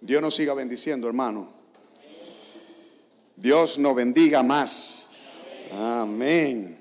Dios 0.00 0.22
nos 0.22 0.34
siga 0.34 0.54
bendiciendo, 0.54 1.08
hermano. 1.08 1.52
Dios 3.36 3.78
nos 3.78 3.94
bendiga 3.94 4.42
más. 4.42 5.08
Amén. 5.72 6.78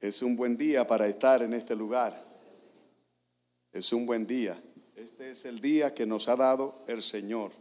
Es 0.00 0.22
un 0.22 0.36
buen 0.36 0.56
día 0.56 0.86
para 0.86 1.06
estar 1.06 1.42
en 1.42 1.54
este 1.54 1.76
lugar. 1.76 2.12
Es 3.72 3.92
un 3.92 4.06
buen 4.06 4.26
día. 4.26 4.60
Este 4.96 5.30
es 5.30 5.44
el 5.44 5.60
día 5.60 5.94
que 5.94 6.06
nos 6.06 6.28
ha 6.28 6.36
dado 6.36 6.84
el 6.86 7.02
Señor. 7.02 7.52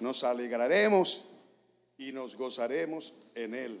Nos 0.00 0.24
alegraremos 0.24 1.26
y 1.98 2.12
nos 2.12 2.36
gozaremos 2.36 3.14
en 3.34 3.54
Él. 3.54 3.80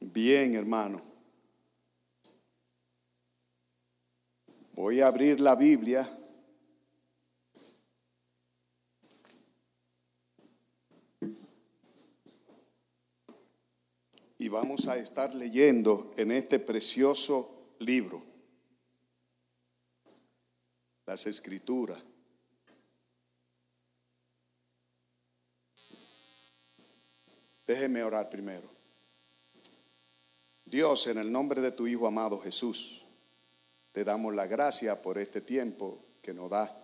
Bien, 0.00 0.54
hermano. 0.54 1.11
Voy 4.72 5.00
a 5.00 5.06
abrir 5.06 5.38
la 5.40 5.54
Biblia. 5.54 6.08
Y 14.38 14.48
vamos 14.48 14.88
a 14.88 14.96
estar 14.96 15.34
leyendo 15.34 16.12
en 16.16 16.32
este 16.32 16.58
precioso 16.58 17.74
libro 17.78 18.22
las 21.06 21.26
escrituras. 21.26 22.02
Déjeme 27.66 28.02
orar 28.02 28.28
primero. 28.28 28.68
Dios, 30.64 31.06
en 31.06 31.18
el 31.18 31.30
nombre 31.30 31.60
de 31.60 31.70
tu 31.70 31.86
Hijo 31.86 32.06
amado 32.06 32.38
Jesús, 32.38 33.01
te 33.92 34.04
damos 34.04 34.34
la 34.34 34.46
gracia 34.46 35.00
por 35.02 35.18
este 35.18 35.42
tiempo 35.42 35.98
que 36.22 36.32
nos 36.32 36.50
da 36.50 36.82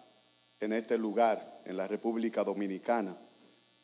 en 0.61 0.73
este 0.73 0.99
lugar, 0.99 1.63
en 1.65 1.77
la 1.77 1.89
República 1.89 2.45
Dominicana, 2.45 3.17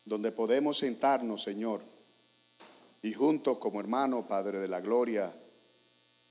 donde 0.05 0.33
podemos 0.33 0.79
sentarnos, 0.79 1.43
Señor, 1.43 1.81
y 3.03 3.13
juntos 3.13 3.59
como 3.59 3.81
hermano, 3.81 4.27
Padre 4.27 4.61
de 4.61 4.69
la 4.69 4.81
Gloria, 4.81 5.33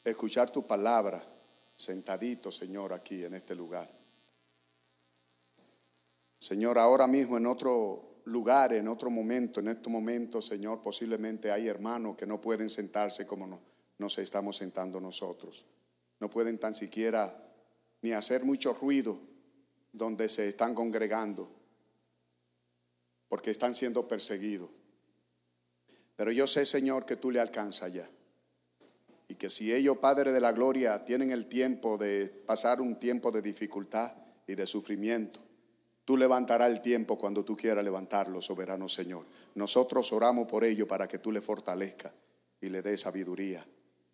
escuchar 0.03 0.52
tu 0.52 0.68
palabra, 0.68 1.23
sentadito, 1.76 2.52
Señor, 2.52 2.94
aquí 2.94 3.23
en 3.23 3.34
este 3.34 3.56
lugar. 3.56 3.90
Señor, 6.38 6.78
ahora 6.78 7.08
mismo 7.08 7.38
en 7.38 7.48
otro 7.48 8.20
lugar, 8.25 8.73
en 8.73 8.88
otro 8.88 9.09
momento, 9.09 9.59
en 9.59 9.70
este 9.70 9.90
momento, 9.90 10.42
Señor, 10.42 10.81
posiblemente 10.81 11.52
hay 11.52 11.68
hermanos 11.68 12.18
que 12.18 12.28
no 12.28 12.42
pueden 12.42 12.70
sentarse 12.70 13.25
como 13.25 13.59
nos 13.98 14.18
estamos 14.18 14.58
sentando 14.58 15.00
nosotros. 15.00 15.66
No 16.24 16.30
pueden 16.30 16.58
tan 16.58 16.74
siquiera 16.74 17.30
ni 18.02 18.14
hacer 18.14 18.46
mucho 18.46 18.72
ruido 18.72 19.20
donde 19.92 20.30
se 20.30 20.48
están 20.48 20.74
congregando, 20.74 21.52
porque 23.28 23.52
están 23.52 23.76
siendo 23.76 24.08
perseguidos. 24.08 24.72
Pero 26.16 26.32
yo 26.32 26.48
sé, 26.48 26.66
Señor, 26.66 27.06
que 27.06 27.18
tú 27.18 27.30
le 27.30 27.42
alcanzas 27.42 27.92
ya. 27.92 28.10
Y 29.28 29.36
que 29.36 29.50
si 29.50 29.74
ellos, 29.74 29.98
Padre 29.98 30.32
de 30.32 30.40
la 30.40 30.54
Gloria, 30.54 31.04
tienen 31.04 31.30
el 31.32 31.48
tiempo 31.48 31.98
de 31.98 32.30
pasar 32.30 32.80
un 32.80 33.02
tiempo 33.02 33.30
de 33.30 33.42
dificultad 33.42 34.16
y 34.48 34.56
de 34.56 34.66
sufrimiento, 34.66 35.42
Tú 36.06 36.16
levantarás 36.16 36.72
el 36.72 36.82
tiempo 36.82 37.18
cuando 37.18 37.44
tú 37.44 37.58
quieras 37.58 37.84
levantarlo, 37.84 38.42
soberano 38.42 38.88
Señor. 38.88 39.26
Nosotros 39.56 40.14
oramos 40.14 40.48
por 40.48 40.64
ello 40.64 40.88
para 40.88 41.06
que 41.06 41.18
tú 41.18 41.34
le 41.34 41.42
fortalezcas 41.42 42.14
y 42.62 42.70
le 42.70 42.82
des 42.82 43.02
sabiduría. 43.02 43.66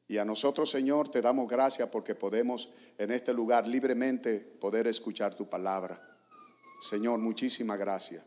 Y 0.10 0.18
a 0.18 0.26
nosotros, 0.26 0.70
Señor, 0.70 1.08
te 1.08 1.22
damos 1.22 1.48
gracias 1.48 1.88
porque 1.88 2.16
podemos 2.16 2.70
en 2.98 3.12
este 3.12 3.34
lugar 3.34 3.66
libremente 3.66 4.40
poder 4.60 4.88
escuchar 4.88 5.34
tu 5.36 5.50
palabra. 5.50 5.98
Señor, 6.82 7.20
muchísimas 7.20 7.80
gracias 7.80 8.26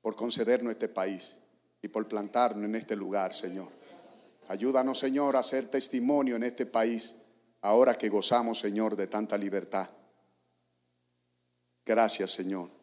por 0.00 0.16
concedernos 0.16 0.70
este 0.70 0.88
país 0.88 1.36
y 1.82 1.88
por 1.88 2.08
plantarnos 2.08 2.64
en 2.64 2.74
este 2.74 2.96
lugar, 2.96 3.34
Señor. 3.34 3.68
Ayúdanos, 4.48 4.98
Señor, 4.98 5.36
a 5.36 5.42
ser 5.42 5.66
testimonio 5.66 6.36
en 6.36 6.44
este 6.44 6.64
país 6.64 7.16
ahora 7.60 7.94
que 7.94 8.08
gozamos, 8.08 8.58
Señor, 8.58 8.96
de 8.96 9.08
tanta 9.08 9.36
libertad. 9.36 9.90
Gracias, 11.84 12.30
Señor 12.30 12.78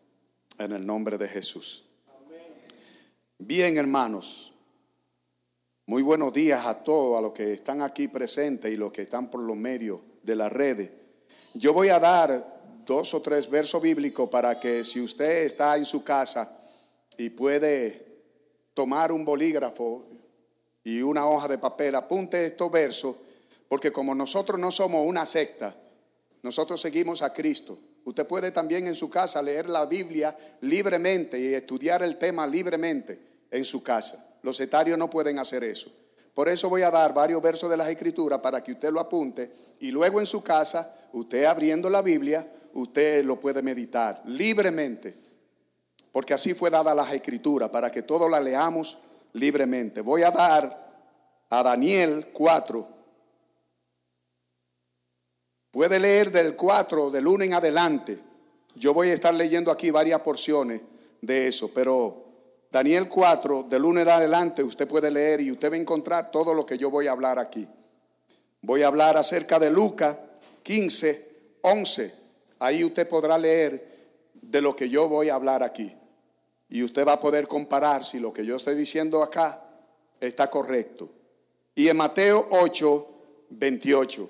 en 0.59 0.72
el 0.72 0.86
nombre 0.86 1.18
de 1.18 1.28
Jesús. 1.28 1.84
Bien, 3.38 3.78
hermanos, 3.78 4.54
muy 5.88 6.01
buenos 6.01 6.34
días 6.34 6.66
a 6.66 6.84
todos, 6.84 7.18
a 7.18 7.22
los 7.22 7.31
que 7.31 7.53
están 7.53 7.84
aquí 7.84 8.07
presentes 8.07 8.73
y 8.73 8.75
los 8.75 8.91
que 8.91 9.03
están 9.03 9.29
por 9.29 9.41
los 9.41 9.56
medios 9.56 10.01
de 10.23 10.35
las 10.35 10.51
redes. 10.51 10.91
Yo 11.53 11.73
voy 11.73 11.90
a 11.90 12.00
dar 12.00 12.84
dos 12.85 13.13
o 13.13 13.22
tres 13.22 13.50
versos 13.50 13.81
bíblicos 13.81 14.28
para 14.29 14.59
que 14.59 14.84
si 14.84 15.00
usted 15.00 15.44
está 15.44 15.78
en 15.78 15.85
su 15.85 16.03
casa 16.03 16.51
y 17.18 17.29
puede 17.29 18.03
tomar 18.73 19.12
un 19.12 19.23
bolígrafo 19.23 20.07
y 20.84 21.01
una 21.01 21.28
hoja 21.28 21.47
de 21.47 21.59
papel, 21.59 21.94
apunte 21.94 22.44
estos 22.46 22.72
versos, 22.72 23.16
porque 23.67 23.91
como 23.91 24.16
nosotros 24.16 24.59
no 24.59 24.72
somos 24.72 25.07
una 25.07 25.25
secta, 25.25 25.75
nosotros 26.41 26.81
seguimos 26.81 27.22
a 27.22 27.31
Cristo. 27.31 27.78
Usted 28.06 28.25
puede 28.25 28.52
también 28.52 28.88
en 28.88 28.96
su 28.96 29.09
casa 29.09 29.41
leer 29.41 29.69
la 29.69 29.85
Biblia 29.85 30.35
libremente 30.62 31.40
y 31.40 31.53
estudiar 31.53 32.02
el 32.02 32.17
tema 32.17 32.47
libremente 32.47 33.19
en 33.52 33.66
su 33.66 33.84
casa. 33.84 34.34
Los 34.46 34.60
etarios 34.60 35.00
no 35.00 35.10
pueden 35.10 35.40
hacer 35.40 35.64
eso. 35.64 35.92
Por 36.36 36.50
eso 36.50 36.70
voy 36.70 36.84
a 36.84 36.92
dar 36.92 37.16
varios 37.16 37.42
versos 37.42 37.68
de 37.68 37.78
las 37.78 37.90
Escrituras 37.90 38.40
para 38.42 38.64
que 38.64 38.74
usted 38.74 38.92
lo 38.92 39.00
apunte 39.00 39.52
y 39.80 39.90
luego 39.90 40.20
en 40.20 40.28
su 40.28 40.44
casa, 40.44 40.94
usted 41.14 41.46
abriendo 41.46 41.90
la 41.90 42.04
Biblia, 42.04 42.48
usted 42.76 43.26
lo 43.26 43.40
puede 43.40 43.64
meditar 43.64 44.22
libremente. 44.26 45.18
Porque 46.12 46.36
así 46.36 46.54
fue 46.54 46.70
dada 46.70 46.94
las 46.94 47.12
Escrituras, 47.12 47.72
para 47.72 47.92
que 47.92 48.04
todos 48.04 48.30
la 48.30 48.40
leamos 48.40 49.00
libremente. 49.34 50.02
Voy 50.02 50.22
a 50.22 50.30
dar 50.30 50.86
a 51.50 51.64
Daniel 51.64 52.28
4, 52.32 52.90
Puede 55.72 56.00
leer 56.00 56.32
del 56.32 56.56
4, 56.56 57.10
del 57.10 57.28
1 57.28 57.44
en 57.44 57.54
adelante. 57.56 58.18
Yo 58.76 58.94
voy 58.94 59.10
a 59.10 59.14
estar 59.14 59.34
leyendo 59.34 59.72
aquí 59.72 59.92
varias 59.92 60.22
porciones 60.22 60.82
de 61.20 61.48
eso, 61.48 61.70
pero 61.74 62.25
Daniel 62.72 63.08
4, 63.08 63.68
del 63.70 63.86
1 63.86 64.02
en 64.02 64.09
adelante, 64.09 64.64
usted 64.64 64.88
puede 64.88 65.09
leer 65.09 65.42
y 65.42 65.52
usted 65.52 65.72
va 65.72 65.76
a 65.76 65.80
encontrar 65.80 66.31
todo 66.31 66.53
lo 66.53 66.66
que 66.66 66.78
yo 66.78 66.90
voy 66.90 67.08
a 67.08 67.12
hablar 67.12 67.40
aquí. 67.40 67.68
Voy 68.62 68.81
a 68.81 68.88
hablar 68.88 69.16
acerca 69.18 69.59
de 69.59 69.70
Lucas 69.70 70.18
15, 70.64 71.59
11. 71.62 72.14
Ahí 72.59 72.84
usted 72.84 73.08
podrá 73.08 73.38
leer 73.38 73.96
de 74.34 74.62
lo 74.62 74.76
que 74.76 74.90
yo 74.90 75.08
voy 75.08 75.30
a 75.30 75.36
hablar 75.36 75.64
aquí. 75.64 75.92
Y 76.70 76.84
usted 76.84 77.08
va 77.08 77.14
a 77.14 77.20
poder 77.20 77.48
comparar 77.48 78.03
si 78.03 78.20
lo 78.20 78.34
que 78.34 78.46
yo 78.46 78.56
estoy 78.56 78.76
diciendo 78.76 79.22
acá 79.22 79.62
está 80.20 80.50
correcto. 80.50 81.09
Y 81.76 81.88
en 81.88 81.97
Mateo 81.97 82.47
8, 82.50 83.08
28. 83.52 84.30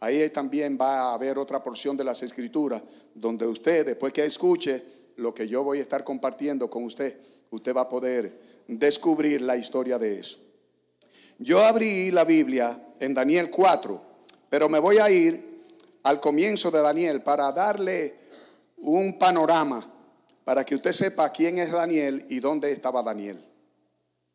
Ahí 0.00 0.28
también 0.30 0.78
va 0.80 1.10
a 1.10 1.14
haber 1.14 1.38
otra 1.38 1.62
porción 1.62 1.96
de 1.96 2.04
las 2.04 2.22
escrituras 2.22 2.82
donde 3.14 3.46
usted, 3.46 3.84
después 3.84 4.12
que 4.12 4.24
escuche 4.24 4.82
lo 5.16 5.34
que 5.34 5.48
yo 5.48 5.64
voy 5.64 5.78
a 5.78 5.82
estar 5.82 6.04
compartiendo 6.04 6.70
con 6.70 6.84
usted, 6.84 7.18
usted 7.50 7.74
va 7.74 7.82
a 7.82 7.88
poder 7.88 8.64
descubrir 8.66 9.42
la 9.42 9.56
historia 9.56 9.98
de 9.98 10.18
eso. 10.18 10.38
Yo 11.38 11.64
abrí 11.64 12.10
la 12.10 12.24
Biblia 12.24 12.94
en 13.00 13.14
Daniel 13.14 13.50
4, 13.50 14.02
pero 14.50 14.68
me 14.68 14.78
voy 14.78 14.98
a 14.98 15.10
ir 15.10 15.58
al 16.02 16.20
comienzo 16.20 16.70
de 16.70 16.80
Daniel 16.80 17.22
para 17.22 17.52
darle 17.52 18.14
un 18.78 19.18
panorama 19.18 19.84
para 20.44 20.64
que 20.64 20.74
usted 20.74 20.92
sepa 20.92 21.30
quién 21.30 21.58
es 21.58 21.72
Daniel 21.72 22.24
y 22.28 22.40
dónde 22.40 22.72
estaba 22.72 23.02
Daniel. 23.02 23.38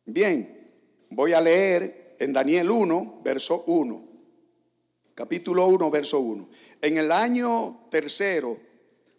Bien, 0.06 0.70
voy 1.10 1.32
a 1.32 1.40
leer 1.40 2.16
en 2.20 2.32
Daniel 2.32 2.70
1, 2.70 3.20
verso 3.24 3.64
1 3.66 4.14
capítulo 5.14 5.66
1, 5.68 5.90
verso 5.90 6.20
1. 6.20 6.48
En 6.82 6.98
el 6.98 7.12
año 7.12 7.86
tercero 7.90 8.58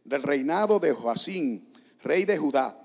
del 0.03 0.23
reinado 0.23 0.79
de 0.79 0.91
Joacín, 0.91 1.71
rey 2.03 2.25
de 2.25 2.37
Judá, 2.37 2.77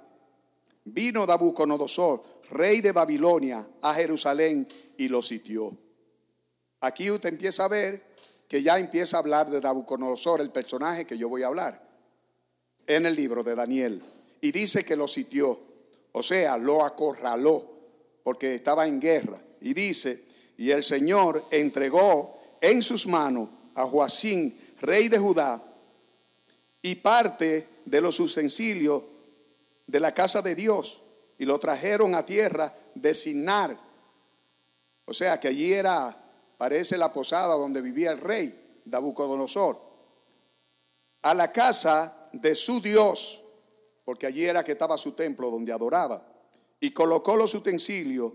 vino 0.85 1.27
Nabucodonosor, 1.27 2.23
rey 2.50 2.81
de 2.81 2.93
Babilonia, 2.93 3.67
a 3.82 3.94
Jerusalén 3.94 4.67
y 4.97 5.09
lo 5.09 5.23
sitió. 5.23 5.77
Aquí 6.81 7.11
usted 7.11 7.31
empieza 7.31 7.65
a 7.65 7.69
ver 7.69 8.11
que 8.49 8.62
ya 8.62 8.79
empieza 8.79 9.17
a 9.17 9.21
hablar 9.21 9.50
de 9.50 9.61
Nabucodonosor, 9.61 10.41
el 10.41 10.50
personaje 10.50 11.06
que 11.06 11.17
yo 11.17 11.29
voy 11.29 11.43
a 11.43 11.49
hablar, 11.49 11.88
en 12.87 13.06
el 13.06 13.15
libro 13.15 13.44
de 13.44 13.55
Daniel. 13.55 14.03
Y 14.41 14.50
dice 14.53 14.85
que 14.85 14.97
lo 14.97 15.06
sitió, 15.06 15.61
o 16.12 16.23
sea, 16.23 16.59
lo 16.59 16.85
acorraló, 16.85 17.71
porque 18.25 18.55
estaba 18.55 18.87
en 18.87 19.00
guerra. 19.00 19.41
Y 19.61 19.75
dice, 19.75 20.25
y 20.56 20.71
el 20.71 20.82
Señor 20.82 21.44
entregó 21.50 22.38
en 22.61 22.82
sus 22.82 23.06
manos 23.06 23.50
a 23.75 23.87
Joacín, 23.87 24.59
rey 24.81 25.09
de 25.09 25.19
Judá, 25.19 25.62
y 26.82 26.97
parte 26.97 27.69
de 27.85 28.00
los 28.00 28.19
utensilios 28.19 29.05
de 29.91 29.99
la 29.99 30.15
casa 30.15 30.41
de 30.41 30.55
Dios, 30.55 31.03
y 31.37 31.45
lo 31.45 31.59
trajeron 31.59 32.15
a 32.15 32.25
tierra 32.25 32.73
de 32.95 33.13
Sinar. 33.13 33.77
O 35.05 35.13
sea 35.13 35.41
que 35.41 35.49
allí 35.49 35.73
era 35.73 36.17
parece 36.57 36.97
la 36.97 37.13
posada 37.13 37.57
donde 37.57 37.81
vivía 37.81 38.13
el 38.13 38.19
rey 38.19 38.83
Nabucodonosor, 38.85 39.81
a 41.23 41.35
la 41.35 41.51
casa 41.51 42.29
de 42.33 42.55
su 42.55 42.81
Dios, 42.81 43.43
porque 44.05 44.27
allí 44.27 44.45
era 44.45 44.63
que 44.63 44.73
estaba 44.73 44.97
su 44.97 45.13
templo 45.13 45.51
donde 45.51 45.73
adoraba, 45.73 46.25
y 46.79 46.93
colocó 46.93 47.37
los 47.37 47.53
utensilios 47.55 48.33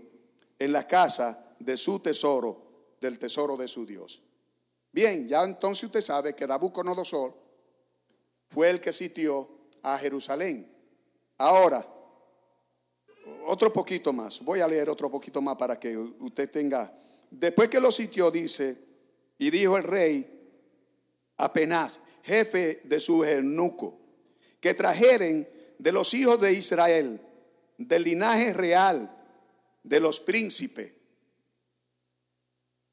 en 0.58 0.72
la 0.72 0.86
casa 0.86 1.54
de 1.58 1.76
su 1.78 2.00
tesoro, 2.00 2.96
del 3.00 3.18
tesoro 3.18 3.56
de 3.56 3.66
su 3.66 3.86
Dios. 3.86 4.22
Bien, 4.92 5.26
ya 5.26 5.42
entonces 5.42 5.84
usted 5.84 6.02
sabe 6.02 6.34
que 6.34 6.46
Nabucodonosor 6.46 7.34
fue 8.48 8.68
el 8.68 8.80
que 8.80 8.92
sitió 8.92 9.48
a 9.82 9.96
Jerusalén. 9.96 10.75
Ahora, 11.38 11.86
otro 13.46 13.72
poquito 13.72 14.12
más, 14.12 14.42
voy 14.42 14.60
a 14.60 14.68
leer 14.68 14.88
otro 14.88 15.10
poquito 15.10 15.40
más 15.42 15.56
para 15.56 15.78
que 15.78 15.96
usted 15.96 16.50
tenga, 16.50 16.92
después 17.30 17.68
que 17.68 17.80
lo 17.80 17.92
sitió 17.92 18.30
dice, 18.30 18.76
y 19.38 19.50
dijo 19.50 19.76
el 19.76 19.82
rey 19.82 20.36
apenas, 21.36 22.00
jefe 22.22 22.80
de 22.84 23.00
su 23.00 23.24
eunuco, 23.24 24.00
que 24.60 24.74
trajeren 24.74 25.48
de 25.78 25.92
los 25.92 26.14
hijos 26.14 26.40
de 26.40 26.52
Israel, 26.52 27.20
del 27.78 28.02
linaje 28.04 28.54
real, 28.54 29.12
de 29.82 30.00
los 30.00 30.20
príncipes, 30.20 30.92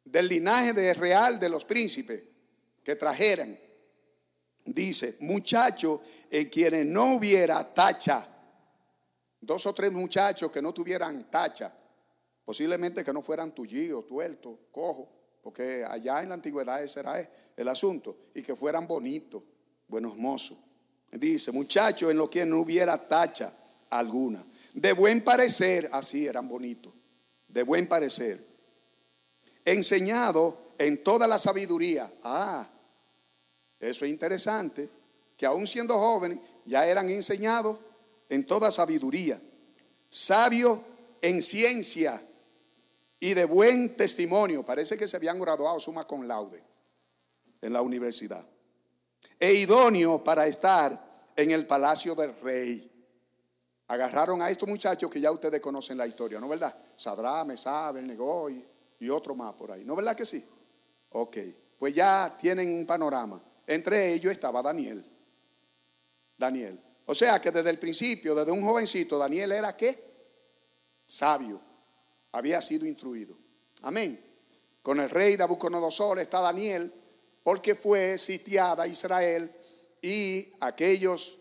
del 0.03 0.27
linaje 0.27 0.93
real 0.93 1.39
de 1.39 1.49
los 1.49 1.65
príncipes, 1.65 2.23
que 2.83 2.95
trajeran, 2.95 3.57
dice, 4.65 5.15
muchachos 5.21 6.01
en 6.29 6.49
quienes 6.49 6.85
no 6.85 7.15
hubiera 7.15 7.73
tacha, 7.73 8.32
dos 9.45 9.65
o 9.65 9.73
tres 9.73 9.91
muchachos 9.91 10.51
que 10.51 10.61
no 10.61 10.73
tuvieran 10.73 11.29
tacha, 11.29 11.75
posiblemente 12.45 13.03
que 13.03 13.13
no 13.13 13.21
fueran 13.21 13.53
tullidos, 13.53 14.07
tuertos, 14.07 14.57
cojos, 14.71 15.07
porque 15.41 15.83
allá 15.87 16.23
en 16.23 16.29
la 16.29 16.35
antigüedad 16.35 16.81
ese 16.81 17.01
era 17.01 17.29
el 17.57 17.67
asunto, 17.67 18.17
y 18.33 18.41
que 18.41 18.55
fueran 18.55 18.87
bonitos, 18.87 19.43
buenos 19.87 20.15
mozos. 20.15 20.57
Dice, 21.11 21.51
muchachos 21.51 22.09
en 22.09 22.17
los 22.17 22.29
que 22.29 22.45
no 22.45 22.61
hubiera 22.61 23.07
tacha 23.07 23.53
alguna, 23.89 24.43
de 24.73 24.93
buen 24.93 25.23
parecer, 25.23 25.89
así 25.91 26.25
eran 26.25 26.47
bonitos, 26.47 26.93
de 27.47 27.63
buen 27.63 27.87
parecer, 27.87 28.43
enseñado 29.65 30.73
en 30.77 31.03
toda 31.03 31.27
la 31.27 31.37
sabiduría. 31.37 32.11
Ah, 32.23 32.67
eso 33.79 34.05
es 34.05 34.11
interesante, 34.11 34.89
que 35.35 35.45
aún 35.45 35.67
siendo 35.67 35.99
jóvenes 35.99 36.39
ya 36.65 36.87
eran 36.87 37.09
enseñados 37.09 37.77
en 38.33 38.45
toda 38.45 38.71
sabiduría, 38.71 39.39
sabio 40.09 40.83
en 41.21 41.41
ciencia 41.44 42.19
y 43.19 43.33
de 43.33 43.45
buen 43.45 43.95
testimonio. 43.95 44.65
Parece 44.65 44.97
que 44.97 45.07
se 45.07 45.18
habían 45.18 45.39
graduado 45.39 45.80
suma 45.80 46.07
con 46.07 46.27
laude 46.27 46.62
en 47.62 47.74
la 47.74 47.81
universidad. 47.81 48.44
E 49.39 49.53
idóneo 49.53 50.24
para 50.24 50.47
estar 50.47 51.31
en 51.35 51.51
el 51.51 51.68
palacio 51.68 52.15
del 52.15 52.33
rey. 52.41 52.89
Agarraron 53.88 54.41
a 54.41 54.50
estos 54.50 54.68
muchachos 54.68 55.12
que 55.12 55.21
ya 55.21 55.31
ustedes 55.31 55.62
conocen 55.62 55.97
la 55.97 56.07
historia, 56.07 56.39
¿no 56.39 56.47
verdad? 56.47 56.75
Sadrá, 56.95 57.44
Mesab, 57.45 57.97
el 57.97 58.07
Negoy 58.07 58.68
y 59.00 59.09
otro 59.09 59.36
más 59.36 59.53
por 59.53 59.71
ahí. 59.71 59.86
¿No 59.86 59.95
verdad 59.95 60.15
que 60.15 60.25
sí? 60.25 60.44
Ok, 61.12 61.38
pues 61.77 61.94
ya 61.94 62.36
tienen 62.39 62.69
un 62.74 62.86
panorama. 62.88 63.39
Entre 63.68 64.13
ellos 64.13 64.31
estaba 64.31 64.63
Daniel. 64.63 65.06
Daniel. 66.36 66.79
O 67.05 67.15
sea 67.15 67.41
que 67.41 67.51
desde 67.51 67.69
el 67.69 67.79
principio, 67.79 68.33
desde 68.33 68.51
un 68.51 68.63
jovencito, 68.63 69.17
Daniel 69.17 69.51
era 69.51 69.75
qué? 69.75 70.13
Sabio 71.05 71.61
había 72.31 72.61
sido 72.61 72.85
instruido. 72.85 73.35
Amén. 73.81 74.19
Con 74.81 75.00
el 75.00 75.09
rey 75.09 75.38
Nabucodonosor 75.38 76.19
está 76.19 76.41
Daniel, 76.41 76.94
porque 77.44 77.75
fue 77.75 78.17
sitiada 78.17 78.88
Israel 78.88 79.53
y 80.01 80.53
aquellos 80.61 81.39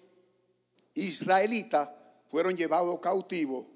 israelitas 0.94 1.88
fueron 2.29 2.56
llevados 2.56 2.99
cautivos 3.00 3.67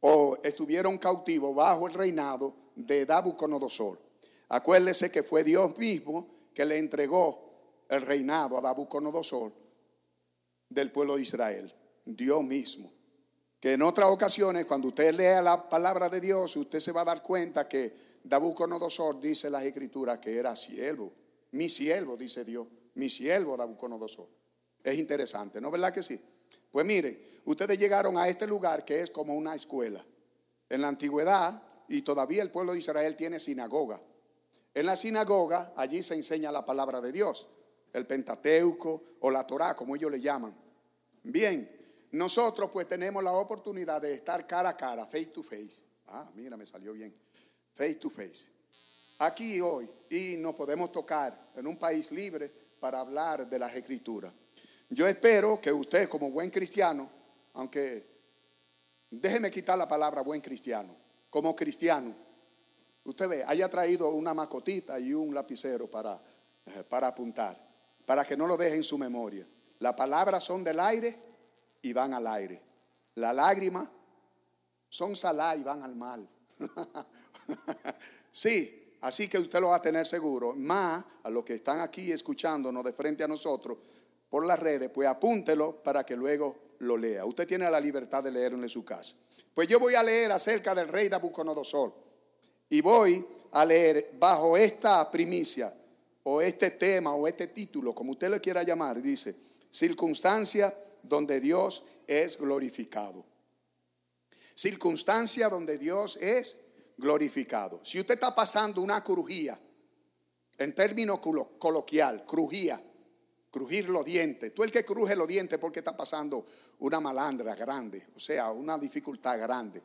o 0.00 0.38
estuvieron 0.42 0.98
cautivos 0.98 1.54
bajo 1.54 1.88
el 1.88 1.94
reinado 1.94 2.54
de 2.76 3.04
Nabucodonosor. 3.04 4.00
Acuérdese 4.48 5.10
que 5.10 5.22
fue 5.22 5.44
Dios 5.44 5.76
mismo 5.76 6.28
que 6.54 6.64
le 6.64 6.78
entregó 6.78 7.84
el 7.88 8.02
reinado 8.02 8.58
a 8.58 8.62
Nabucodonosor 8.62 9.52
del 10.70 10.90
pueblo 10.90 11.16
de 11.16 11.22
Israel. 11.22 11.74
Dios 12.06 12.42
mismo 12.42 12.90
que 13.60 13.74
en 13.74 13.82
otras 13.82 14.08
ocasiones, 14.08 14.64
cuando 14.64 14.88
usted 14.88 15.14
lea 15.14 15.42
la 15.42 15.68
palabra 15.68 16.08
de 16.08 16.18
Dios, 16.20 16.56
usted 16.56 16.80
se 16.80 16.92
va 16.92 17.02
a 17.02 17.04
dar 17.04 17.22
cuenta 17.22 17.68
que 17.68 17.92
Nabucodonosor 18.24 19.20
dice 19.20 19.50
las 19.50 19.64
escrituras 19.64 20.18
que 20.18 20.38
era 20.38 20.56
siervo. 20.56 21.12
Mi 21.52 21.68
siervo, 21.68 22.16
dice 22.16 22.42
Dios. 22.42 22.66
Mi 22.94 23.10
siervo 23.10 23.58
Nabucodonosor. 23.58 24.28
Es 24.82 24.98
interesante, 24.98 25.60
¿no 25.60 25.70
verdad 25.70 25.92
que 25.92 26.02
sí? 26.02 26.18
Pues 26.72 26.86
mire, 26.86 27.42
ustedes 27.44 27.78
llegaron 27.78 28.16
a 28.16 28.28
este 28.28 28.46
lugar 28.46 28.82
que 28.86 29.00
es 29.00 29.10
como 29.10 29.34
una 29.34 29.54
escuela. 29.54 30.02
En 30.70 30.80
la 30.80 30.88
antigüedad, 30.88 31.62
y 31.88 32.00
todavía 32.00 32.42
el 32.42 32.50
pueblo 32.50 32.72
de 32.72 32.78
Israel 32.78 33.14
tiene 33.14 33.38
sinagoga. 33.38 34.00
En 34.72 34.86
la 34.86 34.96
sinagoga, 34.96 35.74
allí 35.76 36.02
se 36.02 36.14
enseña 36.14 36.50
la 36.50 36.64
palabra 36.64 37.02
de 37.02 37.12
Dios, 37.12 37.46
el 37.92 38.06
Pentateuco 38.06 39.02
o 39.20 39.30
la 39.30 39.46
Torah, 39.46 39.74
como 39.74 39.96
ellos 39.96 40.10
le 40.10 40.20
llaman. 40.20 40.54
Bien, 41.22 41.68
nosotros 42.12 42.70
pues 42.72 42.88
tenemos 42.88 43.22
la 43.22 43.32
oportunidad 43.32 44.00
de 44.00 44.14
estar 44.14 44.46
cara 44.46 44.70
a 44.70 44.76
cara, 44.76 45.06
face 45.06 45.26
to 45.26 45.42
face. 45.42 45.84
Ah, 46.08 46.28
mira, 46.34 46.56
me 46.56 46.66
salió 46.66 46.92
bien. 46.92 47.14
Face 47.72 47.96
to 47.96 48.10
face. 48.10 48.50
Aquí 49.18 49.60
hoy 49.60 49.88
y 50.10 50.36
nos 50.38 50.54
podemos 50.54 50.90
tocar 50.90 51.52
en 51.54 51.66
un 51.66 51.76
país 51.76 52.10
libre 52.10 52.50
para 52.80 53.00
hablar 53.00 53.48
de 53.48 53.58
las 53.58 53.74
escrituras. 53.74 54.32
Yo 54.88 55.06
espero 55.06 55.60
que 55.60 55.72
usted 55.72 56.08
como 56.08 56.30
buen 56.30 56.50
cristiano, 56.50 57.08
aunque 57.52 58.04
déjeme 59.10 59.50
quitar 59.50 59.78
la 59.78 59.86
palabra 59.86 60.22
buen 60.22 60.40
cristiano, 60.40 60.96
como 61.28 61.54
cristiano, 61.54 62.12
usted 63.04 63.28
ve, 63.28 63.44
haya 63.46 63.68
traído 63.68 64.08
una 64.10 64.34
macotita 64.34 64.98
y 64.98 65.12
un 65.14 65.32
lapicero 65.34 65.88
para, 65.88 66.20
eh, 66.66 66.84
para 66.88 67.08
apuntar, 67.08 67.56
para 68.10 68.24
que 68.24 68.36
no 68.36 68.48
lo 68.48 68.56
deje 68.56 68.74
en 68.74 68.82
su 68.82 68.98
memoria. 68.98 69.46
Las 69.78 69.94
palabras 69.94 70.42
son 70.42 70.64
del 70.64 70.80
aire 70.80 71.16
y 71.80 71.92
van 71.92 72.12
al 72.12 72.26
aire. 72.26 72.60
La 73.14 73.32
lágrima 73.32 73.88
son 74.88 75.14
salá 75.14 75.54
y 75.54 75.62
van 75.62 75.84
al 75.84 75.94
mal. 75.94 76.28
sí, 78.32 78.96
así 79.02 79.28
que 79.28 79.38
usted 79.38 79.60
lo 79.60 79.68
va 79.68 79.76
a 79.76 79.80
tener 79.80 80.08
seguro. 80.08 80.56
Más 80.56 81.04
a 81.22 81.30
los 81.30 81.44
que 81.44 81.54
están 81.54 81.78
aquí 81.78 82.10
escuchándonos 82.10 82.82
de 82.82 82.92
frente 82.92 83.22
a 83.22 83.28
nosotros 83.28 83.78
por 84.28 84.44
las 84.44 84.58
redes, 84.58 84.90
pues 84.92 85.06
apúntelo 85.06 85.80
para 85.80 86.04
que 86.04 86.16
luego 86.16 86.74
lo 86.80 86.96
lea. 86.96 87.24
Usted 87.24 87.46
tiene 87.46 87.70
la 87.70 87.78
libertad 87.78 88.24
de 88.24 88.32
leerlo 88.32 88.60
en 88.60 88.68
su 88.68 88.84
casa. 88.84 89.18
Pues 89.54 89.68
yo 89.68 89.78
voy 89.78 89.94
a 89.94 90.02
leer 90.02 90.32
acerca 90.32 90.74
del 90.74 90.88
rey 90.88 91.08
Nabucodonosor 91.08 91.94
y 92.70 92.80
voy 92.80 93.24
a 93.52 93.64
leer 93.64 94.16
bajo 94.18 94.56
esta 94.56 95.08
primicia 95.12 95.72
o 96.24 96.40
este 96.40 96.70
tema 96.72 97.14
o 97.14 97.26
este 97.26 97.48
título, 97.48 97.94
como 97.94 98.12
usted 98.12 98.30
le 98.30 98.40
quiera 98.40 98.62
llamar, 98.62 99.00
dice, 99.00 99.34
circunstancia 99.70 100.74
donde 101.02 101.40
Dios 101.40 101.84
es 102.06 102.38
glorificado. 102.38 103.24
Circunstancia 104.54 105.48
donde 105.48 105.78
Dios 105.78 106.18
es 106.20 106.58
glorificado. 106.98 107.80
Si 107.84 107.98
usted 107.98 108.14
está 108.14 108.34
pasando 108.34 108.82
una 108.82 109.02
crujía, 109.02 109.58
en 110.58 110.74
términos 110.74 111.20
coloquial, 111.58 112.24
crujía, 112.26 112.82
crujir 113.50 113.88
los 113.88 114.04
dientes. 114.04 114.54
Tú 114.54 114.62
el 114.62 114.70
que 114.70 114.84
cruje 114.84 115.16
los 115.16 115.26
dientes 115.26 115.58
porque 115.58 115.80
está 115.80 115.96
pasando 115.96 116.44
una 116.80 117.00
malandra 117.00 117.54
grande, 117.54 118.02
o 118.14 118.20
sea, 118.20 118.50
una 118.52 118.76
dificultad 118.76 119.38
grande. 119.38 119.82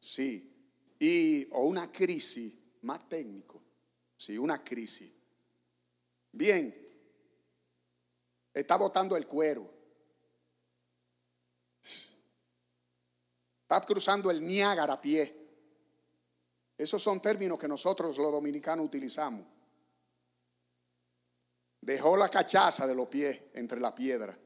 Sí. 0.00 0.50
Y, 0.98 1.46
o 1.52 1.64
una 1.64 1.90
crisis, 1.90 2.54
más 2.82 3.08
técnico. 3.08 3.62
Sí, 4.16 4.36
una 4.36 4.62
crisis. 4.62 5.12
Bien. 6.32 6.74
Está 8.52 8.76
botando 8.76 9.16
el 9.16 9.26
cuero. 9.26 9.70
Está 13.62 13.80
cruzando 13.86 14.30
el 14.30 14.46
Niágara 14.46 14.94
a 14.94 15.00
pie. 15.00 15.38
Esos 16.76 17.02
son 17.02 17.20
términos 17.20 17.58
que 17.58 17.68
nosotros 17.68 18.18
los 18.18 18.32
dominicanos 18.32 18.84
utilizamos. 18.84 19.46
Dejó 21.80 22.16
la 22.16 22.28
cachaza 22.28 22.86
de 22.86 22.94
los 22.94 23.08
pies 23.08 23.40
entre 23.54 23.80
la 23.80 23.94
piedra. 23.94 24.38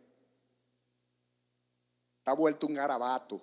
Está 2.19 2.33
vuelto 2.35 2.67
un 2.67 2.75
garabato. 2.75 3.41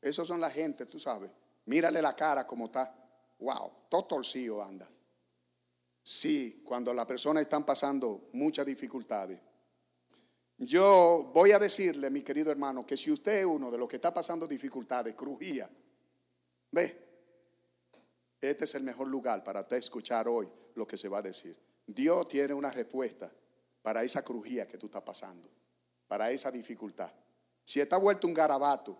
Esos 0.00 0.28
son 0.28 0.40
la 0.40 0.50
gente, 0.50 0.86
tú 0.86 0.98
sabes. 0.98 1.30
Mírale 1.66 2.02
la 2.02 2.14
cara 2.14 2.46
como 2.46 2.66
está. 2.66 2.94
Wow, 3.38 3.72
todo 3.88 4.04
torcido 4.04 4.62
anda. 4.62 4.88
Sí, 6.04 6.60
cuando 6.66 6.92
las 6.92 7.06
personas 7.06 7.40
están 7.40 7.64
pasando 7.64 8.28
muchas 8.34 8.66
dificultades. 8.66 9.40
Yo 10.58 11.30
voy 11.32 11.52
a 11.52 11.58
decirle, 11.58 12.10
mi 12.10 12.20
querido 12.20 12.50
hermano, 12.50 12.86
que 12.86 12.94
si 12.94 13.10
usted 13.10 13.40
es 13.40 13.46
uno 13.46 13.70
de 13.70 13.78
los 13.78 13.88
que 13.88 13.96
está 13.96 14.12
pasando 14.12 14.46
dificultades, 14.46 15.14
crujía, 15.14 15.68
ve, 16.70 17.04
este 18.38 18.64
es 18.64 18.74
el 18.74 18.82
mejor 18.82 19.08
lugar 19.08 19.42
para 19.42 19.62
usted 19.62 19.78
escuchar 19.78 20.28
hoy 20.28 20.46
lo 20.74 20.86
que 20.86 20.98
se 20.98 21.08
va 21.08 21.18
a 21.18 21.22
decir. 21.22 21.56
Dios 21.86 22.28
tiene 22.28 22.52
una 22.52 22.70
respuesta 22.70 23.32
para 23.80 24.02
esa 24.02 24.22
crujía 24.22 24.68
que 24.68 24.76
tú 24.76 24.86
estás 24.86 25.02
pasando, 25.02 25.48
para 26.06 26.30
esa 26.30 26.50
dificultad. 26.50 27.12
Si 27.64 27.80
está 27.80 27.96
vuelto 27.96 28.26
un 28.26 28.34
garabato, 28.34 28.98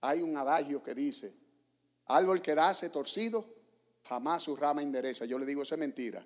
hay 0.00 0.22
un 0.22 0.34
adagio 0.34 0.82
que 0.82 0.94
dice, 0.94 1.36
árbol 2.06 2.40
que 2.40 2.54
nace 2.54 2.88
torcido, 2.88 3.59
jamás 4.08 4.42
su 4.42 4.56
rama 4.56 4.82
endereza. 4.82 5.24
Yo 5.24 5.38
le 5.38 5.46
digo, 5.46 5.62
eso 5.62 5.74
es 5.74 5.80
mentira. 5.80 6.24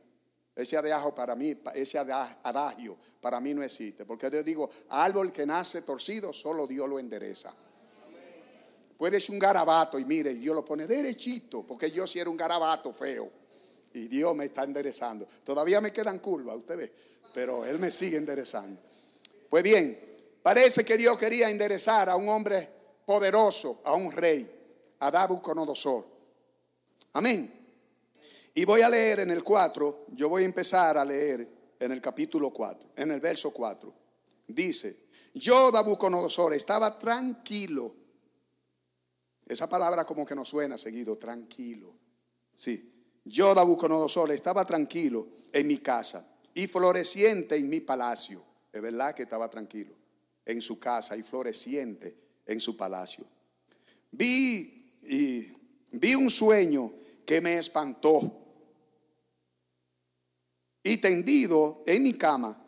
Ese 0.55 0.77
adagio 0.77 1.15
para 1.15 1.35
mí, 1.35 1.61
ese 1.75 1.99
adagio 1.99 2.97
para 3.21 3.41
mí 3.41 3.55
no 3.55 3.63
existe. 3.63 4.05
Porque 4.05 4.31
yo 4.31 4.43
digo, 4.43 4.71
árbol 4.91 5.33
que 5.33 5.45
nace 5.45 5.83
torcido, 5.83 6.33
solo 6.33 6.67
Dios 6.67 6.89
lo 6.89 6.99
endereza. 6.99 7.53
Puede 8.97 9.21
ser 9.21 9.33
un 9.33 9.41
garabato 9.41 9.99
y 9.99 10.05
mire, 10.05 10.33
Dios 10.35 10.55
lo 10.55 10.65
pone 10.65 10.87
derechito, 10.87 11.65
porque 11.65 11.91
yo 11.91 12.07
si 12.07 12.21
era 12.21 12.31
un 12.31 12.37
garabato 12.37 12.93
feo. 12.93 13.31
Y 13.93 14.09
Dios 14.09 14.35
me 14.35 14.47
está 14.47 14.65
enderezando. 14.65 15.27
Todavía 15.45 15.81
me 15.81 15.93
quedan 15.93 16.21
curvas, 16.21 16.57
usted 16.57 16.77
ve, 16.77 16.93
pero 17.33 17.65
Él 17.65 17.79
me 17.79 17.91
sigue 17.91 18.17
enderezando. 18.17 18.81
Pues 19.51 19.63
bien, 19.63 19.99
parece 20.43 20.85
que 20.85 20.97
Dios 20.97 21.19
quería 21.19 21.51
enderezar 21.51 22.09
a 22.09 22.17
un 22.17 22.29
hombre 22.29 22.69
poderoso, 23.05 23.81
a 23.85 23.95
un 23.95 24.11
rey, 24.13 24.49
a 25.01 25.11
Nabucodonosor. 25.11 26.05
Amén. 27.13 27.64
Y 28.55 28.65
voy 28.65 28.83
a 28.83 28.89
leer 28.89 29.21
en 29.21 29.31
el 29.31 29.43
4, 29.43 30.07
yo 30.13 30.29
voy 30.29 30.45
a 30.45 30.47
empezar 30.47 30.97
a 30.97 31.05
leer 31.05 31.75
en 31.81 31.91
el 31.91 32.01
capítulo 32.01 32.53
4, 32.53 32.93
en 32.97 33.11
el 33.11 33.21
verso 33.21 33.53
4. 33.53 33.93
Dice, 34.47 35.07
yo 35.35 35.73
Nabucodonosor 35.73 36.55
estaba 36.55 36.97
tranquilo. 36.97 37.95
Esa 39.47 39.69
palabra 39.69 40.05
como 40.05 40.25
que 40.25 40.37
nos 40.37 40.49
suena 40.49 40.79
seguido, 40.79 41.17
tranquilo. 41.17 41.93
Sí, 42.57 42.93
yo 43.25 43.55
Nabucodonosor 43.55 44.31
estaba 44.31 44.65
tranquilo 44.65 45.27
en 45.53 45.67
mi 45.67 45.79
casa 45.79 46.27
y 46.55 46.69
floreciente 46.69 47.57
en 47.57 47.69
mi 47.69 47.81
palacio. 47.81 48.45
Es 48.73 48.81
verdad 48.81 49.15
que 49.15 49.25
estaba 49.25 49.51
tranquilo 49.51 49.95
en 50.47 50.61
su 50.61 50.79
casa 50.79 51.17
y 51.17 51.23
floreciente 51.23 52.17
en 52.47 52.61
su 52.61 52.77
palacio. 52.77 53.25
Vi 54.13 55.01
y 55.03 55.53
vi 55.93 56.15
un 56.15 56.31
sueño 56.31 56.93
que 57.27 57.41
me 57.41 57.59
espantó. 57.59 58.44
Y 60.85 60.99
tendido 60.99 61.83
en 61.87 62.03
mi 62.03 62.13
cama, 62.13 62.63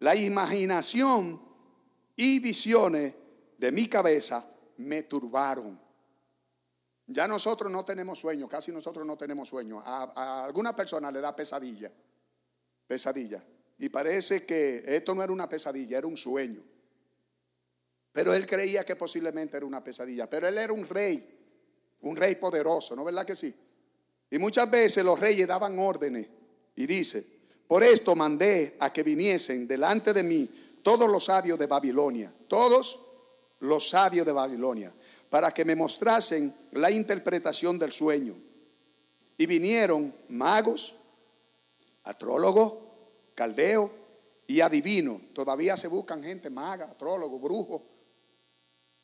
la 0.00 0.14
imaginación 0.16 1.40
y 2.16 2.40
visiones 2.40 3.14
de 3.56 3.72
mi 3.72 3.88
cabeza 3.88 4.44
me 4.78 5.04
turbaron. 5.04 5.80
Ya 7.06 7.26
nosotros 7.28 7.70
no 7.72 7.84
tenemos 7.84 8.18
sueño, 8.18 8.48
casi 8.48 8.72
nosotros 8.72 9.06
no 9.06 9.16
tenemos 9.16 9.48
sueño. 9.48 9.80
A, 9.80 10.12
a, 10.14 10.44
alguna 10.44 10.74
persona 10.74 11.12
le 11.12 11.20
da 11.20 11.34
pesadilla, 11.34 11.90
pesadilla. 12.86 13.40
Y 13.78 13.88
parece 13.88 14.44
que 14.44 14.82
esto 14.84 15.14
no 15.14 15.22
era 15.22 15.32
una 15.32 15.48
pesadilla, 15.48 15.98
era 15.98 16.08
un 16.08 16.16
sueño. 16.16 16.62
Pero 18.12 18.34
él 18.34 18.46
creía 18.46 18.84
que 18.84 18.96
posiblemente 18.96 19.56
era 19.56 19.64
una 19.64 19.82
pesadilla. 19.82 20.28
Pero 20.28 20.48
él 20.48 20.58
era 20.58 20.72
un 20.72 20.86
rey, 20.88 21.38
un 22.00 22.16
rey 22.16 22.34
poderoso, 22.34 22.96
¿no 22.96 23.04
verdad 23.04 23.24
que 23.24 23.36
sí? 23.36 23.54
Y 24.28 24.38
muchas 24.38 24.68
veces 24.68 25.04
los 25.04 25.18
reyes 25.18 25.46
daban 25.46 25.78
órdenes. 25.78 26.28
Y 26.78 26.86
dice, 26.86 27.26
por 27.66 27.82
esto 27.82 28.14
mandé 28.14 28.76
a 28.78 28.92
que 28.92 29.02
viniesen 29.02 29.66
delante 29.66 30.12
de 30.12 30.22
mí 30.22 30.48
todos 30.80 31.10
los 31.10 31.24
sabios 31.24 31.58
de 31.58 31.66
Babilonia, 31.66 32.32
todos 32.46 33.00
los 33.58 33.88
sabios 33.88 34.24
de 34.24 34.30
Babilonia, 34.30 34.94
para 35.28 35.50
que 35.50 35.64
me 35.64 35.74
mostrasen 35.74 36.54
la 36.70 36.88
interpretación 36.92 37.80
del 37.80 37.90
sueño. 37.90 38.36
Y 39.36 39.46
vinieron 39.46 40.14
magos, 40.28 40.94
astrólogos, 42.04 42.74
caldeos 43.34 43.90
y 44.46 44.60
adivinos. 44.60 45.20
Todavía 45.34 45.76
se 45.76 45.88
buscan 45.88 46.22
gente 46.22 46.48
maga, 46.48 46.84
astrólogo, 46.84 47.40
brujo 47.40 47.84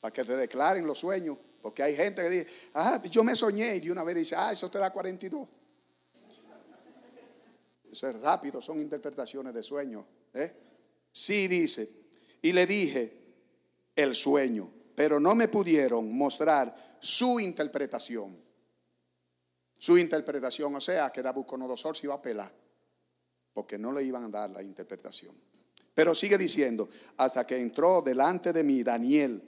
para 0.01 0.13
que 0.13 0.23
te 0.23 0.37
declaren 0.37 0.87
los 0.87 1.01
sueños. 1.01 1.37
Porque 1.61 1.83
hay 1.83 1.97
gente 1.97 2.23
que 2.23 2.31
dice, 2.31 2.47
ah, 2.75 3.03
yo 3.11 3.25
me 3.25 3.35
soñé 3.35 3.75
y 3.75 3.81
de 3.81 3.91
una 3.91 4.05
vez 4.05 4.15
dice, 4.15 4.37
ah, 4.37 4.53
eso 4.53 4.71
te 4.71 4.79
da 4.79 4.93
42. 4.93 5.49
Es 8.03 8.21
rápido, 8.21 8.61
son 8.61 8.81
interpretaciones 8.81 9.55
de 9.55 9.63
sueños. 9.63 10.07
¿eh? 10.33 10.51
Sí 11.13 11.49
dice, 11.49 11.89
y 12.43 12.53
le 12.53 12.67
dije 12.67 13.25
el 13.95 14.15
sueño, 14.15 14.73
pero 14.95 15.21
no 15.21 15.35
me 15.35 15.49
pudieron 15.49 16.13
mostrar 16.17 16.75
su 17.01 17.39
interpretación. 17.41 18.43
Su 19.79 19.99
interpretación, 19.99 20.75
o 20.75 20.81
sea, 20.81 21.11
que 21.11 21.23
Nabucodonosor 21.23 21.97
se 21.97 22.07
iba 22.07 22.15
a 22.15 22.23
pelar, 22.23 22.53
porque 23.53 23.79
no 23.79 23.93
le 23.93 24.03
iban 24.03 24.25
a 24.25 24.29
dar 24.29 24.51
la 24.51 24.63
interpretación. 24.63 25.35
Pero 25.95 26.15
sigue 26.15 26.37
diciendo, 26.37 26.89
hasta 27.19 27.47
que 27.47 27.57
entró 27.57 28.03
delante 28.03 28.53
de 28.53 28.65
mí 28.65 28.83
Daniel, 28.83 29.43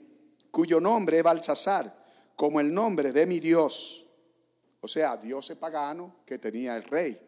cuyo 0.51 0.79
nombre 0.79 1.17
es 1.17 1.23
Balsasar, 1.23 2.05
como 2.35 2.59
el 2.59 2.73
nombre 2.73 3.11
de 3.11 3.25
mi 3.25 3.39
Dios. 3.39 4.05
O 4.79 4.87
sea, 4.87 5.17
Dios 5.17 5.49
es 5.49 5.57
pagano 5.57 6.17
que 6.25 6.37
tenía 6.37 6.77
el 6.77 6.83
rey. 6.83 7.26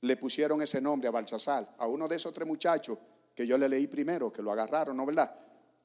Le 0.00 0.16
pusieron 0.16 0.62
ese 0.62 0.80
nombre 0.80 1.08
a 1.08 1.10
Balsasar, 1.10 1.74
a 1.78 1.86
uno 1.86 2.06
de 2.06 2.16
esos 2.16 2.32
tres 2.32 2.46
muchachos 2.46 2.98
que 3.34 3.46
yo 3.46 3.58
le 3.58 3.68
leí 3.68 3.86
primero, 3.86 4.32
que 4.32 4.42
lo 4.42 4.52
agarraron, 4.52 4.96
¿no 4.96 5.06
verdad? 5.06 5.32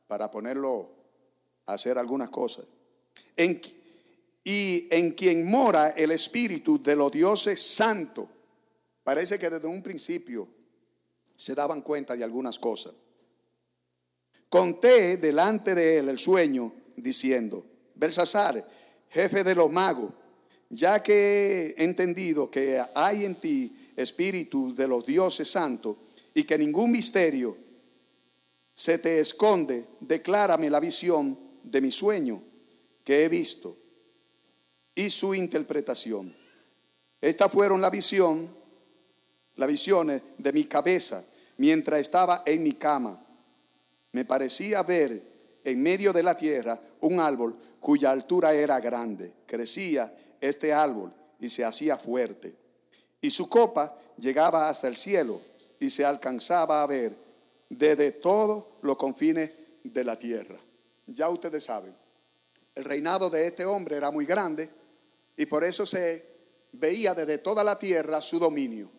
Para 0.08 0.30
ponerlo 0.30 0.92
a 1.66 1.74
hacer 1.74 1.98
algunas 1.98 2.30
cosas. 2.30 2.66
y 4.46 4.88
en 4.92 5.12
quien 5.12 5.50
mora 5.50 5.90
el 5.90 6.12
espíritu 6.12 6.82
de 6.82 6.96
los 6.96 7.12
dioses 7.12 7.62
santos. 7.62 8.28
Parece 9.04 9.40
que 9.40 9.50
desde 9.50 9.68
un 9.68 9.82
principio 9.82 10.48
se 11.36 11.56
daban 11.56 11.82
cuenta 11.82 12.16
de 12.16 12.24
algunas 12.24 12.60
cosas. 12.60 12.94
Conté 14.50 15.18
delante 15.18 15.74
de 15.76 15.98
él 15.98 16.10
el 16.10 16.20
sueño 16.20 16.74
diciendo, 16.96 17.66
Belsasar, 17.96 18.68
jefe 19.10 19.44
de 19.44 19.56
los 19.56 19.72
magos, 19.72 20.12
ya 20.70 21.02
que 21.02 21.76
he 21.78 21.84
entendido 21.84 22.50
que 22.50 22.84
hay 22.96 23.26
en 23.26 23.36
ti 23.36 23.83
espíritu 23.96 24.74
de 24.76 24.88
los 24.88 25.06
dioses 25.06 25.50
santos 25.50 25.98
y 26.34 26.44
que 26.44 26.58
ningún 26.58 26.92
misterio 26.92 27.58
se 28.74 28.98
te 28.98 29.20
esconde, 29.20 29.86
declárame 30.00 30.70
la 30.70 30.80
visión 30.80 31.40
de 31.64 31.82
mi 31.82 31.92
sueño 31.92 32.44
que 33.04 33.24
he 33.24 33.30
visto 33.30 33.78
y 34.96 35.10
su 35.10 35.34
interpretación. 35.34 36.34
Estas 37.22 37.52
fueron 37.52 37.82
la 37.82 37.90
visión, 37.90 38.56
las 39.56 39.70
visiones 39.70 40.22
de 40.38 40.54
mi 40.54 40.66
cabeza 40.66 41.26
mientras 41.58 42.00
estaba 42.00 42.44
en 42.46 42.64
mi 42.64 42.74
cama 42.74 43.24
me 44.14 44.26
parecía 44.26 44.84
ver 44.84 45.60
en 45.64 45.82
medio 45.82 46.14
de 46.14 46.24
la 46.24 46.38
tierra 46.38 46.80
un 47.02 47.20
árbol 47.20 47.58
cuya 47.80 48.12
altura 48.12 48.54
era 48.54 48.80
grande. 48.80 49.34
Crecía 49.46 50.16
este 50.40 50.72
árbol 50.72 51.14
y 51.40 51.50
se 51.50 51.66
hacía 51.66 51.98
fuerte. 51.98 52.56
Y 53.24 53.32
su 53.32 53.50
copa 53.50 53.98
llegaba 54.18 54.70
hasta 54.70 54.88
el 54.88 54.98
cielo 54.98 55.42
y 55.80 55.90
se 55.90 56.06
alcanzaba 56.06 56.84
a 56.84 56.86
ver 56.86 57.16
desde 57.70 58.12
todos 58.12 58.66
los 58.84 58.98
confines 58.98 59.50
de 59.84 60.04
la 60.04 60.16
tierra. 60.16 60.60
Ya 61.08 61.30
ustedes 61.30 61.64
saben, 61.64 61.96
el 62.76 62.84
reinado 62.84 63.32
de 63.32 63.48
este 63.48 63.66
hombre 63.66 63.98
era 63.98 64.12
muy 64.12 64.28
grande 64.28 64.70
y 65.36 65.48
por 65.48 65.64
eso 65.64 65.88
se 65.88 66.24
veía 66.74 67.16
desde 67.16 67.40
toda 67.40 67.64
la 67.64 67.80
tierra 67.80 68.22
su 68.22 68.38
dominio, 68.38 68.92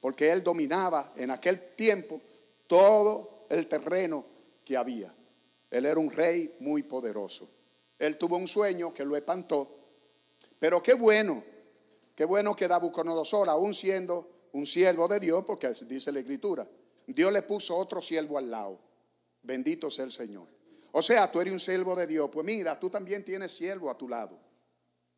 porque 0.00 0.32
él 0.32 0.42
dominaba 0.42 1.12
en 1.16 1.30
aquel 1.30 1.76
tiempo 1.76 2.20
todo 2.66 3.46
el 3.48 3.68
terreno 3.68 4.24
había. 4.76 5.14
Él 5.70 5.86
era 5.86 6.00
un 6.00 6.10
rey 6.10 6.54
muy 6.60 6.82
poderoso. 6.82 7.48
Él 7.98 8.16
tuvo 8.16 8.36
un 8.36 8.48
sueño 8.48 8.92
que 8.92 9.04
lo 9.04 9.16
espantó. 9.16 9.68
Pero 10.58 10.82
qué 10.82 10.94
bueno, 10.94 11.42
qué 12.20 12.26
bueno 12.26 12.54
que 12.54 12.68
Nabucodonosor, 12.68 13.48
aún 13.48 13.72
siendo 13.72 14.50
un 14.52 14.66
siervo 14.66 15.08
de 15.08 15.18
Dios, 15.18 15.42
porque 15.46 15.72
dice 15.88 16.12
la 16.12 16.18
escritura, 16.18 16.68
Dios 17.06 17.32
le 17.32 17.40
puso 17.40 17.74
otro 17.74 18.02
siervo 18.02 18.36
al 18.36 18.50
lado. 18.50 18.78
Bendito 19.40 19.90
sea 19.90 20.04
el 20.04 20.12
Señor. 20.12 20.46
O 20.92 21.00
sea, 21.00 21.32
tú 21.32 21.40
eres 21.40 21.54
un 21.54 21.58
siervo 21.58 21.96
de 21.96 22.06
Dios. 22.06 22.28
Pues 22.30 22.44
mira, 22.44 22.78
tú 22.78 22.90
también 22.90 23.24
tienes 23.24 23.52
siervo 23.52 23.90
a 23.90 23.96
tu 23.96 24.06
lado. 24.06 24.38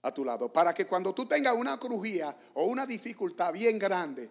A 0.02 0.14
tu 0.14 0.24
lado. 0.24 0.52
Para 0.52 0.72
que 0.72 0.86
cuando 0.86 1.12
tú 1.12 1.26
tengas 1.26 1.56
una 1.56 1.76
crujía 1.76 2.36
o 2.54 2.66
una 2.66 2.86
dificultad 2.86 3.52
bien 3.52 3.80
grande, 3.80 4.30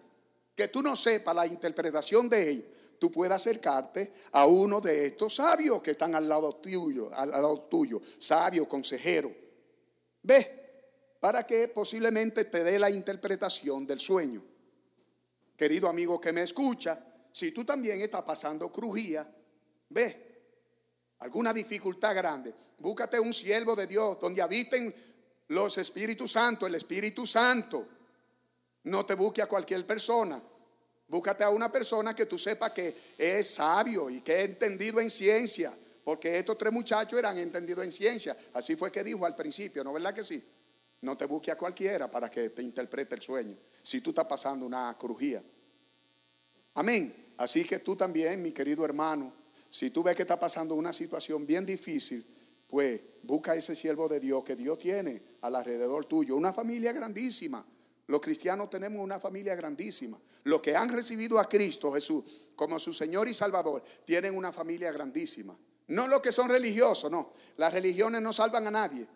que 0.54 0.68
tú 0.68 0.80
no 0.80 0.96
sepas 0.96 1.36
la 1.36 1.46
interpretación 1.46 2.30
de 2.30 2.52
él, 2.52 2.70
tú 2.98 3.12
puedas 3.12 3.42
acercarte 3.42 4.14
a 4.32 4.46
uno 4.46 4.80
de 4.80 5.08
estos 5.08 5.34
sabios 5.34 5.82
que 5.82 5.90
están 5.90 6.14
al 6.14 6.26
lado 6.26 6.56
tuyo, 6.56 7.12
al 7.12 7.32
lado 7.32 7.66
tuyo, 7.68 8.00
sabio, 8.18 8.66
consejero. 8.66 9.30
Ve, 10.22 10.61
para 11.22 11.46
que 11.46 11.68
posiblemente 11.68 12.46
te 12.46 12.64
dé 12.64 12.80
la 12.80 12.90
interpretación 12.90 13.86
del 13.86 14.00
sueño. 14.00 14.42
Querido 15.56 15.88
amigo 15.88 16.20
que 16.20 16.32
me 16.32 16.42
escucha, 16.42 16.98
si 17.30 17.52
tú 17.52 17.64
también 17.64 18.00
estás 18.00 18.22
pasando 18.22 18.72
crujía, 18.72 19.32
ve, 19.90 20.40
alguna 21.20 21.52
dificultad 21.52 22.16
grande, 22.16 22.52
búscate 22.80 23.20
un 23.20 23.32
siervo 23.32 23.76
de 23.76 23.86
Dios 23.86 24.18
donde 24.20 24.42
habiten 24.42 24.92
Los 25.46 25.78
Espíritus 25.78 26.32
Santos, 26.32 26.68
el 26.68 26.74
Espíritu 26.74 27.24
Santo. 27.24 27.86
No 28.82 29.06
te 29.06 29.14
busque 29.14 29.42
a 29.42 29.46
cualquier 29.46 29.86
persona. 29.86 30.42
Búscate 31.06 31.44
a 31.44 31.50
una 31.50 31.70
persona 31.70 32.16
que 32.16 32.26
tú 32.26 32.36
sepas 32.36 32.72
que 32.72 32.96
es 33.16 33.48
sabio 33.48 34.10
y 34.10 34.22
que 34.22 34.40
es 34.40 34.48
entendido 34.48 34.98
en 34.98 35.08
ciencia. 35.08 35.72
Porque 36.02 36.36
estos 36.36 36.58
tres 36.58 36.72
muchachos 36.72 37.16
eran 37.16 37.38
entendidos 37.38 37.84
en 37.84 37.92
ciencia. 37.92 38.36
Así 38.54 38.74
fue 38.74 38.90
que 38.90 39.04
dijo 39.04 39.24
al 39.24 39.36
principio, 39.36 39.84
¿no 39.84 39.92
verdad 39.92 40.12
que 40.12 40.24
sí? 40.24 40.44
No 41.02 41.16
te 41.16 41.26
busque 41.26 41.50
a 41.50 41.56
cualquiera 41.56 42.10
para 42.10 42.30
que 42.30 42.50
te 42.50 42.62
interprete 42.62 43.14
el 43.14 43.22
sueño. 43.22 43.56
Si 43.82 44.00
tú 44.00 44.10
estás 44.10 44.26
pasando 44.26 44.64
una 44.64 44.96
crujía. 44.98 45.42
Amén. 46.74 47.34
Así 47.36 47.64
que 47.64 47.80
tú 47.80 47.96
también, 47.96 48.40
mi 48.40 48.52
querido 48.52 48.84
hermano, 48.84 49.32
si 49.68 49.90
tú 49.90 50.02
ves 50.02 50.14
que 50.14 50.22
está 50.22 50.38
pasando 50.38 50.74
una 50.74 50.92
situación 50.92 51.46
bien 51.46 51.66
difícil, 51.66 52.24
pues 52.68 53.00
busca 53.24 53.54
ese 53.54 53.74
siervo 53.74 54.08
de 54.08 54.20
Dios 54.20 54.44
que 54.44 54.54
Dios 54.54 54.78
tiene 54.78 55.20
alrededor 55.42 56.04
tuyo. 56.04 56.36
Una 56.36 56.52
familia 56.52 56.92
grandísima. 56.92 57.66
Los 58.06 58.20
cristianos 58.20 58.70
tenemos 58.70 59.02
una 59.02 59.18
familia 59.18 59.54
grandísima. 59.54 60.20
Los 60.44 60.60
que 60.60 60.76
han 60.76 60.88
recibido 60.88 61.38
a 61.38 61.48
Cristo 61.48 61.92
Jesús 61.92 62.24
como 62.54 62.78
su 62.78 62.94
Señor 62.94 63.28
y 63.28 63.34
Salvador 63.34 63.82
tienen 64.04 64.36
una 64.36 64.52
familia 64.52 64.92
grandísima. 64.92 65.56
No 65.88 66.06
los 66.06 66.20
que 66.20 66.32
son 66.32 66.48
religiosos, 66.48 67.10
no. 67.10 67.30
Las 67.56 67.72
religiones 67.72 68.22
no 68.22 68.32
salvan 68.32 68.66
a 68.68 68.70
nadie. 68.70 69.06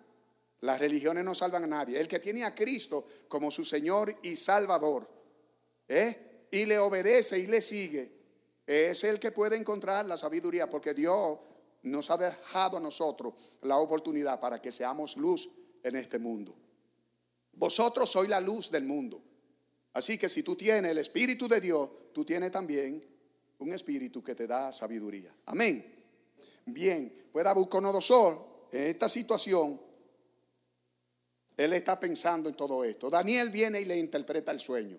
Las 0.60 0.80
religiones 0.80 1.24
no 1.24 1.34
salvan 1.34 1.64
a 1.64 1.66
nadie. 1.66 2.00
El 2.00 2.08
que 2.08 2.18
tiene 2.18 2.44
a 2.44 2.54
Cristo 2.54 3.04
como 3.28 3.50
su 3.50 3.64
Señor 3.64 4.14
y 4.22 4.36
Salvador, 4.36 5.08
¿eh? 5.88 6.48
y 6.50 6.66
le 6.66 6.78
obedece 6.78 7.38
y 7.38 7.46
le 7.46 7.60
sigue, 7.60 8.12
es 8.66 9.04
el 9.04 9.20
que 9.20 9.32
puede 9.32 9.56
encontrar 9.56 10.06
la 10.06 10.16
sabiduría, 10.16 10.68
porque 10.68 10.94
Dios 10.94 11.38
nos 11.82 12.10
ha 12.10 12.16
dejado 12.16 12.78
a 12.78 12.80
nosotros 12.80 13.34
la 13.62 13.78
oportunidad 13.78 14.40
para 14.40 14.60
que 14.60 14.72
seamos 14.72 15.16
luz 15.16 15.48
en 15.82 15.96
este 15.96 16.18
mundo. 16.18 16.54
Vosotros 17.52 18.10
sois 18.10 18.28
la 18.28 18.40
luz 18.40 18.70
del 18.70 18.84
mundo. 18.84 19.22
Así 19.92 20.18
que 20.18 20.28
si 20.28 20.42
tú 20.42 20.56
tienes 20.56 20.90
el 20.90 20.98
Espíritu 20.98 21.48
de 21.48 21.60
Dios, 21.60 21.90
tú 22.12 22.24
tienes 22.24 22.50
también 22.50 23.00
un 23.58 23.72
Espíritu 23.72 24.22
que 24.22 24.34
te 24.34 24.46
da 24.46 24.72
sabiduría. 24.72 25.34
Amén. 25.46 25.94
Bien, 26.66 27.12
pueda 27.32 27.50
Nabucodonosor 27.50 28.68
en 28.72 28.88
esta 28.88 29.08
situación, 29.08 29.80
él 31.56 31.72
está 31.72 31.98
pensando 31.98 32.48
en 32.48 32.54
todo 32.54 32.84
esto. 32.84 33.08
Daniel 33.08 33.50
viene 33.50 33.80
y 33.80 33.84
le 33.86 33.96
interpreta 33.96 34.52
el 34.52 34.60
sueño. 34.60 34.98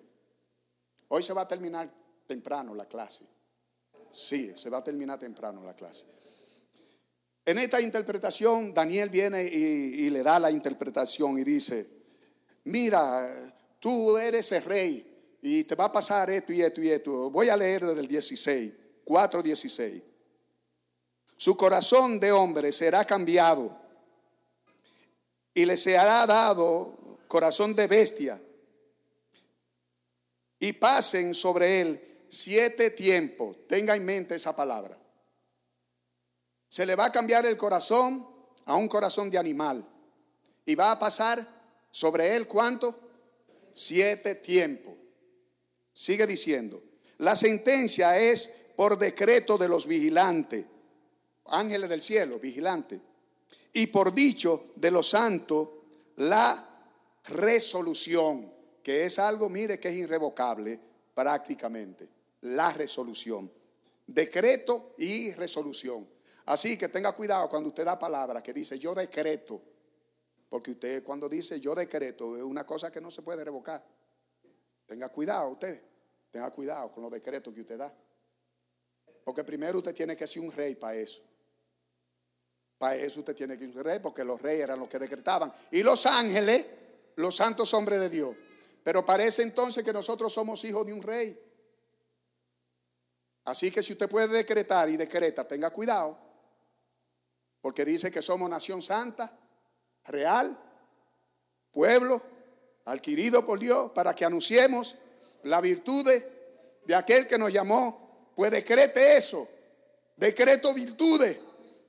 Hoy 1.10 1.24
se 1.24 1.34
va 1.34 1.42
a 1.42 1.48
terminar 1.48 1.90
temprano 2.26 2.74
la 2.74 2.86
clase. 2.86 3.26
Sí, 4.12 4.54
se 4.58 4.70
va 4.70 4.80
a 4.80 4.84
terminar 4.84 5.20
temprano 5.20 5.64
la 5.64 5.76
clase. 5.76 6.06
En 7.46 7.60
esta 7.60 7.80
interpretación, 7.80 8.74
Daniel 8.74 9.10
viene 9.10 9.44
y, 9.44 10.10
le 10.10 10.24
da 10.24 10.40
la 10.40 10.52
interpretación 10.52 11.38
y 11.40 11.44
dice, 11.44 11.88
mira, 12.66 13.26
tú 13.80 14.18
eres 14.18 14.52
el 14.52 14.64
rey 14.64 15.38
y 15.42 15.64
te 15.64 15.76
va 15.76 15.86
a 15.86 15.92
pasar 15.92 16.30
esto 16.30 16.52
y 16.52 16.62
esto 16.62 16.82
y 16.82 16.90
esto. 16.90 17.30
Voy 17.30 17.50
a 17.50 17.56
leer 17.56 17.86
desde 17.86 18.02
el 18.02 18.08
16, 18.08 18.74
4.16. 19.06 20.04
Su 21.38 21.56
corazón 21.56 22.20
de 22.20 22.32
hombre 22.32 22.72
será 22.74 23.06
cambiado 23.06 23.87
y 25.58 25.66
le 25.66 25.76
será 25.76 26.28
dado 26.28 27.18
corazón 27.28 27.74
de 27.74 27.88
bestia 27.88 28.40
y 30.60 30.74
pasen 30.74 31.34
sobre 31.34 31.82
él 31.82 32.26
siete 32.30 32.92
tiempos. 32.92 33.56
Tenga 33.68 33.96
en 33.96 34.06
mente 34.06 34.36
esa 34.36 34.56
palabra. 34.56 34.96
Se 36.70 36.86
le 36.86 36.96
va 36.96 37.06
a 37.06 37.12
cambiar 37.12 37.44
el 37.48 37.58
corazón 37.58 38.24
a 38.66 38.76
un 38.76 38.88
corazón 38.88 39.32
de 39.32 39.40
animal. 39.40 39.84
Y 40.64 40.76
va 40.76 40.92
a 40.92 41.00
pasar 41.00 41.44
sobre 41.90 42.36
él 42.36 42.46
cuánto? 42.46 42.96
Siete 43.74 44.36
tiempos. 44.36 44.94
Sigue 45.92 46.28
diciendo. 46.28 46.84
La 47.18 47.36
sentencia 47.36 48.20
es 48.20 48.54
por 48.76 49.00
decreto 49.00 49.58
de 49.58 49.70
los 49.70 49.88
vigilantes, 49.88 50.68
ángeles 51.46 51.90
del 51.90 52.04
cielo, 52.04 52.38
vigilantes. 52.38 53.02
Y 53.78 53.86
por 53.86 54.12
dicho 54.12 54.72
de 54.76 54.90
los 54.90 55.08
santos, 55.08 55.70
la 56.16 56.68
resolución, 57.26 58.52
que 58.82 59.06
es 59.06 59.20
algo, 59.20 59.50
mire, 59.50 59.80
que 59.80 59.90
es 59.90 59.94
irrevocable 59.94 60.80
prácticamente. 61.14 62.10
La 62.42 62.72
resolución. 62.72 63.52
Decreto 64.08 64.96
y 64.98 65.32
resolución. 65.34 66.10
Así 66.48 66.76
que 66.76 66.88
tenga 66.88 67.12
cuidado 67.12 67.48
cuando 67.50 67.70
usted 67.70 67.86
da 67.86 68.00
palabra 68.00 68.42
que 68.42 68.52
dice 68.52 68.80
yo 68.80 68.96
decreto. 68.96 69.62
Porque 70.50 70.72
usted 70.72 71.04
cuando 71.04 71.30
dice 71.30 71.60
yo 71.60 71.76
decreto 71.76 72.36
es 72.36 72.42
una 72.42 72.66
cosa 72.66 72.92
que 72.92 73.00
no 73.00 73.12
se 73.12 73.22
puede 73.22 73.44
revocar. 73.44 73.86
Tenga 74.88 75.10
cuidado 75.10 75.50
usted. 75.50 75.84
Tenga 76.32 76.50
cuidado 76.50 76.92
con 76.92 77.04
los 77.04 77.12
decretos 77.12 77.54
que 77.54 77.62
usted 77.62 77.78
da. 77.78 77.96
Porque 79.24 79.44
primero 79.44 79.78
usted 79.78 79.94
tiene 79.94 80.18
que 80.18 80.26
ser 80.26 80.42
un 80.42 80.52
rey 80.52 80.74
para 80.74 80.96
eso. 80.96 81.22
Para 82.78 82.96
eso 82.96 83.20
usted 83.20 83.36
tiene 83.36 83.58
que 83.58 83.66
un 83.66 83.84
rey, 83.84 84.00
porque 84.00 84.24
los 84.24 84.42
reyes 84.42 84.64
eran 84.64 84.80
los 84.80 84.88
que 84.88 85.00
decretaban. 85.00 85.52
Y 85.72 85.84
los 85.84 86.06
ángeles, 86.06 86.66
los 87.16 87.36
santos 87.36 87.74
hombres 87.74 88.00
de 88.00 88.10
Dios. 88.10 88.36
Pero 88.84 89.06
parece 89.06 89.42
entonces 89.42 89.84
que 89.84 89.94
nosotros 89.94 90.32
somos 90.32 90.64
hijos 90.64 90.86
de 90.86 90.94
un 90.94 91.02
rey. 91.02 91.40
Así 93.46 93.72
que 93.72 93.82
si 93.82 93.94
usted 93.94 94.10
puede 94.10 94.28
decretar 94.28 94.90
y 94.90 94.98
decreta, 94.98 95.48
tenga 95.48 95.70
cuidado 95.72 96.28
porque 97.68 97.84
dice 97.84 98.10
que 98.10 98.22
somos 98.22 98.50
nación 98.50 98.82
santa, 98.82 99.38
real, 100.06 100.58
pueblo, 101.70 102.22
adquirido 102.86 103.46
por 103.46 103.60
Dios, 103.60 103.92
para 103.92 104.14
que 104.14 104.24
anunciemos 104.24 104.96
la 105.44 105.60
virtud 105.60 106.10
de 106.86 106.96
aquel 106.96 107.28
que 107.28 107.38
nos 107.38 107.52
llamó. 107.52 108.32
Pues 108.38 108.52
decrete 108.52 109.18
eso. 109.18 109.50
Decreto 110.16 110.74
virtudes. 110.74 111.42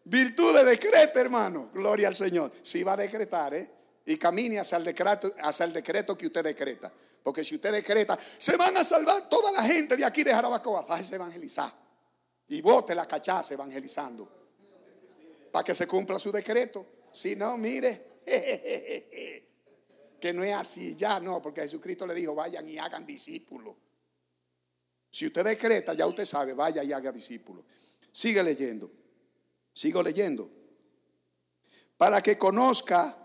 Virtudes 0.09 0.65
decrete, 0.65 1.21
hermano. 1.21 1.71
Gloria 1.73 2.09
al 2.09 2.17
Señor. 2.17 2.51
Si 2.63 2.83
va 2.83 2.95
a 2.95 2.97
decretar, 2.97 3.55
¿eh? 3.55 3.71
Y 4.07 4.17
camine 4.17 4.59
hacia 4.59 4.79
el, 4.79 4.85
decreto, 4.85 5.31
hacia 5.43 5.67
el 5.67 5.73
decreto 5.73 6.17
que 6.17 6.27
usted 6.27 6.43
decreta. 6.43 6.91
Porque 7.23 7.45
si 7.45 7.57
usted 7.57 7.73
decreta, 7.73 8.19
se 8.19 8.57
van 8.57 8.75
a 8.79 8.85
salvar 8.85 9.29
toda 9.29 9.53
la 9.53 9.63
gente 9.63 9.97
de 9.97 10.05
aquí 10.05 10.25
de 10.25 10.33
Jarabacoa. 10.33 10.83
Váyase 10.83 11.15
a 11.15 11.17
evangelizar. 11.17 11.71
Y 12.49 12.63
bote 12.63 12.95
la 12.95 13.07
cachaza 13.07 13.53
evangelizando 13.53 14.39
para 15.53 15.63
que 15.63 15.75
se 15.75 15.87
cumpla 15.87 16.19
su 16.19 16.33
decreto. 16.33 16.87
Si 17.13 17.37
no, 17.37 17.59
mire, 17.59 18.17
que 20.21 20.33
no 20.33 20.43
es 20.43 20.55
así, 20.55 20.97
ya 20.97 21.21
no, 21.21 21.43
porque 21.43 21.61
Jesucristo 21.63 22.07
le 22.07 22.15
dijo, 22.15 22.35
vayan 22.35 22.67
y 22.67 22.79
hagan 22.79 23.05
discípulos. 23.05 23.75
Si 25.11 25.27
usted 25.27 25.45
decreta, 25.45 25.93
ya 25.95 26.07
usted 26.07 26.25
sabe, 26.25 26.55
vaya 26.55 26.83
y 26.83 26.93
haga 26.93 27.13
discípulos. 27.13 27.65
Sigue 28.13 28.43
leyendo, 28.43 28.91
sigo 29.79 30.03
leyendo. 30.03 30.51
Para 31.97 32.21
que 32.21 32.37
conozca, 32.37 33.17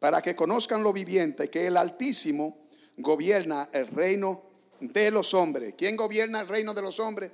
para 0.00 0.20
que 0.20 0.34
conozcan 0.34 0.82
lo 0.82 0.92
viviente, 0.92 1.48
que 1.48 1.68
el 1.68 1.76
Altísimo 1.76 2.66
gobierna 2.96 3.70
el 3.72 3.86
reino 3.86 4.42
de 4.80 5.12
los 5.12 5.34
hombres. 5.34 5.74
¿Quién 5.78 5.96
gobierna 5.96 6.40
el 6.40 6.48
reino 6.48 6.74
de 6.74 6.82
los 6.82 6.98
hombres? 6.98 7.30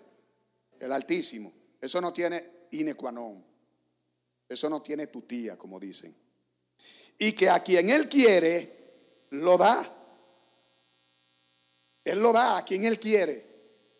El 0.78 0.92
Altísimo. 0.92 1.50
Eso 1.80 1.98
no 2.02 2.12
tiene 2.12 2.66
inequanón. 2.72 3.42
Eso 4.46 4.68
no 4.68 4.82
tiene 4.82 5.06
tu 5.06 5.22
tía, 5.22 5.56
como 5.56 5.80
dicen. 5.80 6.14
Y 7.18 7.32
que 7.32 7.48
a 7.48 7.62
quien 7.62 7.88
Él 7.88 8.10
quiere, 8.10 9.28
lo 9.30 9.56
da. 9.56 9.82
Él 12.04 12.18
lo 12.18 12.34
da 12.34 12.58
a 12.58 12.64
quien 12.66 12.84
Él 12.84 13.00
quiere. 13.00 13.46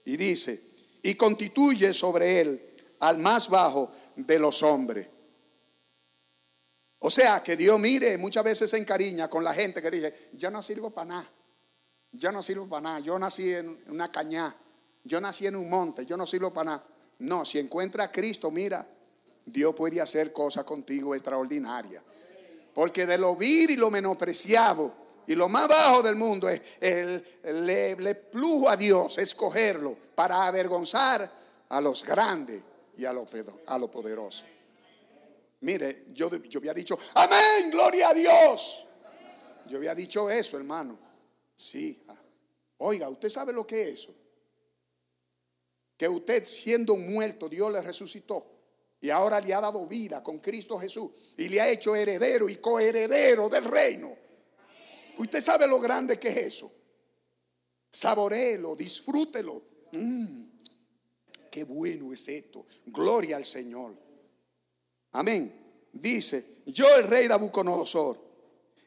Y 0.05 0.19
dice, 0.19 0.61
y 1.03 1.15
constituye 1.15 1.95
sobre 1.95 2.43
Él 2.43 2.74
al 3.05 3.19
más 3.19 3.51
bajo 3.51 3.91
de 4.17 4.39
los 4.39 4.63
hombres. 4.63 5.09
O 7.01 7.11
sea, 7.11 7.43
que 7.43 7.55
Dios 7.55 7.79
mire, 7.79 8.17
muchas 8.17 8.43
veces 8.43 8.71
se 8.71 8.79
encariña 8.79 9.29
con 9.29 9.45
la 9.45 9.53
gente 9.53 9.83
que 9.83 9.91
dice, 9.91 10.31
yo 10.33 10.51
no 10.51 10.63
sirvo 10.63 10.89
para 10.89 11.09
nada. 11.09 11.31
Yo 12.13 12.33
no 12.33 12.43
sirvo 12.43 12.67
para 12.67 12.81
nada. 12.81 13.01
Yo 13.01 13.19
nací 13.19 13.53
en 13.53 13.79
una 13.89 14.11
cañá. 14.11 14.57
Yo 15.05 15.21
nací 15.21 15.47
en 15.47 15.57
un 15.57 15.69
monte. 15.69 16.07
Yo 16.07 16.17
no 16.17 16.27
sirvo 16.27 16.51
para 16.51 16.71
nada. 16.71 16.85
No, 17.19 17.45
si 17.45 17.59
encuentra 17.59 18.05
a 18.05 18.11
Cristo, 18.11 18.51
mira, 18.51 18.87
Dios 19.45 19.75
puede 19.75 20.01
hacer 20.01 20.33
cosas 20.33 20.65
contigo 20.65 21.15
extraordinarias. 21.15 22.03
Porque 22.73 23.05
de 23.05 23.19
lo 23.19 23.37
vil 23.37 23.71
y 23.71 23.77
lo 23.77 23.91
menospreciado 23.91 24.95
y 25.27 25.35
lo 25.35 25.51
más 25.51 25.69
bajo 25.69 26.03
del 26.03 26.17
mundo 26.17 26.49
es 26.49 26.63
el, 26.81 27.23
le, 27.67 27.97
le 27.97 28.15
plujo 28.15 28.71
a 28.71 28.79
Dios 28.79 29.19
escogerlo 29.19 29.95
para 30.15 30.47
avergonzar 30.47 31.31
a 31.69 31.81
los 31.83 32.03
grandes 32.03 32.63
y 32.97 33.05
a 33.05 33.13
los 33.13 33.29
a 33.67 33.79
lo 33.79 33.91
poderosos. 33.91 34.47
Mire, 35.61 36.07
yo, 36.13 36.31
yo 36.45 36.59
había 36.59 36.75
dicho, 36.75 36.99
amén, 37.15 37.71
gloria 37.71 38.11
a 38.11 38.15
Dios. 38.15 38.87
Yo 39.69 39.79
había 39.79 39.95
dicho 39.95 40.29
eso, 40.29 40.59
hermano. 40.59 40.99
Sí. 41.55 42.03
Oiga, 42.79 43.09
¿usted 43.09 43.29
sabe 43.31 43.53
lo 43.53 43.67
que 43.67 43.83
es 43.83 43.89
eso? 44.01 44.15
Que 45.97 46.09
usted 46.09 46.45
siendo 46.45 46.97
muerto, 46.97 47.49
Dios 47.49 47.73
le 47.73 47.81
resucitó 47.81 48.55
y 49.01 49.11
ahora 49.11 49.41
le 49.41 49.55
ha 49.55 49.61
dado 49.61 49.87
vida 49.87 50.23
con 50.23 50.39
Cristo 50.39 50.79
Jesús 50.79 51.11
y 51.37 51.49
le 51.49 51.61
ha 51.61 51.69
hecho 51.69 51.95
heredero 51.95 52.49
y 52.49 52.57
coheredero 52.57 53.49
del 53.49 53.65
reino. 53.65 54.17
Usted 55.19 55.43
sabe 55.43 55.67
lo 55.67 55.79
grande 55.79 56.19
que 56.19 56.29
es 56.29 56.37
eso. 56.37 56.73
Saboréelo, 57.91 58.75
disfrútelo. 58.75 59.63
Mm, 59.93 60.54
qué 61.55 61.63
bueno 61.63 62.13
es 62.13 62.29
esto. 62.29 62.67
Gloria 62.87 63.37
al 63.37 63.45
Señor. 63.45 63.95
Amén. 65.13 65.55
Dice, 65.93 66.63
yo 66.67 66.85
el 66.97 67.07
rey 67.07 67.29
Nabucodonosor 67.29 68.19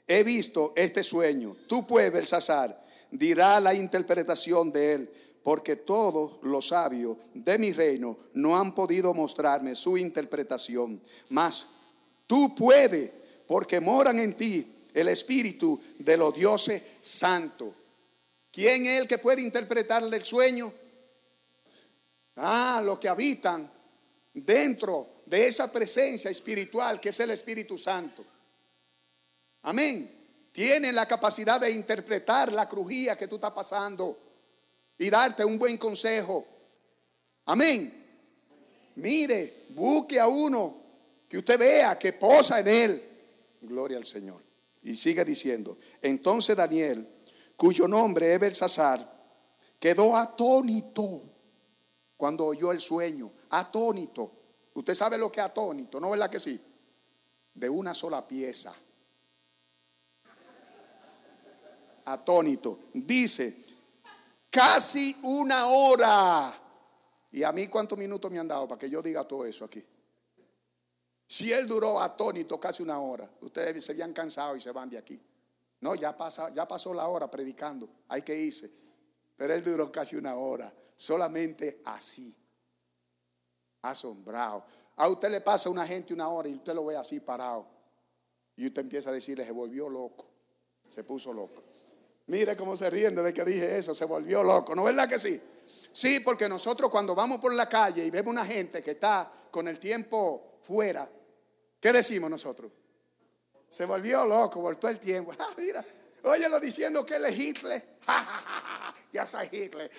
he 0.05 0.21
visto 0.23 0.73
este 0.75 1.01
sueño. 1.01 1.55
Tú 1.65 1.87
puedes, 1.87 2.11
Belsasar, 2.11 2.85
dirá 3.09 3.61
la 3.61 3.73
interpretación 3.73 4.73
de 4.73 4.91
él, 4.91 5.13
porque 5.43 5.77
todos 5.77 6.39
los 6.41 6.67
sabios 6.67 7.15
de 7.33 7.57
mi 7.57 7.71
reino 7.71 8.17
no 8.33 8.59
han 8.59 8.75
podido 8.75 9.13
mostrarme 9.13 9.73
su 9.73 9.97
interpretación. 9.97 11.01
Mas 11.29 11.67
tú 12.27 12.53
puedes, 12.53 13.13
porque 13.47 13.79
moran 13.79 14.19
en 14.19 14.35
ti 14.35 14.83
el 14.93 15.07
espíritu 15.07 15.79
de 15.99 16.17
los 16.17 16.33
dioses 16.33 16.81
santos. 16.99 17.73
¿Quién 18.51 18.85
es 18.87 18.99
el 18.99 19.07
que 19.07 19.19
puede 19.19 19.41
interpretarle 19.41 20.17
el 20.17 20.25
sueño? 20.25 20.73
Ah, 22.37 22.81
los 22.83 22.99
que 22.99 23.09
habitan 23.09 23.69
dentro 24.33 25.09
de 25.25 25.47
esa 25.47 25.71
presencia 25.71 26.29
espiritual 26.29 26.99
que 26.99 27.09
es 27.09 27.19
el 27.19 27.31
Espíritu 27.31 27.77
Santo. 27.77 28.23
Amén. 29.63 30.17
Tienen 30.51 30.95
la 30.95 31.05
capacidad 31.05 31.59
de 31.59 31.71
interpretar 31.71 32.51
la 32.51 32.67
crujía 32.67 33.15
que 33.15 33.27
tú 33.27 33.35
estás 33.35 33.51
pasando 33.51 34.17
y 34.97 35.09
darte 35.09 35.43
un 35.43 35.57
buen 35.57 35.77
consejo. 35.77 36.45
Amén. 37.45 38.05
Mire, 38.95 39.65
busque 39.69 40.19
a 40.19 40.27
uno 40.27 40.75
que 41.27 41.37
usted 41.37 41.59
vea 41.59 41.97
que 41.97 42.13
posa 42.13 42.59
en 42.59 42.67
él. 42.67 43.03
Gloria 43.61 43.97
al 43.97 44.05
Señor. 44.05 44.41
Y 44.83 44.95
sigue 44.95 45.25
diciendo, 45.25 45.77
entonces 46.01 46.55
Daniel, 46.55 47.07
cuyo 47.55 47.87
nombre 47.87 48.33
es 48.33 48.39
Belsasar, 48.39 49.17
quedó 49.79 50.15
atónito 50.15 51.26
cuando 52.17 52.47
oyó 52.47 52.71
el 52.71 52.81
sueño, 52.81 53.31
atónito. 53.51 54.31
Usted 54.73 54.95
sabe 54.95 55.17
lo 55.17 55.31
que 55.31 55.39
es 55.39 55.45
atónito, 55.45 55.99
¿no 55.99 56.09
verdad 56.09 56.29
que 56.29 56.39
sí? 56.39 56.59
De 57.53 57.69
una 57.69 57.93
sola 57.93 58.27
pieza. 58.27 58.73
Atónito. 62.05 62.79
Dice, 62.93 63.55
casi 64.49 65.15
una 65.23 65.67
hora. 65.67 66.61
¿Y 67.31 67.43
a 67.43 67.51
mí 67.51 67.67
cuántos 67.67 67.97
minutos 67.97 68.31
me 68.31 68.39
han 68.39 68.47
dado 68.47 68.67
para 68.67 68.79
que 68.79 68.89
yo 68.89 69.01
diga 69.01 69.23
todo 69.23 69.45
eso 69.45 69.65
aquí? 69.65 69.83
Si 71.27 71.51
él 71.51 71.67
duró 71.67 71.99
atónito 72.01 72.59
casi 72.59 72.81
una 72.81 72.99
hora, 72.99 73.29
ustedes 73.41 73.83
se 73.83 73.91
habían 73.91 74.13
cansado 74.13 74.55
y 74.55 74.61
se 74.61 74.71
van 74.71 74.89
de 74.89 74.97
aquí. 74.97 75.21
No, 75.81 75.93
ya, 75.93 76.15
pasa, 76.15 76.49
ya 76.51 76.67
pasó 76.67 76.93
la 76.93 77.07
hora 77.07 77.29
predicando, 77.29 77.87
hay 78.07 78.21
que 78.21 78.35
irse. 78.35 78.86
Pero 79.37 79.53
él 79.53 79.63
duró 79.63 79.91
casi 79.91 80.15
una 80.15 80.35
hora, 80.35 80.73
solamente 80.95 81.81
así, 81.85 82.35
asombrado. 83.83 84.65
A 84.97 85.07
usted 85.07 85.29
le 85.29 85.41
pasa 85.41 85.69
una 85.69 85.85
gente 85.85 86.13
una 86.13 86.27
hora 86.27 86.49
y 86.49 86.55
usted 86.55 86.73
lo 86.73 86.85
ve 86.85 86.97
así 86.97 87.19
parado. 87.19 87.67
Y 88.55 88.65
usted 88.67 88.81
empieza 88.81 89.11
a 89.11 89.13
decirle, 89.13 89.45
se 89.45 89.51
volvió 89.51 89.87
loco, 89.87 90.25
se 90.89 91.03
puso 91.03 91.31
loco. 91.31 91.63
Mire 92.25 92.57
cómo 92.57 92.75
se 92.75 92.89
ríen 92.89 93.15
desde 93.15 93.33
que 93.33 93.45
dije 93.45 93.77
eso, 93.77 93.93
se 93.93 94.05
volvió 94.05 94.43
loco, 94.43 94.75
¿no 94.75 94.81
es 94.81 94.95
verdad 94.95 95.07
que 95.07 95.19
sí? 95.19 95.39
Sí, 95.91 96.19
porque 96.19 96.49
nosotros 96.49 96.89
cuando 96.89 97.15
vamos 97.15 97.37
por 97.37 97.53
la 97.53 97.69
calle 97.69 98.05
y 98.05 98.09
vemos 98.09 98.31
una 98.31 98.45
gente 98.45 98.81
que 98.81 98.91
está 98.91 99.31
con 99.51 99.67
el 99.67 99.79
tiempo 99.79 100.59
fuera, 100.61 101.09
¿qué 101.79 101.93
decimos 101.93 102.29
nosotros? 102.29 102.71
Se 103.69 103.85
volvió 103.85 104.25
loco, 104.25 104.61
volvió 104.61 104.89
el 104.89 104.99
tiempo. 104.99 105.31
Ah, 105.39 105.53
mira, 105.57 105.85
óyelo 106.23 106.59
diciendo 106.59 107.05
que 107.05 107.15
él 107.15 107.25
es 107.25 107.39
Hitler. 107.39 107.97
ya 109.11 109.25
soy 109.25 109.49
Hitler. 109.51 109.89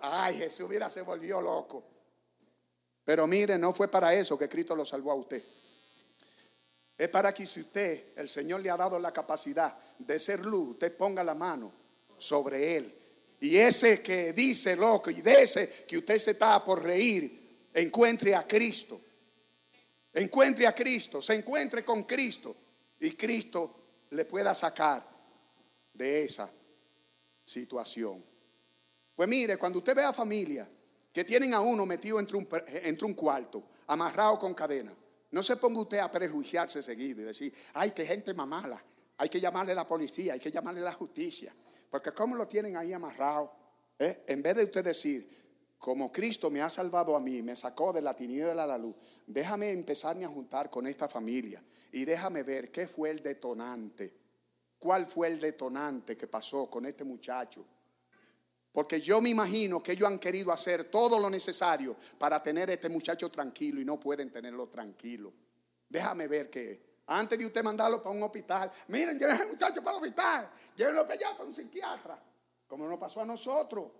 Ay, 0.00 0.36
Jesús, 0.36 0.68
mira, 0.68 0.88
se 0.88 1.02
volvió 1.02 1.40
loco. 1.40 1.84
Pero 3.04 3.26
mire, 3.26 3.56
no 3.58 3.72
fue 3.72 3.88
para 3.88 4.14
eso 4.14 4.36
que 4.36 4.48
Cristo 4.48 4.74
lo 4.74 4.84
salvó 4.84 5.12
a 5.12 5.14
usted. 5.14 5.42
Es 6.98 7.08
para 7.08 7.32
que 7.32 7.46
si 7.46 7.60
usted, 7.60 8.12
el 8.16 8.28
Señor 8.28 8.60
le 8.60 8.70
ha 8.70 8.76
dado 8.76 8.98
la 8.98 9.12
capacidad 9.12 9.76
de 9.98 10.18
ser 10.18 10.40
luz, 10.40 10.70
usted 10.70 10.96
ponga 10.96 11.22
la 11.22 11.34
mano 11.34 11.72
sobre 12.16 12.76
él. 12.76 12.94
Y 13.40 13.58
ese 13.58 14.02
que 14.02 14.32
dice 14.32 14.76
loco 14.76 15.10
y 15.10 15.20
de 15.20 15.42
ese 15.42 15.84
que 15.86 15.98
usted 15.98 16.18
se 16.18 16.32
está 16.32 16.64
por 16.64 16.82
reír, 16.82 17.68
encuentre 17.74 18.34
a 18.34 18.46
Cristo. 18.46 19.00
Encuentre 20.14 20.66
a 20.66 20.74
Cristo, 20.74 21.20
se 21.20 21.34
encuentre 21.34 21.84
con 21.84 22.04
Cristo 22.04 22.56
y 23.00 23.10
Cristo 23.12 23.76
le 24.10 24.24
pueda 24.24 24.54
sacar 24.54 25.06
de 25.92 26.24
esa 26.24 26.50
situación. 27.46 28.22
Pues 29.14 29.28
mire, 29.28 29.56
cuando 29.56 29.78
usted 29.78 29.96
ve 29.96 30.02
a 30.02 30.12
familia 30.12 30.68
que 31.10 31.24
tienen 31.24 31.54
a 31.54 31.60
uno 31.60 31.86
metido 31.86 32.20
entre 32.20 32.36
un, 32.36 32.46
entre 32.82 33.06
un 33.06 33.14
cuarto, 33.14 33.64
amarrado 33.86 34.38
con 34.38 34.52
cadena, 34.52 34.94
no 35.30 35.42
se 35.42 35.56
ponga 35.56 35.80
usted 35.80 35.98
a 35.98 36.10
prejuiciarse 36.10 36.82
seguido 36.82 37.22
y 37.22 37.24
decir, 37.24 37.52
ay, 37.72 37.92
qué 37.92 38.04
gente 38.04 38.34
mamala, 38.34 38.82
hay 39.16 39.30
que 39.30 39.40
llamarle 39.40 39.72
a 39.72 39.76
la 39.76 39.86
policía, 39.86 40.34
hay 40.34 40.40
que 40.40 40.50
llamarle 40.50 40.80
a 40.80 40.84
la 40.84 40.92
justicia, 40.92 41.54
porque 41.90 42.12
¿cómo 42.12 42.36
lo 42.36 42.46
tienen 42.46 42.76
ahí 42.76 42.92
amarrado? 42.92 43.50
¿Eh? 43.98 44.24
En 44.26 44.42
vez 44.42 44.56
de 44.56 44.64
usted 44.64 44.84
decir, 44.84 45.26
como 45.78 46.12
Cristo 46.12 46.50
me 46.50 46.60
ha 46.60 46.68
salvado 46.68 47.16
a 47.16 47.20
mí, 47.20 47.40
me 47.42 47.56
sacó 47.56 47.92
de 47.92 48.02
la 48.02 48.14
tiniebla 48.14 48.64
a 48.64 48.66
la 48.66 48.76
luz, 48.76 48.94
déjame 49.26 49.70
empezarme 49.70 50.24
a 50.24 50.28
juntar 50.28 50.68
con 50.68 50.86
esta 50.86 51.08
familia 51.08 51.62
y 51.92 52.04
déjame 52.04 52.42
ver 52.42 52.70
qué 52.70 52.86
fue 52.86 53.10
el 53.10 53.22
detonante, 53.22 54.12
cuál 54.78 55.06
fue 55.06 55.28
el 55.28 55.40
detonante 55.40 56.16
que 56.16 56.26
pasó 56.26 56.68
con 56.68 56.86
este 56.86 57.04
muchacho 57.04 57.64
porque 58.76 59.00
yo 59.00 59.22
me 59.22 59.30
imagino 59.30 59.82
que 59.82 59.92
ellos 59.92 60.06
han 60.06 60.18
querido 60.18 60.52
hacer 60.52 60.90
todo 60.90 61.18
lo 61.18 61.30
necesario 61.30 61.96
para 62.18 62.42
tener 62.42 62.68
a 62.68 62.74
este 62.74 62.90
muchacho 62.90 63.30
tranquilo 63.30 63.80
y 63.80 63.86
no 63.86 63.98
pueden 63.98 64.30
tenerlo 64.30 64.68
tranquilo. 64.68 65.32
Déjame 65.88 66.28
ver 66.28 66.50
que 66.50 66.98
antes 67.06 67.38
de 67.38 67.46
usted 67.46 67.64
mandarlo 67.64 68.02
para 68.02 68.14
un 68.14 68.22
hospital, 68.22 68.70
miren, 68.88 69.18
lleven 69.18 69.40
al 69.40 69.48
muchacho 69.48 69.82
para 69.82 69.96
el 69.96 70.02
hospital, 70.02 70.50
llévenlo 70.76 71.04
para 71.04 71.14
allá, 71.14 71.30
para 71.32 71.44
un 71.44 71.54
psiquiatra, 71.54 72.22
como 72.68 72.86
nos 72.86 72.98
pasó 72.98 73.22
a 73.22 73.24
nosotros. 73.24 73.92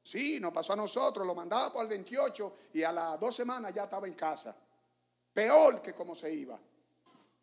Sí, 0.00 0.38
nos 0.38 0.52
pasó 0.52 0.74
a 0.74 0.76
nosotros, 0.76 1.26
lo 1.26 1.34
mandaba 1.34 1.72
para 1.72 1.82
el 1.82 1.88
28 1.88 2.54
y 2.74 2.84
a 2.84 2.92
las 2.92 3.18
dos 3.18 3.34
semanas 3.34 3.74
ya 3.74 3.82
estaba 3.82 4.06
en 4.06 4.14
casa. 4.14 4.56
Peor 5.34 5.82
que 5.82 5.92
como 5.92 6.14
se 6.14 6.32
iba. 6.32 6.56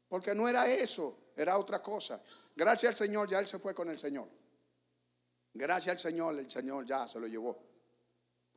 Porque 0.07 0.33
no 0.33 0.47
era 0.47 0.65
eso, 0.65 1.17
era 1.37 1.57
otra 1.57 1.81
cosa. 1.81 2.19
Gracias 2.55 2.89
al 2.89 2.95
Señor, 2.95 3.29
ya 3.29 3.39
él 3.39 3.47
se 3.47 3.59
fue 3.59 3.73
con 3.73 3.89
el 3.89 3.99
Señor. 3.99 4.27
Gracias 5.53 5.93
al 5.93 5.99
Señor, 5.99 6.37
el 6.37 6.49
Señor 6.49 6.85
ya 6.85 7.07
se 7.07 7.19
lo 7.19 7.27
llevó. 7.27 7.57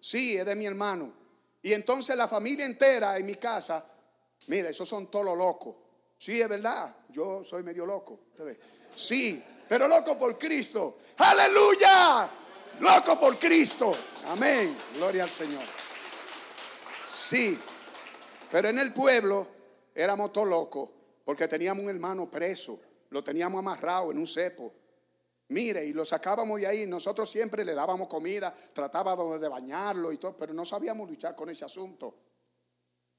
Sí, 0.00 0.36
es 0.36 0.46
de 0.46 0.54
mi 0.54 0.66
hermano. 0.66 1.12
Y 1.62 1.74
entonces 1.74 2.16
la 2.16 2.26
familia 2.26 2.64
entera 2.64 3.18
en 3.18 3.26
mi 3.26 3.34
casa, 3.34 3.84
mira, 4.46 4.70
esos 4.70 4.88
son 4.88 5.10
todos 5.10 5.26
los 5.26 5.36
locos. 5.36 5.76
Sí, 6.16 6.40
es 6.40 6.48
verdad, 6.48 6.94
yo 7.10 7.44
soy 7.44 7.62
medio 7.62 7.84
loco. 7.84 8.20
Sí, 8.96 9.42
pero 9.68 9.86
loco 9.86 10.18
por 10.18 10.38
Cristo. 10.38 10.98
Aleluya. 11.18 12.30
Loco 12.80 13.18
por 13.20 13.38
Cristo. 13.38 13.92
Amén. 14.26 14.76
Gloria 14.96 15.24
al 15.24 15.30
Señor. 15.30 15.64
Sí, 17.10 17.58
pero 18.50 18.68
en 18.68 18.78
el 18.78 18.92
pueblo 18.94 19.46
éramos 19.94 20.32
todos 20.32 20.48
locos 20.48 20.88
porque 21.30 21.46
teníamos 21.46 21.84
un 21.84 21.90
hermano 21.90 22.28
preso. 22.28 22.80
Lo 23.10 23.22
teníamos 23.22 23.60
amarrado 23.60 24.10
en 24.10 24.18
un 24.18 24.26
cepo. 24.26 24.74
Mire, 25.50 25.86
y 25.86 25.92
lo 25.92 26.04
sacábamos 26.04 26.58
de 26.58 26.66
ahí, 26.66 26.88
nosotros 26.88 27.30
siempre 27.30 27.64
le 27.64 27.72
dábamos 27.72 28.08
comida, 28.08 28.52
tratábamos 28.72 29.40
de 29.40 29.46
bañarlo 29.46 30.10
y 30.10 30.16
todo, 30.16 30.36
pero 30.36 30.52
no 30.52 30.64
sabíamos 30.64 31.08
luchar 31.08 31.36
con 31.36 31.48
ese 31.48 31.64
asunto. 31.64 32.16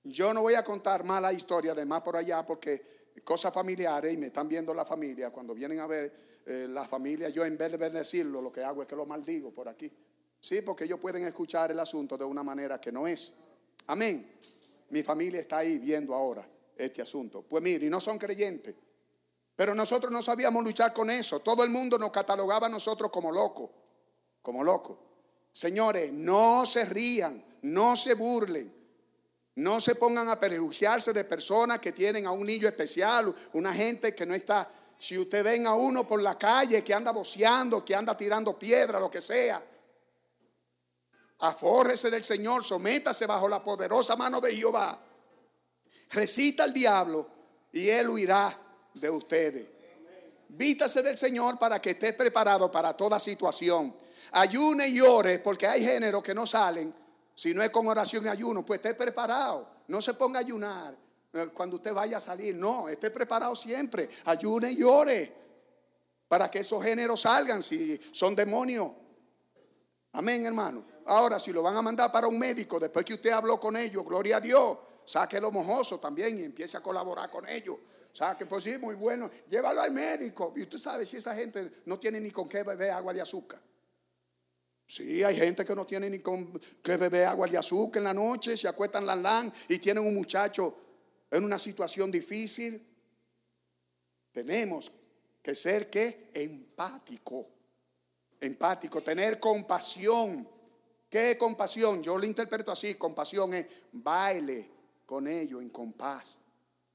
Yo 0.03 0.33
no 0.33 0.41
voy 0.41 0.55
a 0.55 0.61
contar 0.61 1.05
más 1.05 1.21
la 1.21 1.31
historia 1.31 1.73
de 1.73 1.85
más 1.85 2.01
por 2.01 2.17
allá 2.17 2.45
porque 2.45 2.81
cosas 3.23 3.53
familiares 3.53 4.13
y 4.13 4.17
me 4.17 4.27
están 4.27 4.49
viendo 4.49 4.73
la 4.73 4.83
familia, 4.83 5.29
cuando 5.29 5.55
vienen 5.55 5.79
a 5.79 5.87
ver 5.87 6.13
eh, 6.45 6.67
la 6.69 6.83
familia, 6.83 7.29
yo 7.29 7.45
en 7.45 7.57
vez 7.57 7.71
de 7.71 7.77
bendecirlo, 7.77 8.41
lo 8.41 8.51
que 8.51 8.61
hago 8.61 8.81
es 8.81 8.89
que 8.89 8.95
lo 8.97 9.05
maldigo 9.05 9.53
por 9.53 9.69
aquí. 9.69 9.89
Sí, 10.37 10.61
porque 10.63 10.83
ellos 10.83 10.99
pueden 10.99 11.23
escuchar 11.23 11.71
el 11.71 11.79
asunto 11.79 12.17
de 12.17 12.25
una 12.25 12.43
manera 12.43 12.81
que 12.81 12.91
no 12.91 13.07
es. 13.07 13.35
Amén. 13.87 14.35
Mi 14.89 15.01
familia 15.01 15.39
está 15.39 15.59
ahí 15.59 15.79
viendo 15.79 16.13
ahora 16.13 16.45
este 16.75 17.01
asunto. 17.01 17.43
Pues 17.43 17.63
mire, 17.63 17.85
y 17.85 17.89
no 17.89 18.01
son 18.01 18.17
creyentes. 18.17 18.75
Pero 19.55 19.75
nosotros 19.75 20.11
no 20.11 20.21
sabíamos 20.21 20.63
luchar 20.63 20.93
con 20.93 21.09
eso. 21.09 21.39
Todo 21.39 21.63
el 21.63 21.69
mundo 21.69 21.97
nos 21.97 22.11
catalogaba 22.11 22.67
a 22.67 22.69
nosotros 22.69 23.11
como 23.11 23.31
locos, 23.31 23.69
como 24.41 24.63
locos. 24.63 24.97
Señores, 25.51 26.11
no 26.13 26.65
se 26.65 26.85
rían, 26.85 27.43
no 27.63 27.95
se 27.95 28.13
burlen, 28.13 28.73
no 29.55 29.81
se 29.81 29.95
pongan 29.95 30.29
a 30.29 30.39
perjuiciarse 30.39 31.13
de 31.13 31.25
personas 31.25 31.79
que 31.79 31.91
tienen 31.91 32.25
a 32.25 32.31
un 32.31 32.45
niño 32.45 32.67
especial, 32.67 33.33
una 33.53 33.73
gente 33.73 34.15
que 34.15 34.25
no 34.25 34.33
está. 34.33 34.67
Si 34.97 35.17
usted 35.17 35.43
ven 35.43 35.67
a 35.67 35.73
uno 35.73 36.07
por 36.07 36.21
la 36.21 36.37
calle 36.37 36.83
que 36.83 36.93
anda 36.93 37.11
boceando, 37.11 37.83
que 37.83 37.93
anda 37.93 38.15
tirando 38.15 38.57
piedra, 38.57 38.99
lo 38.99 39.09
que 39.09 39.19
sea, 39.19 39.61
Afórrese 41.41 42.11
del 42.11 42.23
Señor, 42.23 42.63
sométase 42.63 43.25
bajo 43.25 43.49
la 43.49 43.63
poderosa 43.63 44.15
mano 44.15 44.39
de 44.39 44.55
Jehová. 44.55 44.99
Recita 46.11 46.63
al 46.63 46.73
diablo 46.73 47.27
y 47.71 47.87
él 47.87 48.09
huirá 48.09 48.57
de 48.93 49.09
ustedes. 49.09 49.69
Vítase 50.49 51.01
del 51.01 51.17
Señor 51.17 51.57
para 51.57 51.79
que 51.79 51.91
esté 51.91 52.13
preparado 52.13 52.69
para 52.69 52.93
toda 52.93 53.17
situación. 53.19 53.95
Ayune 54.33 54.87
y 54.87 54.99
ore, 54.99 55.39
porque 55.39 55.67
hay 55.67 55.83
géneros 55.83 56.21
que 56.21 56.35
no 56.35 56.45
salen 56.45 56.93
si 57.33 57.53
no 57.53 57.63
es 57.63 57.69
con 57.69 57.87
oración 57.87 58.25
y 58.25 58.29
ayuno. 58.29 58.65
Pues 58.65 58.79
esté 58.79 58.93
preparado. 58.93 59.67
No 59.87 60.01
se 60.01 60.13
ponga 60.13 60.39
a 60.39 60.41
ayunar 60.41 60.95
eh, 61.33 61.49
cuando 61.53 61.77
usted 61.77 61.93
vaya 61.93 62.17
a 62.17 62.21
salir. 62.21 62.55
No, 62.55 62.89
esté 62.89 63.09
preparado 63.11 63.55
siempre. 63.55 64.09
Ayune 64.25 64.71
y 64.71 64.83
ore 64.83 65.33
para 66.27 66.51
que 66.51 66.59
esos 66.59 66.83
géneros 66.83 67.21
salgan 67.21 67.63
si 67.63 67.97
son 68.11 68.35
demonios. 68.35 68.91
Amén, 70.13 70.45
hermano. 70.45 70.83
Ahora, 71.05 71.39
si 71.39 71.51
lo 71.51 71.61
van 71.61 71.75
a 71.77 71.81
mandar 71.81 72.11
para 72.11 72.27
un 72.27 72.37
médico, 72.37 72.79
después 72.79 73.05
que 73.05 73.13
usted 73.13 73.31
habló 73.31 73.59
con 73.59 73.75
ellos, 73.77 74.05
gloria 74.05 74.37
a 74.37 74.39
Dios, 74.41 74.77
sáquelo 75.05 75.51
mojoso 75.51 75.99
también 75.99 76.37
y 76.39 76.43
empiece 76.43 76.77
a 76.77 76.81
colaborar 76.81 77.29
con 77.29 77.47
ellos. 77.47 77.77
Saque, 78.13 78.45
pues 78.45 78.63
sí, 78.63 78.77
muy 78.77 78.95
bueno. 78.95 79.29
Llévalo 79.49 79.81
al 79.81 79.91
médico. 79.91 80.53
Y 80.55 80.65
tú 80.65 80.77
sabes 80.77 81.09
si 81.09 81.17
esa 81.17 81.33
gente 81.33 81.69
no 81.85 81.99
tiene 81.99 82.19
ni 82.19 82.31
con 82.31 82.47
qué 82.47 82.63
beber 82.63 82.91
agua 82.91 83.13
de 83.13 83.21
azúcar. 83.21 83.59
Sí, 84.85 85.23
hay 85.23 85.35
gente 85.35 85.63
que 85.63 85.73
no 85.73 85.85
tiene 85.85 86.09
ni 86.09 86.19
con 86.19 86.51
qué 86.83 86.97
beber 86.97 87.25
agua 87.25 87.47
de 87.47 87.57
azúcar 87.57 87.99
en 87.99 88.03
la 88.03 88.13
noche, 88.13 88.57
se 88.57 88.67
acuestan 88.67 89.05
la 89.05 89.15
lan 89.15 89.51
y 89.69 89.79
tienen 89.79 90.05
un 90.05 90.13
muchacho 90.13 90.75
en 91.29 91.45
una 91.45 91.57
situación 91.57 92.11
difícil. 92.11 92.85
Tenemos 94.33 94.91
que 95.41 95.55
ser 95.55 95.89
que 95.89 96.31
empático. 96.33 97.47
Empático, 98.41 99.01
tener 99.01 99.39
compasión 99.39 100.47
¿Qué 101.11 101.37
compasión? 101.37 102.01
Yo 102.01 102.17
lo 102.17 102.25
interpreto 102.25 102.71
así. 102.71 102.95
Compasión 102.95 103.53
es 103.53 103.83
baile 103.91 104.71
con 105.11 105.27
ellos 105.27 105.61
en 105.61 105.69
compás. 105.71 106.39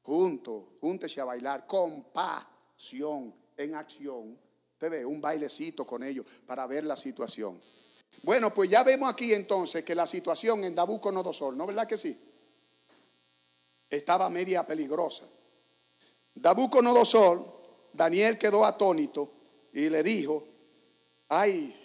Junto, 0.01 0.79
júntese 0.81 1.21
a 1.21 1.27
bailar. 1.27 1.67
Compasión 1.67 3.35
en 3.59 3.75
acción. 3.75 4.39
Usted 4.73 4.91
ve, 4.91 5.05
un 5.05 5.21
bailecito 5.21 5.85
con 5.85 6.03
ellos 6.03 6.25
para 6.47 6.67
ver 6.67 6.85
la 6.85 6.97
situación. 6.97 7.61
Bueno, 8.23 8.55
pues 8.55 8.71
ya 8.71 8.83
vemos 8.85 9.11
aquí 9.11 9.35
entonces 9.35 9.85
que 9.85 9.95
la 9.95 10.07
situación 10.07 10.65
en 10.65 10.75
Nabucodonosor, 10.75 11.55
¿no 11.59 11.67
verdad 11.67 11.87
que 11.87 11.99
sí? 11.99 12.19
Estaba 13.91 14.31
media 14.31 14.65
peligrosa. 14.65 15.27
Nabucodonosor, 16.37 17.91
Daniel 17.93 18.39
quedó 18.39 18.65
atónito 18.65 19.31
y 19.75 19.91
le 19.91 20.03
dijo, 20.03 20.43
ay, 21.29 21.77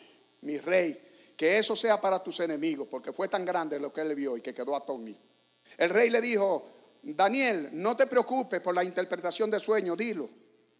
mi 0.43 0.57
rey, 0.59 0.97
que 1.35 1.57
eso 1.57 1.75
sea 1.75 1.99
para 1.99 2.23
tus 2.23 2.39
enemigos, 2.39 2.87
porque 2.89 3.11
fue 3.11 3.27
tan 3.27 3.43
grande 3.43 3.81
lo 3.81 3.91
que 3.91 3.99
él 3.99 4.15
vio 4.15 4.37
y 4.37 4.41
que 4.41 4.53
quedó 4.53 4.77
atónito. 4.77 5.30
El 5.77 5.89
rey 5.89 6.09
le 6.09 6.21
dijo, 6.21 6.65
Daniel, 7.03 7.69
no 7.73 7.95
te 7.95 8.07
preocupes 8.07 8.61
por 8.61 8.75
la 8.75 8.83
interpretación 8.83 9.49
de 9.49 9.59
sueño, 9.59 9.95
dilo, 9.95 10.29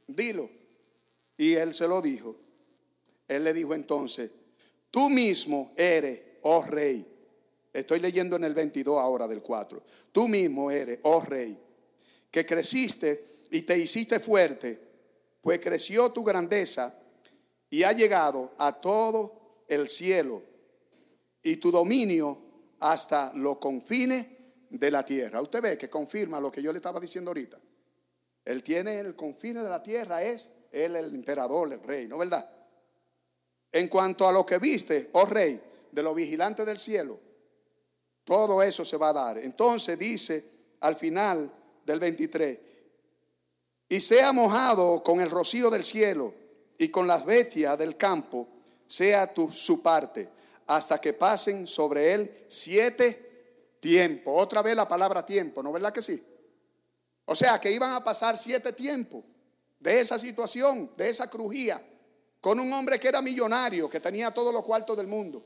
dilo. 0.07 0.49
Y 1.37 1.53
él 1.53 1.73
se 1.73 1.87
lo 1.87 2.01
dijo. 2.01 2.35
Él 3.27 3.43
le 3.43 3.53
dijo 3.53 3.73
entonces, 3.73 4.31
tú 4.91 5.09
mismo 5.09 5.73
eres, 5.75 6.21
oh 6.43 6.63
rey. 6.63 7.07
Estoy 7.73 7.99
leyendo 7.99 8.35
en 8.35 8.43
el 8.43 8.53
22 8.53 8.99
ahora 8.99 9.27
del 9.27 9.41
4. 9.41 9.81
Tú 10.11 10.27
mismo 10.27 10.69
eres, 10.69 10.99
oh 11.03 11.21
rey, 11.21 11.57
que 12.29 12.45
creciste 12.45 13.39
y 13.49 13.61
te 13.61 13.77
hiciste 13.77 14.19
fuerte, 14.19 14.79
pues 15.41 15.59
creció 15.59 16.11
tu 16.11 16.23
grandeza 16.23 16.93
y 17.69 17.83
ha 17.83 17.93
llegado 17.93 18.53
a 18.57 18.79
todo 18.79 19.63
el 19.67 19.87
cielo 19.87 20.43
y 21.41 21.55
tu 21.55 21.71
dominio 21.71 22.39
hasta 22.79 23.31
los 23.35 23.57
confines 23.57 24.27
de 24.71 24.89
la 24.91 25.03
tierra. 25.03 25.41
Usted 25.41 25.61
ve 25.61 25.77
que 25.77 25.89
confirma 25.89 26.39
lo 26.39 26.51
que 26.51 26.61
yo 26.61 26.71
le 26.71 26.77
estaba 26.77 26.99
diciendo 26.99 27.29
ahorita. 27.29 27.57
Él 28.45 28.63
tiene 28.63 28.99
el 28.99 29.15
confines 29.15 29.63
de 29.63 29.69
la 29.69 29.83
tierra, 29.83 30.23
es 30.23 30.49
él 30.71 30.95
el 30.95 31.13
emperador, 31.13 31.71
el 31.71 31.83
rey, 31.83 32.07
¿no 32.07 32.17
verdad? 32.17 32.49
En 33.71 33.87
cuanto 33.87 34.27
a 34.27 34.31
lo 34.31 34.45
que 34.45 34.57
viste, 34.57 35.09
oh 35.13 35.25
rey, 35.25 35.61
de 35.91 36.03
los 36.03 36.15
vigilantes 36.15 36.65
del 36.65 36.77
cielo, 36.77 37.19
todo 38.23 38.63
eso 38.63 38.85
se 38.85 38.97
va 38.97 39.09
a 39.09 39.13
dar. 39.13 39.37
Entonces 39.37 39.99
dice 39.99 40.43
al 40.79 40.95
final 40.95 41.51
del 41.85 41.99
23, 41.99 42.59
y 43.89 43.99
sea 43.99 44.31
mojado 44.31 45.03
con 45.03 45.19
el 45.19 45.29
rocío 45.29 45.69
del 45.69 45.83
cielo 45.83 46.33
y 46.77 46.87
con 46.87 47.07
las 47.07 47.25
bestias 47.25 47.77
del 47.77 47.97
campo, 47.97 48.47
sea 48.87 49.33
tu, 49.33 49.49
su 49.49 49.81
parte 49.81 50.29
hasta 50.67 51.01
que 51.01 51.11
pasen 51.11 51.67
sobre 51.67 52.13
él 52.13 52.31
siete 52.47 53.30
tiempos. 53.81 54.33
Otra 54.37 54.61
vez 54.61 54.75
la 54.77 54.87
palabra 54.87 55.25
tiempo, 55.25 55.61
¿no 55.61 55.73
verdad 55.73 55.91
que 55.91 56.01
sí? 56.01 56.23
O 57.25 57.35
sea, 57.35 57.59
que 57.59 57.69
iban 57.69 57.91
a 57.91 58.01
pasar 58.01 58.37
siete 58.37 58.71
tiempos 58.71 59.25
de 59.79 59.99
esa 59.99 60.17
situación, 60.17 60.91
de 60.95 61.09
esa 61.09 61.29
crujía, 61.29 61.85
con 62.39 62.59
un 62.59 62.71
hombre 62.71 62.99
que 62.99 63.09
era 63.09 63.21
millonario, 63.21 63.89
que 63.89 63.99
tenía 63.99 64.31
todos 64.31 64.53
los 64.53 64.63
cuartos 64.63 64.95
del 64.95 65.07
mundo. 65.07 65.43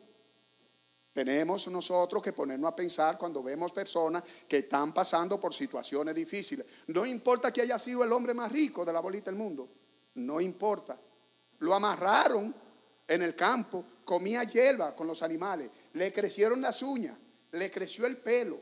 Tenemos 1.13 1.67
nosotros 1.69 2.21
que 2.21 2.33
ponernos 2.33 2.69
a 2.69 2.75
pensar 2.75 3.17
cuando 3.17 3.41
vemos 3.41 3.71
personas 3.71 4.21
que 4.49 4.57
están 4.57 4.93
pasando 4.93 5.39
por 5.39 5.53
situaciones 5.53 6.13
difíciles. 6.13 6.65
No 6.87 7.05
importa 7.05 7.53
que 7.53 7.61
haya 7.61 7.79
sido 7.79 8.03
el 8.03 8.11
hombre 8.11 8.33
más 8.33 8.51
rico 8.51 8.83
de 8.83 8.91
la 8.91 8.99
bolita 8.99 9.31
del 9.31 9.39
mundo, 9.39 9.69
no 10.15 10.41
importa. 10.41 10.99
Lo 11.59 11.73
amarraron 11.73 12.53
en 13.07 13.21
el 13.21 13.33
campo, 13.33 13.85
comía 14.03 14.43
hierba 14.43 14.93
con 14.93 15.07
los 15.07 15.21
animales, 15.23 15.69
le 15.93 16.11
crecieron 16.11 16.59
las 16.59 16.81
uñas, 16.81 17.17
le 17.55 17.71
creció 17.71 18.05
el 18.05 18.17
pelo. 18.17 18.61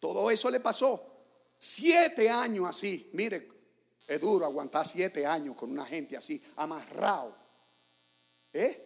Todo 0.00 0.30
eso 0.30 0.50
le 0.50 0.60
pasó. 0.60 1.02
Siete 1.58 2.28
años 2.28 2.66
así. 2.68 3.10
Mire, 3.14 3.48
es 4.06 4.20
duro 4.20 4.44
aguantar 4.44 4.86
siete 4.86 5.24
años 5.26 5.54
con 5.54 5.70
una 5.70 5.86
gente 5.86 6.16
así, 6.16 6.42
amarrado. 6.56 7.34
¿Eh? 8.52 8.80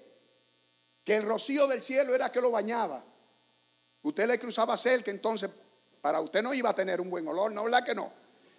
Que 1.02 1.16
el 1.16 1.24
rocío 1.24 1.66
del 1.66 1.82
cielo 1.82 2.14
era 2.14 2.30
que 2.30 2.40
lo 2.40 2.50
bañaba. 2.50 3.04
Usted 4.02 4.26
le 4.26 4.38
cruzaba 4.38 4.76
cerca, 4.76 5.10
entonces 5.10 5.50
para 6.00 6.20
usted 6.20 6.42
no 6.42 6.54
iba 6.54 6.70
a 6.70 6.74
tener 6.74 7.00
un 7.00 7.10
buen 7.10 7.26
olor, 7.26 7.50
¿no? 7.52 7.64
¿Verdad 7.64 7.84
que 7.84 7.94
no? 7.94 8.12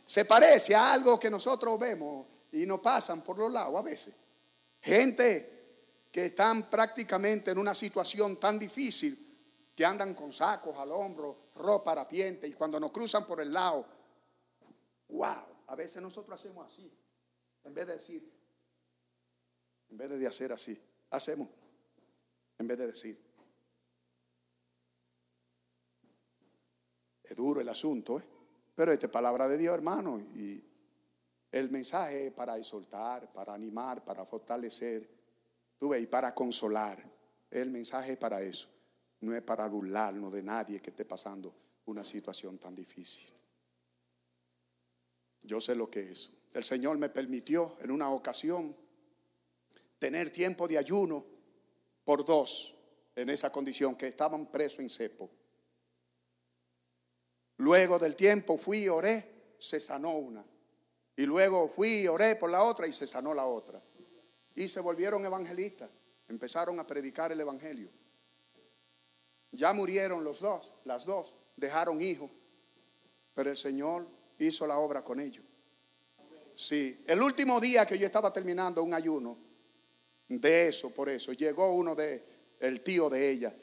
Se 0.05 0.25
parece 0.25 0.75
a 0.75 0.93
algo 0.93 1.19
que 1.19 1.29
nosotros 1.29 1.79
vemos 1.79 2.27
y 2.51 2.65
nos 2.65 2.79
pasan 2.81 3.21
por 3.21 3.37
los 3.37 3.51
lados 3.51 3.75
a 3.77 3.81
veces. 3.81 4.15
Gente 4.81 5.59
que 6.11 6.25
están 6.25 6.69
prácticamente 6.69 7.51
en 7.51 7.57
una 7.57 7.75
situación 7.75 8.37
tan 8.37 8.57
difícil 8.59 9.28
que 9.79 9.85
andan 9.85 10.13
con 10.13 10.33
sacos 10.33 10.75
al 10.75 10.91
hombro, 10.91 11.37
ropa 11.55 11.93
harapiente 11.93 12.45
y 12.45 12.51
cuando 12.51 12.81
nos 12.81 12.91
cruzan 12.91 13.25
por 13.25 13.39
el 13.39 13.53
lado, 13.53 13.85
wow, 15.07 15.45
a 15.67 15.75
veces 15.77 16.01
nosotros 16.01 16.37
hacemos 16.37 16.69
así, 16.69 16.91
en 17.63 17.73
vez 17.73 17.87
de 17.87 17.93
decir, 17.93 18.29
en 19.89 19.97
vez 19.97 20.09
de 20.09 20.27
hacer 20.27 20.51
así, 20.51 20.77
hacemos, 21.11 21.47
en 22.57 22.67
vez 22.67 22.77
de 22.77 22.87
decir. 22.87 23.17
Es 27.23 27.33
duro 27.37 27.61
el 27.61 27.69
asunto, 27.69 28.19
¿eh? 28.19 28.27
pero 28.75 28.91
esta 28.91 29.05
es 29.05 29.11
palabra 29.13 29.47
de 29.47 29.57
Dios, 29.57 29.73
hermano, 29.73 30.19
y 30.19 30.61
el 31.53 31.69
mensaje 31.69 32.27
es 32.27 32.33
para 32.33 32.57
exhortar, 32.57 33.31
para 33.31 33.53
animar, 33.53 34.03
para 34.03 34.25
fortalecer 34.25 35.09
Tú 35.77 35.87
ves, 35.87 36.03
y 36.03 36.07
para 36.07 36.35
consolar. 36.35 37.01
El 37.49 37.69
mensaje 37.69 38.11
es 38.11 38.17
para 38.17 38.41
eso. 38.41 38.67
No 39.21 39.35
es 39.35 39.41
para 39.41 39.67
burlarnos 39.67 40.31
de 40.33 40.43
nadie 40.43 40.81
que 40.81 40.91
esté 40.91 41.05
pasando 41.05 41.53
una 41.85 42.03
situación 42.03 42.57
tan 42.57 42.75
difícil. 42.75 43.33
Yo 45.41 45.59
sé 45.59 45.75
lo 45.75 45.89
que 45.89 45.99
es. 45.99 46.31
El 46.53 46.63
Señor 46.63 46.97
me 46.97 47.09
permitió 47.09 47.77
en 47.81 47.91
una 47.91 48.09
ocasión 48.11 48.75
tener 49.97 50.31
tiempo 50.31 50.67
de 50.67 50.77
ayuno 50.77 51.25
por 52.03 52.25
dos 52.25 52.75
en 53.15 53.29
esa 53.29 53.51
condición 53.51 53.95
que 53.95 54.07
estaban 54.07 54.51
presos 54.51 54.79
en 54.79 54.89
cepo. 54.89 55.29
Luego 57.57 57.99
del 57.99 58.15
tiempo 58.15 58.57
fui 58.57 58.83
y 58.83 58.89
oré, 58.89 59.55
se 59.59 59.79
sanó 59.79 60.17
una. 60.17 60.45
Y 61.17 61.25
luego 61.25 61.67
fui 61.67 62.01
y 62.01 62.07
oré 62.07 62.37
por 62.37 62.49
la 62.49 62.63
otra 62.63 62.87
y 62.87 62.93
se 62.93 63.05
sanó 63.05 63.33
la 63.33 63.45
otra 63.45 63.83
y 64.59 64.67
se 64.67 64.81
volvieron 64.81 65.25
evangelistas. 65.25 65.89
Empezaron 66.27 66.79
a 66.79 66.85
predicar 66.85 67.31
el 67.31 67.39
evangelio. 67.39 67.89
Ya 69.59 69.73
murieron 69.73 70.23
los 70.23 70.39
dos, 70.39 70.71
las 70.85 71.03
dos, 71.03 71.35
dejaron 71.57 72.01
hijos, 72.01 72.31
pero 73.33 73.49
el 73.49 73.57
Señor 73.57 74.07
hizo 74.37 74.65
la 74.65 74.77
obra 74.77 75.03
con 75.03 75.19
ellos. 75.19 75.43
Sí, 76.55 77.03
el 77.05 77.21
último 77.21 77.59
día 77.59 77.85
que 77.85 77.99
yo 77.99 78.05
estaba 78.05 78.31
terminando 78.31 78.81
un 78.81 78.93
ayuno, 78.93 79.37
de 80.29 80.69
eso, 80.69 80.91
por 80.91 81.09
eso, 81.09 81.33
llegó 81.33 81.73
uno 81.73 81.93
de, 81.93 82.23
el 82.61 82.79
tío 82.81 83.09
de 83.09 83.29
ella. 83.29 83.53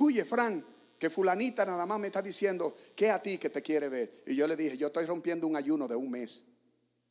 Oye, 0.00 0.22
Fran, 0.26 0.62
que 0.98 1.08
fulanita 1.08 1.64
nada 1.64 1.86
más 1.86 1.98
me 1.98 2.08
está 2.08 2.20
diciendo 2.20 2.74
que 2.94 3.10
a 3.10 3.22
ti 3.22 3.38
que 3.38 3.48
te 3.48 3.62
quiere 3.62 3.88
ver. 3.88 4.22
Y 4.26 4.36
yo 4.36 4.46
le 4.46 4.54
dije, 4.54 4.76
yo 4.76 4.88
estoy 4.88 5.06
rompiendo 5.06 5.46
un 5.46 5.56
ayuno 5.56 5.88
de 5.88 5.96
un 5.96 6.10
mes. 6.10 6.44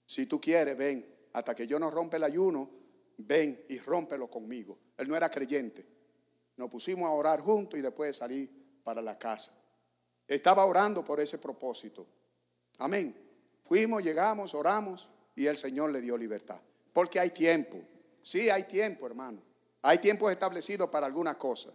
Si 0.05 0.27
tú 0.27 0.39
quieres, 0.39 0.77
ven, 0.77 1.03
hasta 1.33 1.55
que 1.55 1.65
yo 1.65 1.79
no 1.79 1.89
rompa 1.89 2.17
el 2.17 2.23
ayuno, 2.23 2.69
ven 3.17 3.65
y 3.67 3.79
rómpelo 3.79 4.29
conmigo. 4.29 4.77
Él 4.95 5.07
no 5.07 5.15
era 5.15 5.27
creyente. 5.31 5.94
Nos 6.57 6.69
pusimos 6.69 7.07
a 7.07 7.11
orar 7.11 7.39
juntos 7.39 7.77
y 7.77 7.81
después 7.81 8.15
salí 8.15 8.49
para 8.83 9.01
la 9.01 9.17
casa. 9.17 9.53
Estaba 10.27 10.65
orando 10.65 11.03
por 11.03 11.19
ese 11.19 11.37
propósito. 11.37 12.05
Amén. 12.79 13.15
Fuimos, 13.63 14.03
llegamos, 14.03 14.53
oramos 14.53 15.09
y 15.35 15.45
el 15.45 15.57
Señor 15.57 15.91
le 15.91 16.01
dio 16.01 16.17
libertad. 16.17 16.61
Porque 16.93 17.19
hay 17.19 17.31
tiempo. 17.31 17.77
Sí, 18.21 18.49
hay 18.49 18.63
tiempo, 18.63 19.05
hermano. 19.05 19.41
Hay 19.81 19.99
tiempo 19.99 20.29
establecido 20.29 20.89
para 20.89 21.05
alguna 21.05 21.37
cosa. 21.37 21.69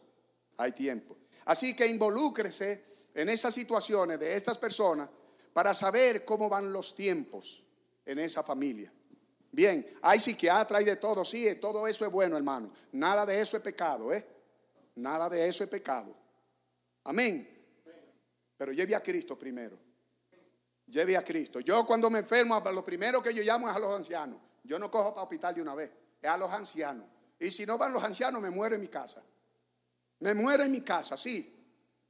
Hay 0.57 0.73
tiempo. 0.73 1.17
Así 1.45 1.75
que 1.75 1.87
involúcrese 1.87 2.85
en 3.15 3.29
esas 3.29 3.55
situaciones 3.55 4.19
de 4.19 4.35
estas 4.35 4.59
personas 4.59 5.09
para 5.53 5.75
saber 5.75 6.25
cómo 6.25 6.49
van 6.49 6.73
los 6.73 6.95
tiempos 6.95 7.65
en 8.05 8.19
esa 8.19 8.43
familia. 8.43 8.93
Bien, 9.53 9.85
hay 10.03 10.21
psiquiatra 10.21 10.81
y 10.81 10.85
de 10.85 10.97
todo, 10.97 11.25
sí, 11.25 11.55
todo 11.57 11.87
eso 11.89 12.07
es 12.07 12.13
bueno, 12.13 12.37
hermano. 12.37 12.71
Nada 12.93 13.27
de 13.27 13.41
eso 13.41 13.57
es 13.57 13.63
pecado, 13.63 14.13
¿eh? 14.13 14.25
Nada 14.97 15.29
de 15.29 15.49
eso 15.49 15.65
es 15.65 15.71
pecado. 15.71 16.15
Amén. 17.05 17.49
Pero 18.57 18.73
lleve 18.73 18.95
a 18.95 19.03
Cristo 19.03 19.39
primero. 19.39 19.79
Lleve 20.87 21.17
a 21.17 21.23
Cristo. 21.23 21.61
Yo 21.61 21.87
cuando 21.87 22.11
me 22.11 22.19
enfermo, 22.19 22.61
lo 22.61 22.85
primero 22.85 23.23
que 23.23 23.33
yo 23.33 23.43
llamo 23.43 23.71
es 23.71 23.77
a 23.77 23.79
los 23.79 23.95
ancianos. 23.95 24.41
Yo 24.65 24.79
no 24.79 24.91
cojo 24.91 25.15
para 25.15 25.23
hospital 25.23 25.55
de 25.55 25.63
una 25.63 25.75
vez, 25.75 25.91
es 26.21 26.29
a 26.29 26.37
los 26.37 26.51
ancianos. 26.53 27.07
Y 27.39 27.51
si 27.51 27.65
no 27.65 27.79
van 27.79 27.93
los 27.93 28.05
ancianos, 28.05 28.43
me 28.43 28.51
muero 28.51 28.75
en 28.75 28.81
mi 28.81 28.89
casa. 28.89 29.23
Me 30.19 30.35
muero 30.35 30.65
en 30.65 30.73
mi 30.73 30.83
casa, 30.83 31.17
sí. 31.17 31.57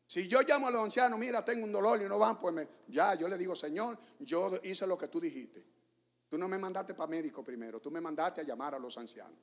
Si 0.06 0.26
yo 0.26 0.40
llamo 0.42 0.66
a 0.66 0.70
los 0.72 0.82
ancianos, 0.82 1.18
mira, 1.20 1.44
tengo 1.44 1.64
un 1.64 1.70
dolor 1.70 2.02
y 2.02 2.06
no 2.06 2.18
van, 2.18 2.36
pues 2.36 2.52
me, 2.52 2.66
ya, 2.88 3.14
yo 3.14 3.28
le 3.28 3.38
digo, 3.38 3.54
Señor, 3.54 3.96
yo 4.18 4.50
hice 4.64 4.84
lo 4.88 4.98
que 4.98 5.06
tú 5.06 5.20
dijiste. 5.20 5.64
Tú 6.28 6.36
no 6.36 6.48
me 6.48 6.58
mandaste 6.58 6.94
para 6.94 7.08
médico 7.08 7.44
primero, 7.44 7.80
tú 7.80 7.92
me 7.92 8.00
mandaste 8.00 8.40
a 8.40 8.44
llamar 8.44 8.74
a 8.74 8.78
los 8.80 8.98
ancianos. 8.98 9.38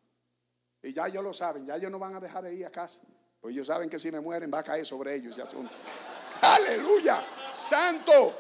Y 0.82 0.92
ya 0.92 1.08
ellos 1.08 1.24
lo 1.24 1.34
saben, 1.34 1.66
ya 1.66 1.78
ellos 1.78 1.90
no 1.90 2.00
van 2.00 2.16
a 2.16 2.20
dejar 2.20 2.44
de 2.44 2.54
ir 2.54 2.66
a 2.66 2.70
casa. 2.70 3.04
Pues 3.48 3.56
ellos 3.56 3.68
saben 3.68 3.90
que 3.90 3.98
si 3.98 4.12
me 4.12 4.20
mueren 4.20 4.52
va 4.54 4.60
a 4.60 4.64
caer 4.64 4.86
sobre 4.86 5.16
ellos 5.16 5.38
ese 5.38 5.48
asunto. 5.48 5.74
Aleluya, 6.42 7.24
santo. 7.54 8.38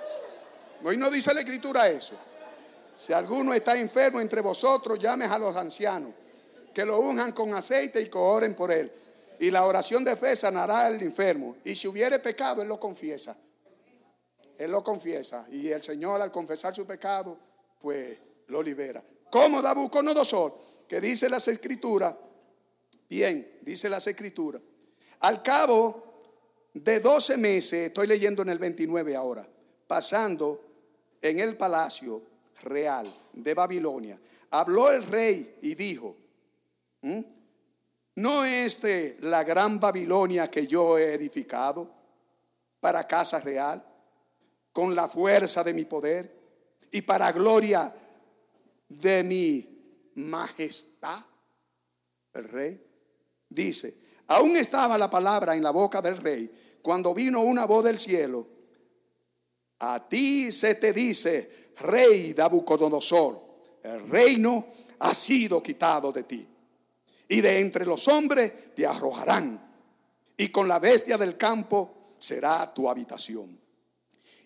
Hoy 0.84 0.98
no 0.98 1.10
dice 1.10 1.34
la 1.34 1.40
escritura 1.40 1.88
eso. 1.88 2.12
Si 2.94 3.14
alguno 3.14 3.54
está 3.54 3.78
enfermo 3.78 4.20
entre 4.20 4.42
vosotros, 4.42 5.00
llames 5.00 5.32
a 5.32 5.40
los 5.40 5.56
ancianos, 5.56 6.12
que 6.74 6.86
lo 6.86 7.00
unjan 7.00 7.32
con 7.32 7.54
aceite 7.54 8.02
y 8.02 8.10
que 8.10 8.50
por 8.50 8.70
él. 8.70 8.92
Y 9.40 9.50
la 9.50 9.64
oración 9.64 10.04
de 10.04 10.18
fe 10.18 10.36
sanará 10.36 10.88
al 10.88 11.02
enfermo. 11.02 11.56
Y 11.64 11.74
si 11.74 11.88
hubiere 11.88 12.20
pecado, 12.20 12.62
él 12.62 12.68
lo 12.68 12.78
confiesa. 12.78 13.34
Él 14.58 14.72
lo 14.72 14.84
confiesa. 14.84 15.48
Y 15.54 15.70
el 15.70 15.84
Señor 15.84 16.22
al 16.22 16.34
confesar 16.34 16.76
su 16.76 16.86
pecado, 16.86 17.38
pues 17.80 18.18
lo 18.48 18.62
libera. 18.62 19.02
¿Cómo 19.32 19.62
Nabucodonosor? 19.62 20.54
Que 20.86 21.00
dice 21.00 21.30
las 21.30 21.48
escrituras, 21.48 22.14
bien, 23.08 23.60
dice 23.62 23.90
las 23.90 24.06
escrituras, 24.06 24.62
al 25.20 25.42
cabo 25.42 26.20
de 26.74 27.00
12 27.00 27.38
meses, 27.38 27.88
estoy 27.88 28.08
leyendo 28.08 28.42
en 28.42 28.50
el 28.50 28.60
29 28.60 29.16
ahora, 29.16 29.48
pasando 29.88 30.64
en 31.22 31.40
el 31.40 31.58
palacio 31.58 32.22
real 32.64 33.12
de 33.34 33.54
Babilonia, 33.54 34.20
habló 34.52 34.92
el 34.92 35.04
rey 35.04 35.58
y 35.62 35.76
dijo, 35.76 36.16
¿no 38.16 38.46
es 38.46 38.66
este 38.66 39.18
la 39.22 39.44
gran 39.44 39.80
Babilonia 39.80 40.50
que 40.50 40.68
yo 40.68 40.98
he 40.98 41.14
edificado 41.14 41.90
para 42.80 43.08
casa 43.08 43.40
real, 43.40 43.84
con 44.72 44.94
la 44.94 45.08
fuerza 45.08 45.64
de 45.64 45.74
mi 45.74 45.86
poder 45.86 46.32
y 46.92 47.02
para 47.02 47.32
gloria 47.32 47.94
de 48.90 49.24
mi 49.24 50.12
majestad, 50.16 51.24
el 52.34 52.44
rey, 52.44 52.86
dice, 53.50 53.96
aún 54.28 54.58
estaba 54.58 54.98
la 54.98 55.10
palabra 55.10 55.56
en 55.56 55.64
la 55.64 55.72
boca 55.72 56.02
del 56.02 56.18
rey 56.18 56.52
cuando 56.88 57.14
vino 57.14 57.42
una 57.42 57.66
voz 57.66 57.84
del 57.84 58.00
cielo, 58.00 58.48
a 59.80 60.08
ti 60.08 60.54
se 60.54 60.76
te 60.76 60.94
dice, 60.94 61.74
rey 61.82 62.34
Nabucodonosor, 62.34 63.42
el 63.84 64.10
reino 64.10 64.70
ha 65.00 65.14
sido 65.14 65.62
quitado 65.62 66.14
de 66.14 66.24
ti. 66.24 66.48
Y 67.28 67.42
de 67.42 67.60
entre 67.60 67.86
los 67.86 68.08
hombres 68.08 68.74
te 68.74 68.88
arrojarán. 68.88 69.70
Y 70.38 70.48
con 70.48 70.70
la 70.70 70.80
bestia 70.80 71.18
del 71.18 71.36
campo 71.36 72.06
será 72.18 72.74
tu 72.74 72.90
habitación. 72.90 73.60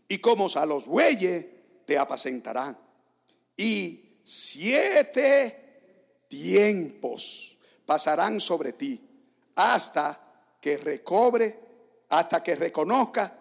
Y 0.08 0.18
como 0.18 0.48
a 0.56 0.66
los 0.66 0.88
bueyes 0.88 1.46
te 1.86 1.96
apacentarán. 1.96 2.76
Y 3.56 4.18
siete 4.24 6.24
tiempos 6.28 7.60
pasarán 7.86 8.40
sobre 8.40 8.74
ti 8.74 9.11
hasta 9.56 10.20
que 10.60 10.78
recobre, 10.78 11.60
hasta 12.10 12.44
que 12.44 12.56
reconozca 12.56 13.38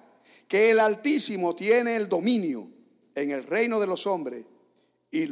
que 0.49 0.71
el 0.71 0.81
Altísimo 0.81 1.55
tiene 1.55 1.97
el 1.97 2.09
dominio 2.09 2.69
en 3.15 3.31
el 3.31 3.45
reino 3.45 3.79
de 3.79 3.87
los 3.87 4.07
hombres 4.07 4.45
y, 5.11 5.29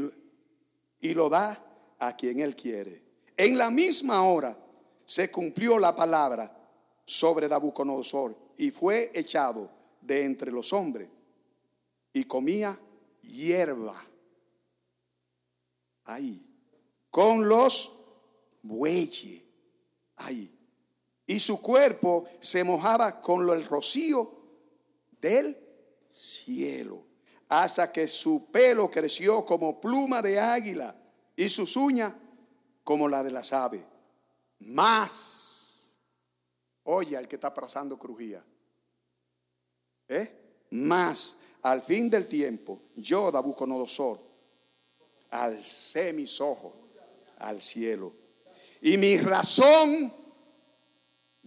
y 1.00 1.14
lo 1.14 1.28
da 1.28 1.96
a 1.98 2.16
quien 2.16 2.40
Él 2.40 2.54
quiere. 2.54 3.02
En 3.36 3.56
la 3.56 3.70
misma 3.70 4.22
hora 4.22 4.56
se 5.04 5.30
cumplió 5.30 5.78
la 5.78 5.94
palabra 5.94 6.54
sobre 7.04 7.48
Nabucodonosor 7.48 8.36
y 8.58 8.70
fue 8.70 9.10
echado 9.14 9.70
de 10.00 10.24
entre 10.24 10.52
los 10.52 10.72
hombres 10.72 11.08
y 12.12 12.24
comía 12.24 12.78
hierba 13.22 13.96
ahí, 16.04 16.46
con 17.10 17.48
los 17.48 18.04
bueyes 18.62 19.44
ahí. 20.16 20.57
Y 21.28 21.38
su 21.38 21.60
cuerpo 21.60 22.24
se 22.40 22.64
mojaba 22.64 23.20
con 23.20 23.48
el 23.50 23.62
rocío 23.66 24.32
del 25.20 25.54
cielo, 26.08 27.04
hasta 27.50 27.92
que 27.92 28.08
su 28.08 28.50
pelo 28.50 28.90
creció 28.90 29.44
como 29.44 29.78
pluma 29.78 30.22
de 30.22 30.40
águila 30.40 30.96
y 31.36 31.50
sus 31.50 31.76
uñas 31.76 32.14
como 32.82 33.08
la 33.08 33.22
de 33.22 33.30
las 33.30 33.52
aves. 33.52 33.84
Más, 34.60 36.00
oye 36.84 37.14
al 37.14 37.28
que 37.28 37.36
está 37.36 37.52
pasando 37.52 37.98
crujía, 37.98 38.42
¿eh? 40.08 40.64
Más, 40.70 41.36
al 41.60 41.82
fin 41.82 42.08
del 42.08 42.26
tiempo, 42.26 42.80
yo, 42.96 43.30
Nabucodonosor, 43.30 44.18
alcé 45.28 46.14
mis 46.14 46.40
ojos 46.40 46.72
al 47.36 47.60
cielo 47.60 48.14
y 48.80 48.96
mi 48.96 49.18
razón 49.18 50.27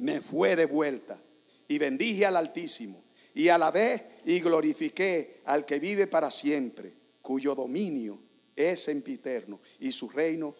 me 0.02 0.20
fue 0.20 0.56
devuelta 0.56 1.22
y 1.68 1.78
bendije 1.78 2.26
al 2.26 2.36
Altísimo 2.36 3.04
y 3.34 3.50
alabé 3.50 4.22
y 4.26 4.40
glorifiqué 4.40 5.42
al 5.46 5.66
que 5.66 5.80
vive 5.80 6.08
para 6.08 6.30
siempre, 6.30 6.94
cuyo 7.22 7.56
dominio 7.56 8.20
es 8.56 8.84
sempiterno 8.84 9.60
y 9.80 9.92
su 9.92 10.10
reino 10.10 10.56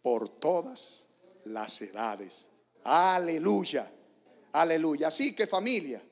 por 0.00 0.28
todas 0.40 1.10
las 1.44 1.82
edades. 1.82 2.50
Aleluya, 2.84 3.90
aleluya. 4.52 5.08
Así 5.08 5.34
que 5.34 5.46
familia, 5.46 6.02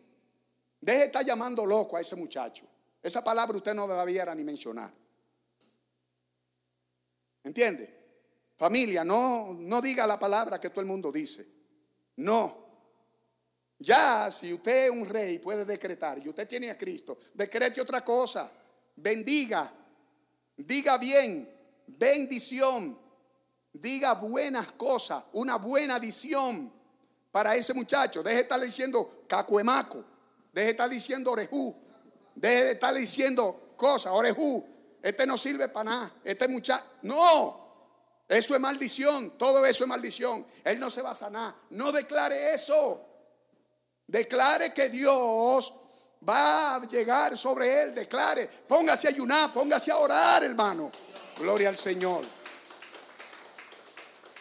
deje 0.81 0.99
de 0.99 1.05
estar 1.07 1.25
llamando 1.25 1.64
loco 1.64 1.97
a 1.97 2.01
ese 2.01 2.16
muchacho. 2.16 2.66
Esa 3.01 3.23
palabra 3.23 3.57
usted 3.57 3.75
no 3.75 3.87
debiera 3.87 4.35
ni 4.35 4.42
mencionar. 4.42 4.92
¿Entiende? 7.45 8.03
Familia, 8.57 9.05
no, 9.05 9.55
no 9.55 9.81
diga 9.81 10.07
la 10.07 10.18
palabra 10.18 10.61
que 10.61 10.71
todo 10.71 10.81
el 10.81 10.87
mundo 10.87 11.12
dice. 11.12 11.47
No. 12.16 12.62
Ya 13.83 14.31
si 14.31 14.53
usted 14.53 14.85
es 14.85 14.90
un 14.90 15.09
rey 15.09 15.40
puede 15.40 15.64
decretar 15.64 16.16
y 16.25 16.29
usted 16.29 16.47
tiene 16.47 16.71
a 16.71 16.79
Cristo, 16.79 17.18
decrete 17.35 17.81
otra 17.81 18.05
cosa. 18.05 18.51
Bendiga, 18.95 19.73
diga 20.57 20.99
bien, 20.99 21.49
bendición, 21.88 22.97
diga 23.73 24.14
buenas 24.14 24.71
cosas, 24.73 25.25
una 25.33 25.57
buena 25.57 25.97
adición 25.97 26.73
para 27.33 27.57
ese 27.57 27.75
muchacho. 27.75 28.23
Deje 28.23 28.37
de 28.37 28.42
estar 28.42 28.61
diciendo 28.61 29.25
cacuemaco, 29.27 30.05
deje 30.53 30.66
de 30.66 30.71
estar 30.71 30.88
diciendo 30.88 31.33
orejú, 31.33 31.75
deje 32.37 32.64
de 32.64 32.73
estar 32.73 32.95
diciendo 32.95 33.75
cosas, 33.77 34.13
orejú. 34.13 34.65
Este 35.02 35.27
no 35.27 35.37
sirve 35.37 35.69
para 35.69 35.90
nada, 35.90 36.15
este 36.23 36.46
muchacho, 36.46 36.85
no. 37.02 37.61
Eso 38.29 38.54
es 38.54 38.61
maldición, 38.61 39.37
todo 39.37 39.67
eso 39.67 39.83
es 39.83 39.88
maldición. 39.88 40.46
Él 40.63 40.79
no 40.79 40.88
se 40.88 41.02
va 41.02 41.11
a 41.11 41.15
sanar. 41.15 41.54
No 41.71 41.90
declare 41.90 42.54
eso. 42.54 43.12
Declare 44.13 44.75
que 44.75 44.90
Dios 44.90 45.73
va 46.29 46.75
a 46.75 46.87
llegar 46.87 47.38
sobre 47.38 47.81
él. 47.81 47.94
Declare, 47.94 48.46
póngase 48.69 49.08
a 49.08 49.10
ayunar, 49.10 49.50
póngase 49.50 49.90
a 49.90 49.96
orar, 49.96 50.44
hermano. 50.44 50.92
Gloria 51.38 51.71
al 51.71 51.79
Señor. 51.79 52.23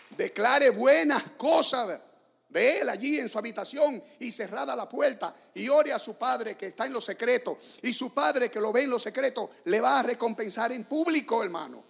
Declare 0.10 0.72
buenas 0.72 1.24
cosas 1.38 2.02
de 2.50 2.82
él 2.82 2.90
allí 2.90 3.18
en 3.18 3.30
su 3.30 3.40
habitación 3.40 4.04
y 4.20 4.30
cerrada 4.30 4.76
la 4.76 4.90
puerta 4.90 5.34
y 5.54 5.70
ore 5.70 5.94
a 5.94 6.00
su 6.00 6.18
padre 6.18 6.58
que 6.58 6.68
está 6.68 6.86
en 6.86 6.92
lo 6.92 7.00
secreto 7.00 7.58
y 7.84 7.94
su 7.94 8.14
padre 8.14 8.52
que 8.52 8.60
lo 8.60 8.74
ve 8.74 8.84
en 8.84 8.90
lo 8.90 9.00
secreto 9.00 9.50
le 9.64 9.80
va 9.80 10.02
a 10.02 10.04
recompensar 10.04 10.74
en 10.74 10.84
público, 10.84 11.42
hermano. 11.42 11.82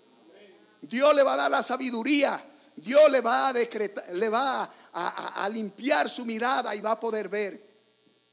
Dios 0.81 1.15
le 1.15 1.23
va 1.23 1.33
a 1.33 1.37
dar 1.37 1.51
la 1.51 1.63
sabiduría 1.63 2.45
Dios 2.75 3.11
le 3.11 3.21
va 3.21 3.49
a 3.49 3.53
decretar, 3.53 4.09
le 4.13 4.29
va 4.29 4.63
a, 4.93 5.43
a 5.43 5.49
limpiar 5.49 6.09
su 6.09 6.25
mirada 6.25 6.73
y 6.73 6.81
va 6.81 6.91
a 6.91 6.99
poder 6.99 7.27
ver. 7.27 7.70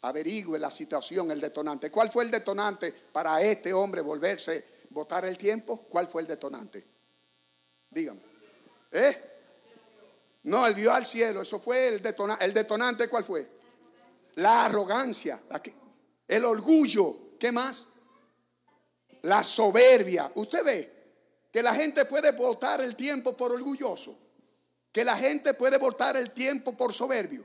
Averigüe 0.03 0.59
la 0.59 0.70
situación, 0.70 1.30
el 1.30 1.40
detonante. 1.40 1.90
¿Cuál 1.90 2.11
fue 2.11 2.24
el 2.24 2.30
detonante 2.30 2.92
para 3.12 3.42
este 3.42 3.72
hombre 3.72 4.01
volverse, 4.01 4.64
votar 4.90 5.24
el 5.24 5.36
tiempo? 5.36 5.86
¿Cuál 5.88 6.07
fue 6.07 6.22
el 6.22 6.28
detonante? 6.28 6.84
Dígame. 7.90 8.20
¿Eh? 8.92 9.22
No, 10.44 10.66
él 10.66 10.74
vio 10.74 10.92
al 10.92 11.05
cielo. 11.05 11.42
Eso 11.42 11.59
fue 11.59 11.88
el 11.88 12.03
detonante. 12.03 12.44
¿El 12.44 12.55
detonante 12.55 13.09
cuál 13.09 13.24
fue? 13.24 13.49
La 14.36 14.66
arrogancia, 14.66 15.42
el 16.28 16.44
orgullo. 16.44 17.36
¿Qué 17.38 17.51
más? 17.51 17.88
La 19.22 19.42
soberbia. 19.42 20.30
Usted 20.36 20.64
ve 20.64 20.99
que 21.53 21.62
la 21.62 21.74
gente 21.74 22.05
puede 22.05 22.30
votar 22.32 22.80
el 22.80 22.94
tiempo 22.94 23.36
por 23.36 23.53
orgulloso. 23.53 24.16
Que 24.92 25.05
la 25.05 25.16
gente 25.16 25.55
puede 25.55 25.76
votar 25.76 26.16
el 26.16 26.30
tiempo 26.30 26.76
por 26.76 26.92
soberbio. 26.92 27.44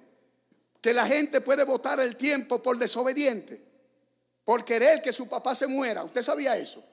Que 0.84 0.94
la 0.94 1.08
gente 1.08 1.40
puede 1.40 1.64
votar 1.64 2.02
el 2.02 2.18
tiempo 2.18 2.62
por 2.62 2.78
desobediente. 2.78 3.64
Por 4.44 4.66
querer 4.66 5.02
que 5.02 5.14
su 5.14 5.30
papá 5.30 5.56
se 5.56 5.66
muera. 5.66 6.04
¿Usted 6.04 6.22
sabía 6.22 6.58
eso? 6.58 6.84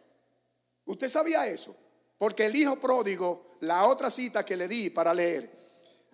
¿Usted 0.84 1.08
sabía 1.08 1.44
eso? 1.48 1.74
Porque 2.16 2.46
el 2.46 2.54
hijo 2.54 2.76
pródigo, 2.76 3.56
la 3.62 3.88
otra 3.88 4.08
cita 4.08 4.44
que 4.44 4.56
le 4.56 4.68
di 4.68 4.90
para 4.90 5.12
leer, 5.12 5.50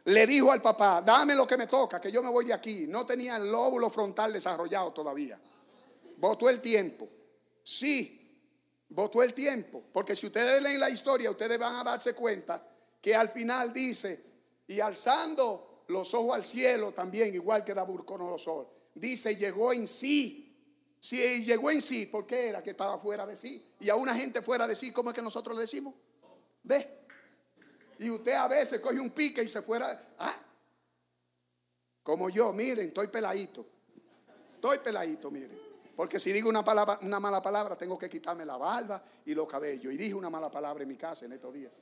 le 0.07 0.27
dijo 0.27 0.51
al 0.53 0.63
papá, 0.63 1.03
dame 1.05 1.35
lo 1.35 1.47
que 1.47 1.59
me 1.59 1.67
toca, 1.67 2.01
que 2.01 2.11
yo 2.11 2.23
me 2.23 2.31
voy 2.31 2.47
de 2.47 2.55
aquí. 2.55 2.87
No 2.87 3.05
tenía 3.05 3.37
el 3.37 3.53
lóbulo 3.53 3.91
frontal 3.91 4.33
desarrollado 4.33 4.95
todavía. 4.95 5.39
Votó 6.17 6.49
el 6.49 6.63
tiempo. 6.63 7.07
Sí, 7.63 8.41
votó 8.89 9.23
el 9.23 9.35
tiempo. 9.35 9.83
Porque 9.93 10.17
si 10.17 10.25
ustedes 10.25 10.63
leen 10.63 10.81
la 10.81 10.89
historia, 10.89 11.31
ustedes 11.31 11.59
van 11.59 11.75
a 11.75 11.85
darse 11.85 12.15
cuenta 12.15 12.67
que 13.03 13.15
al 13.15 13.29
final 13.29 13.71
dice, 13.75 14.25
y 14.67 14.81
alzando 14.81 15.66
los 15.89 16.15
ojos 16.15 16.35
al 16.35 16.45
cielo 16.45 16.93
también, 16.93 17.35
igual 17.35 17.65
que 17.65 17.75
Nabucodonosor, 17.75 18.69
dice, 18.95 19.37
llegó 19.37 19.73
en 19.73 19.87
sí. 19.87 20.43
Si 21.01 21.45
llegó 21.45 21.71
en 21.71 21.81
sí, 21.81 22.07
¿por 22.07 22.27
qué 22.27 22.49
era 22.49 22.63
que 22.63 22.71
estaba 22.71 22.99
fuera 22.99 23.25
de 23.25 23.37
sí? 23.37 23.65
Y 23.81 23.89
a 23.89 23.97
una 23.97 24.15
gente 24.15 24.43
fuera 24.43 24.67
de 24.67 24.75
sí, 24.75 24.91
¿cómo 24.91 25.11
es 25.11 25.17
que 25.17 25.23
nosotros 25.23 25.55
le 25.57 25.63
decimos? 25.63 25.95
¿Ve? 26.65 27.05
Y 27.99 28.11
usted 28.11 28.33
a 28.33 28.49
veces 28.49 28.81
coge 28.81 28.99
un 28.99 29.11
pique 29.11 29.43
y 29.43 29.49
se 29.49 29.63
fuera. 29.63 29.99
¿ah? 30.19 30.37
Como 32.03 32.29
yo, 32.29 32.53
miren, 32.53 32.89
estoy 32.89 33.07
peladito. 33.09 33.65
Estoy 34.55 34.79
peladito, 34.79 35.31
miren. 35.31 35.67
Porque 35.95 36.21
si 36.21 36.33
digo 36.33 36.49
una, 36.49 36.63
palabra, 36.63 36.99
una 37.03 37.21
mala 37.21 37.41
palabra, 37.41 37.77
tengo 37.77 37.99
que 37.99 38.11
quitarme 38.11 38.45
la 38.45 38.57
barba 38.57 39.03
y 39.25 39.35
los 39.35 39.49
cabellos. 39.49 39.93
Y 39.93 39.97
dije 39.97 40.15
una 40.15 40.29
mala 40.29 40.51
palabra 40.51 40.83
en 40.83 40.89
mi 40.89 40.97
casa 40.97 41.25
en 41.25 41.33
estos 41.33 41.55
días. 41.55 41.73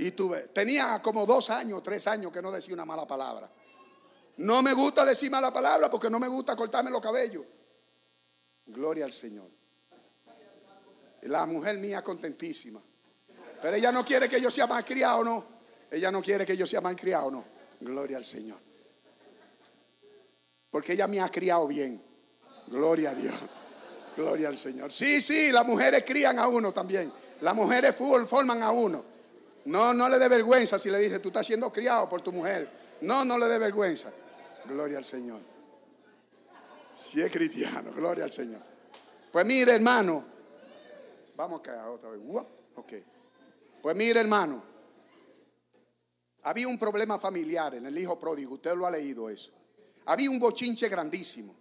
Y 0.00 0.12
tuve, 0.12 0.48
tenía 0.48 1.02
como 1.02 1.26
dos 1.26 1.50
años, 1.50 1.82
tres 1.82 2.06
años 2.06 2.32
que 2.32 2.40
no 2.40 2.50
decía 2.50 2.72
una 2.72 2.86
mala 2.86 3.06
palabra. 3.06 3.50
No 4.38 4.62
me 4.62 4.72
gusta 4.72 5.04
decir 5.04 5.30
mala 5.30 5.52
palabra 5.52 5.90
porque 5.90 6.08
no 6.08 6.18
me 6.18 6.26
gusta 6.26 6.56
cortarme 6.56 6.90
los 6.90 7.02
cabellos. 7.02 7.44
Gloria 8.64 9.04
al 9.04 9.12
Señor. 9.12 9.50
La 11.22 11.44
mujer 11.44 11.76
mía 11.76 12.02
contentísima. 12.02 12.80
Pero 13.60 13.76
ella 13.76 13.92
no 13.92 14.02
quiere 14.02 14.26
que 14.26 14.40
yo 14.40 14.50
sea 14.50 14.66
mal 14.66 14.86
criado, 14.86 15.22
no. 15.22 15.44
Ella 15.90 16.10
no 16.10 16.22
quiere 16.22 16.46
que 16.46 16.56
yo 16.56 16.66
sea 16.66 16.80
mal 16.80 16.96
criado, 16.96 17.30
no. 17.30 17.44
Gloria 17.80 18.16
al 18.16 18.24
Señor. 18.24 18.58
Porque 20.70 20.94
ella 20.94 21.08
me 21.08 21.20
ha 21.20 21.28
criado 21.28 21.66
bien. 21.66 22.02
Gloria 22.68 23.10
a 23.10 23.14
Dios. 23.14 23.34
Gloria 24.16 24.48
al 24.48 24.56
Señor. 24.56 24.90
Sí, 24.90 25.20
sí, 25.20 25.52
las 25.52 25.66
mujeres 25.66 26.04
crían 26.06 26.38
a 26.38 26.48
uno 26.48 26.72
también. 26.72 27.12
Las 27.42 27.54
mujeres 27.54 27.94
forman 27.96 28.62
a 28.62 28.70
uno. 28.70 29.19
No, 29.70 29.94
no 29.94 30.08
le 30.08 30.18
dé 30.18 30.26
vergüenza 30.26 30.80
si 30.80 30.90
le 30.90 30.98
dice, 30.98 31.20
tú 31.20 31.28
estás 31.28 31.46
siendo 31.46 31.70
criado 31.70 32.08
por 32.08 32.20
tu 32.20 32.32
mujer. 32.32 32.68
No, 33.02 33.24
no 33.24 33.38
le 33.38 33.46
dé 33.46 33.56
vergüenza. 33.56 34.12
Gloria 34.64 34.98
al 34.98 35.04
Señor. 35.04 35.40
Si 36.92 37.22
es 37.22 37.30
cristiano, 37.30 37.92
gloria 37.92 38.24
al 38.24 38.32
Señor. 38.32 38.60
Pues 39.30 39.46
mire, 39.46 39.72
hermano. 39.72 40.24
Vamos 41.36 41.60
a 41.60 41.62
caer 41.62 41.86
otra 41.86 42.10
vez. 42.10 42.20
Ok. 42.74 42.92
Pues 43.80 43.94
mire, 43.94 44.18
hermano, 44.18 44.60
había 46.42 46.66
un 46.66 46.76
problema 46.76 47.16
familiar 47.20 47.72
en 47.76 47.86
el 47.86 47.96
hijo 47.96 48.18
pródigo, 48.18 48.54
usted 48.54 48.74
lo 48.74 48.88
ha 48.88 48.90
leído 48.90 49.30
eso. 49.30 49.52
Había 50.06 50.30
un 50.30 50.40
bochinche 50.40 50.88
grandísimo. 50.88 51.54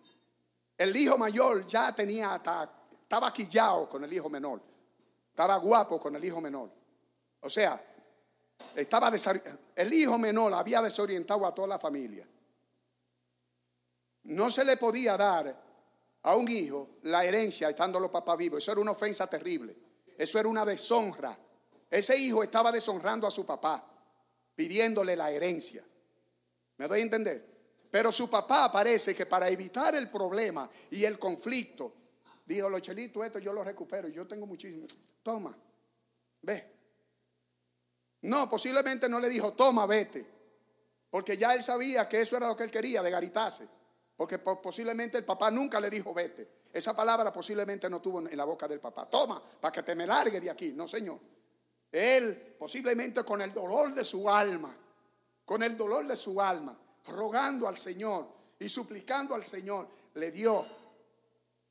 El 0.75 0.97
hijo 0.97 1.15
mayor 1.15 1.67
ya 1.67 1.93
tenía, 1.93 2.41
estaba 2.91 3.31
quillado 3.31 3.87
con 3.87 4.03
el 4.03 4.11
hijo 4.11 4.29
menor. 4.29 4.61
Estaba 5.29 5.57
guapo 5.57 5.99
con 5.99 6.15
el 6.15 6.25
hijo 6.25 6.41
menor. 6.41 6.71
O 7.41 7.49
sea, 7.49 7.79
estaba 8.75 9.11
el 9.75 9.93
hijo 9.93 10.17
menor 10.17 10.53
había 10.53 10.81
desorientado 10.81 11.45
a 11.45 11.53
toda 11.53 11.67
la 11.67 11.79
familia. 11.79 12.27
No 14.23 14.51
se 14.51 14.65
le 14.65 14.77
podía 14.77 15.17
dar 15.17 15.69
a 16.23 16.35
un 16.35 16.49
hijo 16.49 16.97
la 17.03 17.23
herencia 17.25 17.69
estando 17.69 17.99
los 17.99 18.11
papás 18.11 18.37
vivos. 18.37 18.59
Eso 18.59 18.71
era 18.71 18.81
una 18.81 18.91
ofensa 18.91 19.27
terrible. 19.27 19.75
Eso 20.17 20.39
era 20.39 20.49
una 20.49 20.65
deshonra 20.65 21.37
ese 21.89 22.17
hijo 22.17 22.43
estaba 22.43 22.71
deshonrando 22.71 23.25
a 23.27 23.31
su 23.31 23.45
papá, 23.45 23.83
pidiéndole 24.55 25.15
la 25.15 25.31
herencia. 25.31 25.83
¿Me 26.77 26.87
doy 26.87 26.99
a 26.99 27.03
entender? 27.03 27.45
Pero 27.89 28.11
su 28.11 28.29
papá 28.29 28.71
parece 28.71 29.15
que 29.15 29.25
para 29.25 29.49
evitar 29.49 29.95
el 29.95 30.09
problema 30.09 30.69
y 30.91 31.03
el 31.03 31.17
conflicto, 31.17 31.93
dijo, 32.45 32.69
los 32.69 32.81
chelitos, 32.81 33.25
esto 33.25 33.39
yo 33.39 33.51
lo 33.51 33.63
recupero, 33.63 34.07
yo 34.07 34.27
tengo 34.27 34.45
muchísimo. 34.45 34.85
Toma, 35.23 35.57
ve. 36.43 36.78
No, 38.21 38.49
posiblemente 38.49 39.07
no 39.07 39.19
le 39.19 39.29
dijo, 39.29 39.53
toma, 39.53 39.85
vete. 39.85 40.25
Porque 41.09 41.37
ya 41.37 41.53
él 41.53 41.63
sabía 41.63 42.07
que 42.07 42.21
eso 42.21 42.37
era 42.37 42.47
lo 42.47 42.55
que 42.55 42.63
él 42.63 42.71
quería, 42.71 43.01
de 43.01 43.09
garitase. 43.09 43.67
Porque 44.15 44.37
posiblemente 44.39 45.17
el 45.17 45.25
papá 45.25 45.49
nunca 45.49 45.79
le 45.79 45.89
dijo, 45.89 46.13
vete. 46.13 46.59
Esa 46.71 46.95
palabra 46.95 47.33
posiblemente 47.33 47.89
no 47.89 48.01
tuvo 48.01 48.19
en 48.19 48.37
la 48.37 48.45
boca 48.45 48.67
del 48.67 48.79
papá. 48.79 49.09
Toma, 49.09 49.41
para 49.59 49.71
que 49.71 49.83
te 49.83 49.95
me 49.95 50.05
largue 50.05 50.39
de 50.39 50.49
aquí. 50.49 50.73
No, 50.73 50.87
señor. 50.87 51.19
Él 51.91 52.55
posiblemente 52.59 53.23
con 53.23 53.41
el 53.41 53.53
dolor 53.53 53.93
de 53.93 54.03
su 54.03 54.29
alma, 54.29 54.75
con 55.45 55.63
el 55.63 55.75
dolor 55.75 56.05
de 56.05 56.15
su 56.15 56.39
alma, 56.39 56.77
rogando 57.07 57.67
al 57.67 57.77
Señor 57.77 58.27
y 58.59 58.69
suplicando 58.69 59.33
al 59.33 59.43
Señor, 59.43 59.87
le 60.15 60.31
dio. 60.31 60.63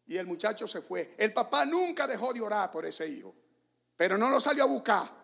Y 0.07 0.17
el 0.17 0.27
muchacho 0.27 0.67
se 0.67 0.81
fue. 0.81 1.15
El 1.19 1.33
papá 1.33 1.65
nunca 1.67 2.07
dejó 2.07 2.33
de 2.33 2.41
orar 2.41 2.71
por 2.71 2.85
ese 2.87 3.07
hijo, 3.07 3.35
pero 3.97 4.19
no 4.19 4.31
lo 4.31 4.41
salió 4.41 4.65
a 4.65 4.67
buscar. 4.67 5.18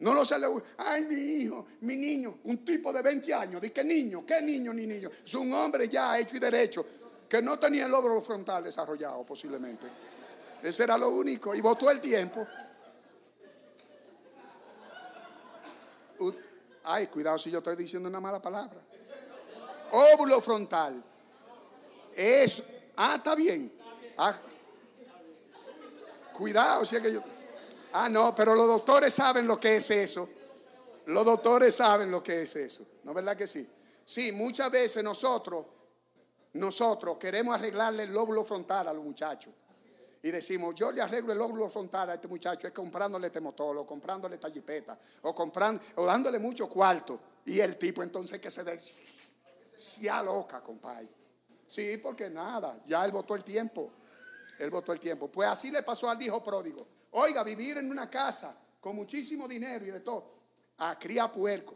No 0.00 0.12
lo 0.12 0.22
a 0.22 0.48
buscar. 0.48 0.74
Ay, 0.78 1.04
mi 1.04 1.14
hijo, 1.14 1.66
mi 1.82 1.96
niño, 1.96 2.38
un 2.44 2.64
tipo 2.64 2.92
de 2.92 3.00
20 3.00 3.32
años. 3.32 3.60
¿De 3.60 3.72
qué 3.72 3.84
niño? 3.84 4.24
¿Qué 4.26 4.40
niño 4.42 4.72
ni 4.74 4.86
niño? 4.86 5.08
Es 5.08 5.34
un 5.34 5.52
hombre 5.52 5.88
ya 5.88 6.18
hecho 6.18 6.36
y 6.36 6.40
derecho 6.40 6.84
que 7.28 7.40
no 7.40 7.58
tenía 7.58 7.86
el 7.86 7.90
lóbulo 7.90 8.20
frontal 8.20 8.64
desarrollado 8.64 9.24
posiblemente. 9.24 9.86
Ese 10.62 10.82
era 10.82 10.98
lo 10.98 11.10
único. 11.10 11.54
Y 11.54 11.60
votó 11.60 11.90
el 11.90 12.00
tiempo. 12.00 12.46
Ay, 16.84 17.06
cuidado 17.06 17.38
si 17.38 17.50
yo 17.50 17.58
estoy 17.58 17.76
diciendo 17.76 18.08
una 18.08 18.20
mala 18.20 18.40
palabra. 18.42 18.80
Óvulo 19.92 20.40
frontal. 20.40 21.02
Eso. 22.14 22.64
Ah, 22.96 23.14
está 23.16 23.34
bien. 23.34 23.72
Ah, 24.18 24.34
cuidado 26.32 26.84
si 26.84 26.96
es 26.96 27.02
que 27.02 27.12
yo. 27.12 27.33
Ah, 27.96 28.08
no, 28.08 28.34
pero 28.34 28.54
los 28.54 28.66
doctores 28.66 29.14
saben 29.14 29.46
lo 29.46 29.58
que 29.58 29.76
es 29.76 29.90
eso. 29.90 30.28
Los 31.06 31.24
doctores 31.24 31.76
saben 31.76 32.10
lo 32.10 32.22
que 32.22 32.42
es 32.42 32.56
eso. 32.56 32.84
¿No 33.04 33.12
es 33.12 33.14
verdad 33.14 33.36
que 33.36 33.46
sí? 33.46 33.68
Sí, 34.04 34.32
muchas 34.32 34.70
veces 34.70 35.02
nosotros, 35.04 35.64
nosotros 36.54 37.18
queremos 37.18 37.54
arreglarle 37.54 38.04
el 38.04 38.12
lóbulo 38.12 38.44
frontal 38.44 38.88
a 38.88 38.92
los 38.92 39.04
muchachos 39.04 39.52
y 40.24 40.30
decimos, 40.30 40.74
yo 40.74 40.90
le 40.90 41.02
arreglo 41.02 41.34
el 41.34 41.40
óvulo 41.40 41.68
frontal 41.68 42.08
a 42.08 42.14
este 42.14 42.28
muchacho, 42.28 42.66
es 42.66 42.72
comprándole 42.72 43.26
este 43.26 43.42
motor, 43.42 43.76
o 43.76 43.84
comprándole 43.84 44.36
esta 44.36 44.50
jipeta, 44.50 44.98
o, 45.20 45.34
comprando, 45.34 45.84
o 45.96 46.06
dándole 46.06 46.38
mucho 46.38 46.66
cuarto. 46.66 47.20
Y 47.44 47.60
el 47.60 47.76
tipo 47.76 48.02
entonces 48.02 48.40
que 48.40 48.50
se 48.50 48.64
decía 48.64 50.22
loca, 50.22 50.62
compadre. 50.62 51.10
Sí, 51.68 51.98
porque 51.98 52.30
nada, 52.30 52.80
ya 52.86 53.04
él 53.04 53.12
votó 53.12 53.34
el 53.34 53.44
tiempo. 53.44 53.92
Él 54.58 54.70
votó 54.70 54.92
el 54.92 55.00
tiempo. 55.00 55.28
Pues 55.28 55.48
así 55.48 55.70
le 55.70 55.82
pasó 55.82 56.08
al 56.08 56.22
hijo 56.22 56.42
pródigo. 56.42 56.86
Oiga, 57.12 57.42
vivir 57.42 57.78
en 57.78 57.90
una 57.90 58.08
casa 58.08 58.56
con 58.80 58.96
muchísimo 58.96 59.48
dinero 59.48 59.86
y 59.86 59.90
de 59.90 60.00
todo, 60.00 60.34
a 60.78 60.98
criar 60.98 61.32
puerco, 61.32 61.74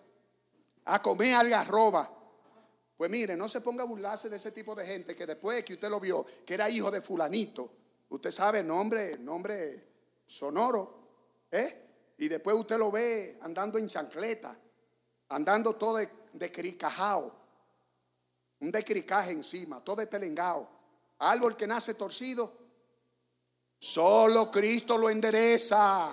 a 0.84 1.00
comer 1.00 1.34
algarroba. 1.34 2.14
Pues 2.96 3.10
mire, 3.10 3.36
no 3.36 3.48
se 3.48 3.60
ponga 3.60 3.84
a 3.84 3.86
burlarse 3.86 4.28
de 4.28 4.36
ese 4.36 4.52
tipo 4.52 4.74
de 4.74 4.84
gente 4.84 5.14
que 5.14 5.24
después 5.24 5.64
que 5.64 5.74
usted 5.74 5.88
lo 5.88 6.00
vio, 6.00 6.24
que 6.44 6.54
era 6.54 6.68
hijo 6.68 6.90
de 6.90 7.00
fulanito, 7.00 7.78
Usted 8.10 8.30
sabe, 8.30 8.62
nombre, 8.62 9.18
nombre 9.18 9.86
sonoro, 10.26 11.46
¿eh? 11.50 12.14
Y 12.18 12.28
después 12.28 12.56
usted 12.56 12.78
lo 12.78 12.90
ve 12.90 13.38
andando 13.42 13.78
en 13.78 13.86
chancleta, 13.86 14.58
andando 15.28 15.76
todo 15.76 15.98
de, 15.98 16.08
de 16.32 16.50
cricajao, 16.50 17.32
un 18.60 18.72
decricaje 18.72 19.32
encima, 19.32 19.84
todo 19.84 19.96
de 19.96 20.06
telengao. 20.06 20.68
Árbol 21.18 21.56
que 21.56 21.66
nace 21.66 21.94
torcido, 21.94 22.52
solo 23.78 24.50
Cristo 24.50 24.98
lo 24.98 25.10
endereza. 25.10 26.10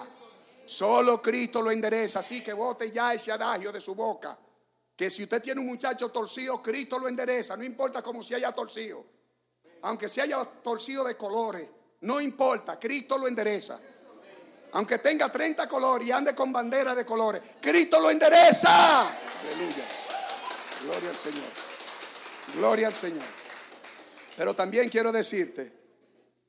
Solo 0.66 1.22
Cristo 1.22 1.61
lo 1.61 1.72
endereza. 1.72 2.20
Así 2.20 2.41
que 2.41 2.53
vote 2.53 2.91
ya 2.91 3.13
ese 3.13 3.32
adagio 3.32 3.72
de 3.72 3.80
su 3.80 3.95
boca. 3.95 4.38
Que 4.95 5.09
si 5.09 5.24
usted 5.24 5.41
tiene 5.41 5.61
un 5.61 5.68
muchacho 5.68 6.09
torcido, 6.09 6.61
Cristo 6.61 6.97
lo 6.97 7.07
endereza. 7.07 7.55
No 7.55 7.63
importa 7.63 8.01
cómo 8.01 8.24
se 8.24 8.36
haya 8.36 8.51
torcido. 8.51 9.05
Aunque 9.84 10.09
se 10.09 10.22
haya 10.22 10.43
torcido 10.63 11.03
de 11.03 11.16
colores. 11.16 11.68
No 12.01 12.20
importa. 12.20 12.80
Cristo 12.80 13.18
lo 13.18 13.28
endereza. 13.28 13.80
Aunque 14.72 14.99
tenga 14.99 15.32
30 15.32 15.68
colores 15.68 16.07
y 16.07 16.11
ande 16.11 16.34
con 16.34 16.51
bandera 16.51 16.95
de 16.95 17.05
colores. 17.05 17.41
Cristo 17.61 17.99
lo 17.99 18.09
endereza. 18.09 19.01
Aleluya. 19.41 19.86
Gloria 20.84 21.09
al 21.09 21.16
Señor. 21.16 21.49
Gloria 22.55 22.88
al 22.88 22.95
Señor. 22.95 23.24
Pero 24.36 24.53
también 24.53 24.89
quiero 24.89 25.11
decirte 25.11 25.72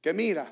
que 0.00 0.12
mira, 0.12 0.46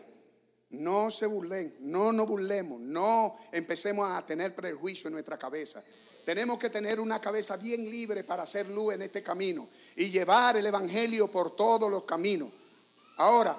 no 0.83 1.11
se 1.11 1.27
burlen, 1.27 1.77
no 1.81 2.12
nos 2.12 2.27
burlemos, 2.27 2.81
no 2.81 3.35
empecemos 3.53 4.11
a 4.11 4.25
tener 4.25 4.55
prejuicio 4.55 5.09
en 5.09 5.14
nuestra 5.14 5.39
cabeza. 5.39 5.83
Tenemos 6.25 6.59
que 6.59 6.70
tener 6.70 7.01
una 7.01 7.20
cabeza 7.20 7.57
bien 7.57 7.91
libre 7.91 8.25
para 8.25 8.45
hacer 8.45 8.68
luz 8.68 8.95
en 8.95 9.03
este 9.03 9.22
camino 9.22 9.68
y 9.97 10.09
llevar 10.09 10.57
el 10.57 10.66
Evangelio 10.66 11.31
por 11.31 11.55
todos 11.55 11.91
los 11.91 12.05
caminos. 12.05 12.49
Ahora, 13.18 13.57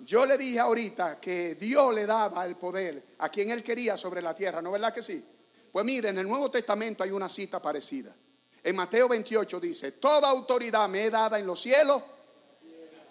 yo 0.00 0.26
le 0.26 0.36
dije 0.36 0.58
ahorita 0.58 1.20
que 1.20 1.54
Dios 1.54 1.94
le 1.94 2.06
daba 2.06 2.44
el 2.46 2.56
poder 2.56 3.02
a 3.18 3.28
quien 3.28 3.50
él 3.50 3.62
quería 3.62 3.96
sobre 3.96 4.22
la 4.22 4.34
tierra, 4.34 4.62
¿no 4.62 4.72
verdad 4.72 4.92
que 4.92 5.02
sí? 5.02 5.24
Pues 5.72 5.84
mire, 5.84 6.08
en 6.08 6.18
el 6.18 6.28
Nuevo 6.28 6.50
Testamento 6.50 7.04
hay 7.04 7.10
una 7.10 7.28
cita 7.28 7.60
parecida. 7.60 8.14
En 8.62 8.76
Mateo 8.76 9.08
28 9.08 9.60
dice, 9.60 9.92
toda 9.92 10.28
autoridad 10.28 10.88
me 10.88 11.04
he 11.04 11.10
dada 11.10 11.38
en 11.38 11.46
los 11.46 11.60
cielos, 11.60 12.02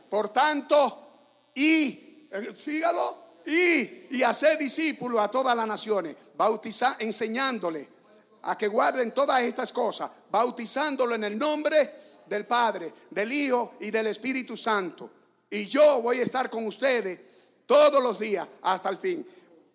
por 0.10 0.30
tanto, 0.30 1.06
y, 1.54 2.28
eh, 2.32 2.54
sígalo, 2.56 3.25
y, 3.46 4.08
y 4.18 4.24
hacer 4.24 4.58
discípulos 4.58 5.20
a 5.20 5.30
todas 5.30 5.56
las 5.56 5.68
naciones, 5.68 6.16
bautizar, 6.36 6.96
enseñándole 7.00 7.88
a 8.44 8.58
que 8.58 8.68
guarden 8.68 9.14
todas 9.14 9.42
estas 9.44 9.72
cosas, 9.72 10.10
bautizándolo 10.30 11.16
en 11.16 11.24
el 11.24 11.38
nombre 11.38 11.92
del 12.28 12.46
Padre, 12.46 12.94
del 13.10 13.32
Hijo 13.32 13.74
y 13.80 13.92
del 13.92 14.08
Espíritu 14.08 14.56
Santo. 14.56 15.10
Y 15.50 15.66
yo 15.66 16.02
voy 16.02 16.20
a 16.20 16.24
estar 16.24 16.50
con 16.50 16.66
ustedes 16.66 17.20
todos 17.66 18.02
los 18.02 18.20
días 18.20 18.48
hasta 18.62 18.90
el 18.90 18.98
fin. 18.98 19.26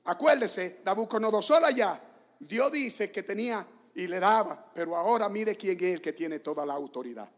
Acuérdese, 0.04 0.80
Nabucodonosor 0.84 1.64
allá, 1.64 2.00
Dios 2.38 2.72
dice 2.72 3.10
que 3.10 3.22
tenía 3.22 3.66
y 3.94 4.06
le 4.06 4.20
daba, 4.20 4.70
pero 4.74 4.96
ahora 4.96 5.28
mire 5.28 5.56
quién 5.56 5.76
es 5.76 5.94
el 5.94 6.00
que 6.00 6.12
tiene 6.12 6.38
toda 6.38 6.64
la 6.64 6.74
autoridad 6.74 7.30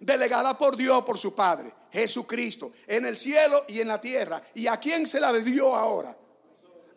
delegada 0.00 0.56
por 0.56 0.76
Dios, 0.76 1.04
por 1.04 1.18
su 1.18 1.34
Padre, 1.34 1.72
Jesucristo, 1.92 2.72
en 2.86 3.06
el 3.06 3.16
cielo 3.16 3.64
y 3.68 3.80
en 3.80 3.88
la 3.88 4.00
tierra. 4.00 4.40
¿Y 4.54 4.66
a 4.66 4.78
quién 4.78 5.06
se 5.06 5.20
la 5.20 5.32
dio 5.32 5.74
ahora? 5.74 6.16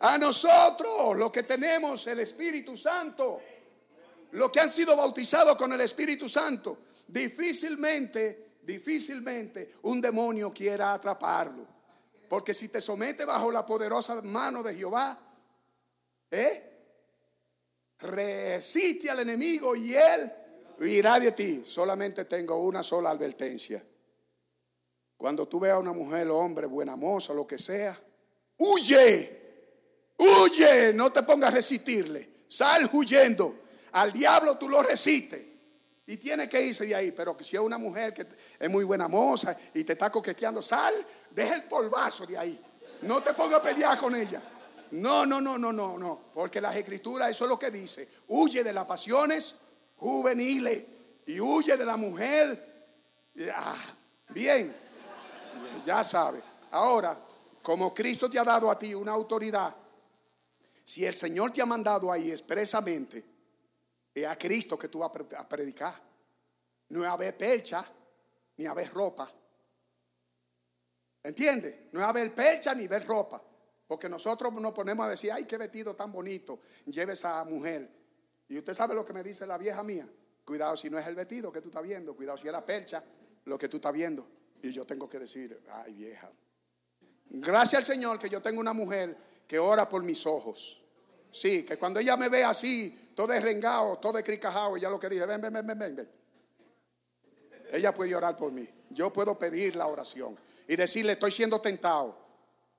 A 0.00 0.18
nosotros, 0.18 1.16
los 1.16 1.30
que 1.32 1.42
tenemos 1.42 2.06
el 2.06 2.20
Espíritu 2.20 2.76
Santo, 2.76 3.40
los 4.32 4.50
que 4.50 4.60
han 4.60 4.70
sido 4.70 4.96
bautizados 4.96 5.56
con 5.56 5.72
el 5.72 5.80
Espíritu 5.80 6.28
Santo. 6.28 6.78
Difícilmente, 7.06 8.56
difícilmente 8.62 9.68
un 9.82 10.00
demonio 10.00 10.52
quiera 10.52 10.92
atraparlo. 10.92 11.66
Porque 12.28 12.52
si 12.52 12.68
te 12.68 12.80
somete 12.80 13.24
bajo 13.24 13.50
la 13.50 13.64
poderosa 13.64 14.20
mano 14.22 14.62
de 14.62 14.74
Jehová, 14.74 15.18
¿eh? 16.30 16.64
Resiste 18.00 19.10
al 19.10 19.20
enemigo 19.20 19.74
y 19.74 19.94
él 19.94 20.32
irá 20.80 21.18
de 21.18 21.32
ti. 21.32 21.64
Solamente 21.66 22.24
tengo 22.24 22.56
una 22.62 22.82
sola 22.82 23.10
advertencia. 23.10 23.82
Cuando 25.16 25.48
tú 25.48 25.58
veas 25.58 25.76
a 25.76 25.80
una 25.80 25.92
mujer 25.92 26.28
hombre, 26.30 26.66
buena 26.66 26.94
moza, 26.94 27.34
lo 27.34 27.46
que 27.46 27.58
sea, 27.58 27.98
huye. 28.56 29.36
Huye, 30.16 30.92
no 30.94 31.10
te 31.10 31.22
pongas 31.22 31.50
a 31.50 31.54
resistirle. 31.54 32.28
Sal 32.46 32.88
huyendo. 32.92 33.56
Al 33.92 34.12
diablo 34.12 34.56
tú 34.56 34.68
lo 34.68 34.82
resistes. 34.82 35.44
Y 36.06 36.16
tiene 36.16 36.48
que 36.48 36.62
irse 36.62 36.86
de 36.86 36.94
ahí. 36.94 37.12
Pero 37.12 37.36
si 37.40 37.56
es 37.56 37.62
una 37.62 37.78
mujer 37.78 38.14
que 38.14 38.26
es 38.58 38.70
muy 38.70 38.84
buena 38.84 39.08
moza 39.08 39.56
y 39.74 39.84
te 39.84 39.92
está 39.92 40.10
coqueteando, 40.10 40.62
sal, 40.62 40.94
deja 41.32 41.54
el 41.56 41.64
polvazo 41.64 42.24
de 42.24 42.38
ahí. 42.38 42.60
No 43.02 43.22
te 43.22 43.34
pongas 43.34 43.58
a 43.58 43.62
pelear 43.62 43.98
con 43.98 44.14
ella. 44.14 44.42
No, 44.92 45.26
no, 45.26 45.40
no, 45.40 45.58
no, 45.58 45.72
no, 45.72 45.98
no. 45.98 46.30
Porque 46.32 46.60
las 46.60 46.76
escrituras, 46.76 47.30
eso 47.30 47.44
es 47.44 47.50
lo 47.50 47.58
que 47.58 47.70
dice. 47.70 48.08
Huye 48.28 48.64
de 48.64 48.72
las 48.72 48.86
pasiones 48.86 49.56
juveniles 49.98 50.84
y 51.26 51.40
huye 51.40 51.76
de 51.76 51.84
la 51.84 51.96
mujer. 51.96 52.94
Ah, 53.54 53.76
bien, 54.30 54.74
ya 55.84 56.02
sabe. 56.02 56.40
Ahora, 56.70 57.18
como 57.62 57.92
Cristo 57.92 58.30
te 58.30 58.38
ha 58.38 58.44
dado 58.44 58.70
a 58.70 58.78
ti 58.78 58.94
una 58.94 59.12
autoridad, 59.12 59.74
si 60.84 61.04
el 61.04 61.14
Señor 61.14 61.52
te 61.52 61.60
ha 61.60 61.66
mandado 61.66 62.10
ahí 62.10 62.30
expresamente, 62.30 63.24
es 64.14 64.26
a 64.26 64.36
Cristo 64.36 64.78
que 64.78 64.88
tú 64.88 65.00
vas 65.00 65.10
a 65.36 65.48
predicar. 65.48 65.94
No 66.88 67.04
es 67.04 67.10
a 67.10 67.16
ver 67.16 67.36
percha, 67.36 67.84
ni 68.56 68.66
a 68.66 68.74
ver 68.74 68.90
ropa. 68.92 69.30
¿Entiende? 71.22 71.90
No 71.92 72.00
es 72.00 72.06
a 72.06 72.12
ver 72.12 72.34
percha 72.34 72.74
ni 72.74 72.88
ver 72.88 73.06
ropa. 73.06 73.42
Porque 73.86 74.08
nosotros 74.08 74.52
nos 74.54 74.72
ponemos 74.72 75.06
a 75.06 75.10
decir, 75.10 75.32
ay, 75.32 75.44
qué 75.44 75.56
vestido 75.56 75.94
tan 75.94 76.12
bonito 76.12 76.60
lleve 76.86 77.14
esa 77.14 77.44
mujer. 77.44 77.88
Y 78.48 78.58
usted 78.58 78.74
sabe 78.74 78.94
lo 78.94 79.04
que 79.04 79.12
me 79.12 79.22
dice 79.22 79.46
la 79.46 79.58
vieja 79.58 79.82
mía. 79.82 80.08
Cuidado 80.44 80.76
si 80.76 80.88
no 80.88 80.98
es 80.98 81.06
el 81.06 81.14
vestido 81.14 81.52
que 81.52 81.60
tú 81.60 81.68
estás 81.68 81.82
viendo. 81.82 82.16
Cuidado 82.16 82.38
si 82.38 82.46
es 82.46 82.52
la 82.52 82.64
percha 82.64 83.04
lo 83.44 83.58
que 83.58 83.68
tú 83.68 83.76
estás 83.76 83.92
viendo. 83.92 84.26
Y 84.62 84.72
yo 84.72 84.86
tengo 84.86 85.08
que 85.08 85.18
decir, 85.18 85.60
ay 85.70 85.94
vieja. 85.94 86.30
Gracias 87.30 87.80
al 87.80 87.84
Señor 87.84 88.18
que 88.18 88.30
yo 88.30 88.40
tengo 88.40 88.60
una 88.60 88.72
mujer 88.72 89.16
que 89.46 89.58
ora 89.58 89.88
por 89.88 90.02
mis 90.02 90.24
ojos. 90.26 90.82
Sí, 91.30 91.64
que 91.64 91.76
cuando 91.76 92.00
ella 92.00 92.16
me 92.16 92.28
ve 92.30 92.42
así, 92.42 93.12
todo 93.14 93.38
rengado, 93.38 93.98
todo 93.98 94.22
cricajado, 94.22 94.76
ella 94.76 94.88
lo 94.88 94.98
que 94.98 95.10
dice, 95.10 95.26
ven, 95.26 95.40
ven, 95.40 95.52
ven, 95.52 95.66
ven, 95.66 95.96
ven. 95.96 96.10
Ella 97.70 97.92
puede 97.92 98.14
orar 98.14 98.34
por 98.34 98.50
mí. 98.50 98.66
Yo 98.90 99.12
puedo 99.12 99.38
pedir 99.38 99.76
la 99.76 99.86
oración 99.86 100.36
y 100.66 100.76
decirle, 100.76 101.12
estoy 101.12 101.30
siendo 101.30 101.60
tentado. 101.60 102.16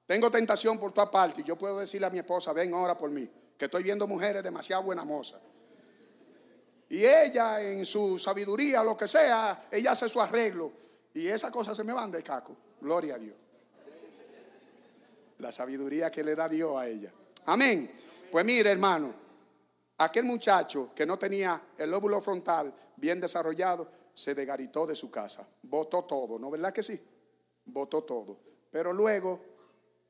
Tengo 0.07 0.31
tentación 0.31 0.79
por 0.79 0.91
toda 0.91 1.11
parte. 1.11 1.41
Y 1.41 1.43
yo 1.43 1.55
puedo 1.55 1.77
decirle 1.77 2.07
a 2.07 2.09
mi 2.09 2.17
esposa, 2.17 2.51
ven, 2.51 2.73
ora 2.73 2.97
por 2.97 3.11
mí. 3.11 3.29
Que 3.55 3.65
estoy 3.65 3.83
viendo 3.83 4.07
mujeres 4.07 4.41
demasiado 4.41 4.81
buenas 4.81 5.05
mozas. 5.05 5.39
Y 6.99 7.05
ella 7.05 7.61
en 7.61 7.85
su 7.85 8.19
sabiduría, 8.19 8.83
lo 8.83 8.97
que 8.97 9.07
sea, 9.07 9.57
ella 9.71 9.91
hace 9.91 10.09
su 10.09 10.19
arreglo. 10.19 10.69
Y 11.13 11.27
esas 11.27 11.49
cosas 11.49 11.77
se 11.77 11.85
me 11.85 11.93
van 11.93 12.11
de 12.11 12.21
caco. 12.21 12.53
Gloria 12.81 13.15
a 13.15 13.17
Dios. 13.17 13.37
La 15.37 15.49
sabiduría 15.49 16.11
que 16.11 16.25
le 16.25 16.35
da 16.35 16.49
Dios 16.49 16.75
a 16.75 16.85
ella. 16.89 17.09
Amén. 17.45 17.89
Pues 18.29 18.43
mire, 18.43 18.71
hermano, 18.71 19.13
aquel 19.97 20.25
muchacho 20.25 20.91
que 20.93 21.05
no 21.05 21.17
tenía 21.17 21.69
el 21.77 21.89
lóbulo 21.89 22.21
frontal 22.21 22.75
bien 22.97 23.21
desarrollado, 23.21 23.89
se 24.13 24.35
degaritó 24.35 24.85
de 24.85 24.97
su 24.97 25.09
casa. 25.09 25.47
Votó 25.63 26.03
todo, 26.03 26.37
¿no 26.37 26.51
verdad 26.51 26.73
que 26.73 26.83
sí? 26.83 26.99
Votó 27.67 28.03
todo. 28.03 28.37
Pero 28.69 28.91
luego 28.91 29.39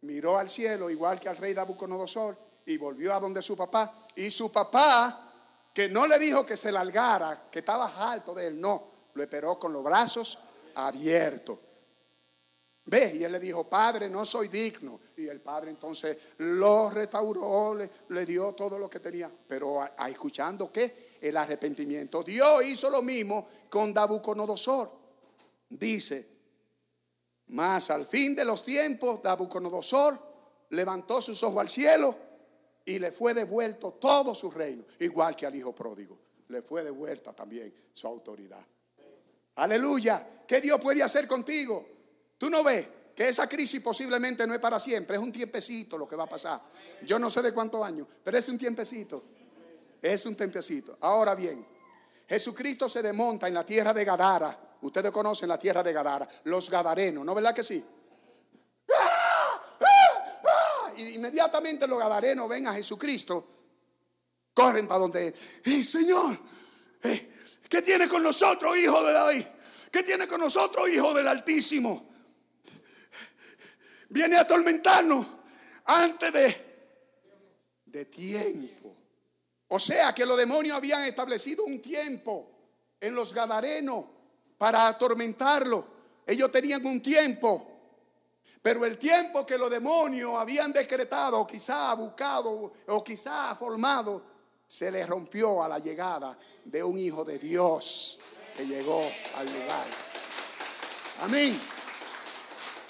miró 0.02 0.40
al 0.40 0.50
cielo, 0.50 0.90
igual 0.90 1.20
que 1.20 1.30
al 1.30 1.38
rey 1.38 1.54
Nabucodonosor, 1.54 2.36
y 2.66 2.78
volvió 2.78 3.14
a 3.14 3.20
donde 3.20 3.44
su 3.44 3.56
papá. 3.56 3.94
Y 4.16 4.32
su 4.32 4.52
papá 4.52 5.29
que 5.74 5.90
no 5.90 6.08
le 6.08 6.20
dijo 6.20 6.46
que 6.46 6.58
se 6.58 6.72
largara, 6.72 7.44
que 7.52 7.60
estaba 7.60 8.12
alto 8.12 8.34
de 8.34 8.48
él, 8.48 8.60
no, 8.60 8.84
lo 9.14 9.24
esperó 9.24 9.58
con 9.60 9.74
los 9.74 9.84
brazos 9.84 10.40
abiertos. 10.76 11.58
Ve, 12.86 13.18
y 13.18 13.24
él 13.24 13.32
le 13.32 13.40
dijo, 13.40 13.70
Padre, 13.70 14.10
no 14.10 14.26
soy 14.26 14.48
digno. 14.48 15.00
Y 15.18 15.28
el 15.28 15.42
Padre 15.42 15.70
entonces 15.70 16.34
lo 16.40 16.90
restauró, 16.90 17.76
le, 17.76 18.26
dio 18.26 18.54
todo 18.54 18.80
lo 18.80 18.90
que 18.90 19.00
tenía. 19.00 19.32
Pero 19.48 19.82
a, 19.82 20.10
escuchando 20.10 20.72
que 20.72 21.18
el 21.22 21.38
arrepentimiento. 21.38 22.24
Dios 22.24 22.66
hizo 22.66 22.90
lo 22.90 23.04
mismo 23.04 23.46
con 23.70 23.94
Nabucodonosor. 23.94 24.92
Dice, 25.70 26.28
más 27.48 27.92
al 27.92 28.08
fin 28.08 28.36
de 28.36 28.44
los 28.44 28.66
tiempos, 28.66 29.24
Nabucodonosor 29.24 30.18
levantó 30.70 31.22
sus 31.22 31.44
ojos 31.44 31.60
al 31.60 31.70
cielo 31.70 32.29
y 32.90 32.98
le 32.98 33.12
fue 33.12 33.36
devuelto 33.36 33.94
todo 33.94 34.34
su 34.34 34.50
reino, 34.50 34.84
igual 35.00 35.36
que 35.36 35.46
al 35.46 35.56
hijo 35.56 35.76
pródigo. 35.76 36.18
Le 36.48 36.64
fue 36.64 36.84
devuelta 36.84 37.34
también 37.34 37.72
su 37.94 38.08
autoridad. 38.08 38.66
Aleluya. 39.56 40.28
¿Qué 40.48 40.60
Dios 40.60 40.82
puede 40.82 41.04
hacer 41.04 41.28
contigo? 41.28 41.88
Tú 42.36 42.50
no 42.50 42.64
ves 42.64 42.88
que 43.16 43.30
esa 43.30 43.48
crisis 43.48 43.80
posiblemente 43.82 44.48
no 44.48 44.56
es 44.56 44.60
para 44.60 44.80
siempre, 44.80 45.18
es 45.18 45.22
un 45.22 45.32
tiempecito 45.32 46.00
lo 46.00 46.08
que 46.08 46.16
va 46.16 46.24
a 46.24 46.30
pasar. 46.30 46.64
Yo 47.04 47.20
no 47.20 47.30
sé 47.30 47.44
de 47.44 47.54
cuántos 47.54 47.86
años, 47.86 48.08
pero 48.24 48.40
es 48.40 48.50
un 48.50 48.58
tiempecito. 48.58 49.24
Es 50.02 50.26
un 50.26 50.36
tiempecito. 50.36 50.98
Ahora 51.02 51.36
bien, 51.36 51.64
Jesucristo 52.28 52.90
se 52.90 53.04
desmonta 53.04 53.48
en 53.48 53.54
la 53.54 53.64
tierra 53.64 53.94
de 53.94 54.04
Gadara. 54.04 54.78
Ustedes 54.82 55.12
conocen 55.12 55.48
la 55.48 55.60
tierra 55.60 55.84
de 55.84 55.94
Gadara, 55.94 56.28
los 56.46 56.72
gadarenos, 56.72 57.24
¿no 57.24 57.36
verdad 57.36 57.54
que 57.54 57.62
sí? 57.62 57.86
Inmediatamente 61.20 61.86
los 61.86 62.00
gadarenos 62.00 62.48
ven 62.48 62.68
a 62.68 62.74
Jesucristo, 62.74 63.46
corren 64.54 64.88
para 64.88 65.02
donde, 65.02 65.28
¡Eh, 65.28 65.84
Señor, 65.84 66.38
eh, 67.04 67.30
¿qué 67.70 67.82
tiene 67.82 68.08
con 68.08 68.24
nosotros, 68.24 68.78
hijo 68.78 69.04
de 69.04 69.14
David? 69.14 69.46
¿Qué 69.92 70.04
tiene 70.04 70.28
con 70.28 70.40
nosotros, 70.40 70.90
hijo 70.90 71.14
del 71.14 71.28
Altísimo? 71.28 72.10
Viene 74.10 74.38
a 74.38 74.42
atormentarnos 74.42 75.26
antes 75.86 76.34
de, 76.34 76.70
de 77.86 78.06
tiempo. 78.06 78.96
O 79.68 79.80
sea 79.80 80.14
que 80.14 80.26
los 80.26 80.38
demonios 80.38 80.78
habían 80.78 81.04
establecido 81.04 81.66
un 81.66 81.82
tiempo 81.82 82.50
en 83.00 83.14
los 83.14 83.34
Gadarenos 83.34 84.06
para 84.58 84.88
atormentarlo. 84.88 85.88
Ellos 86.26 86.52
tenían 86.52 86.86
un 86.86 87.02
tiempo. 87.02 87.69
Pero 88.62 88.86
el 88.86 88.98
tiempo 88.98 89.46
que 89.46 89.58
los 89.58 89.70
demonios 89.70 90.38
habían 90.38 90.74
decretado, 90.74 91.46
quizá 91.48 91.94
buscado, 91.94 92.72
o 92.88 93.04
quizá 93.04 93.56
formado, 93.56 94.22
se 94.68 94.92
les 94.92 95.08
rompió 95.08 95.64
a 95.64 95.68
la 95.68 95.80
llegada 95.80 96.38
de 96.66 96.84
un 96.84 97.00
hijo 97.00 97.26
de 97.26 97.40
Dios 97.40 98.20
que 98.56 98.66
llegó 98.66 99.02
al 99.36 99.46
lugar. 99.46 99.86
Amén. 101.22 101.60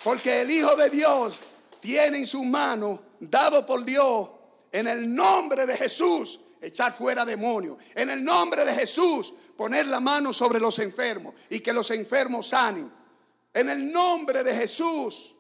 Porque 0.04 0.42
el 0.42 0.52
Hijo 0.52 0.76
de 0.76 0.90
Dios 0.90 1.40
tiene 1.80 2.20
en 2.20 2.28
su 2.28 2.44
mano, 2.44 3.02
dado 3.20 3.66
por 3.66 3.84
Dios, 3.84 4.30
en 4.72 4.88
el 4.88 5.14
nombre 5.14 5.66
de 5.66 5.76
Jesús, 5.76 6.42
echar 6.62 6.94
fuera 6.94 7.26
demonios. 7.26 7.78
En 7.96 8.10
el 8.10 8.24
nombre 8.24 8.66
de 8.66 8.74
Jesús, 8.74 9.34
poner 9.58 9.88
la 9.88 10.00
mano 10.00 10.34
sobre 10.34 10.60
los 10.60 10.80
enfermos 10.80 11.34
y 11.50 11.60
que 11.60 11.74
los 11.74 11.92
enfermos 11.92 12.48
sanen. 12.50 12.92
En 13.54 13.70
el 13.70 13.92
nombre 13.92 14.44
de 14.44 14.56
Jesús, 14.56 15.36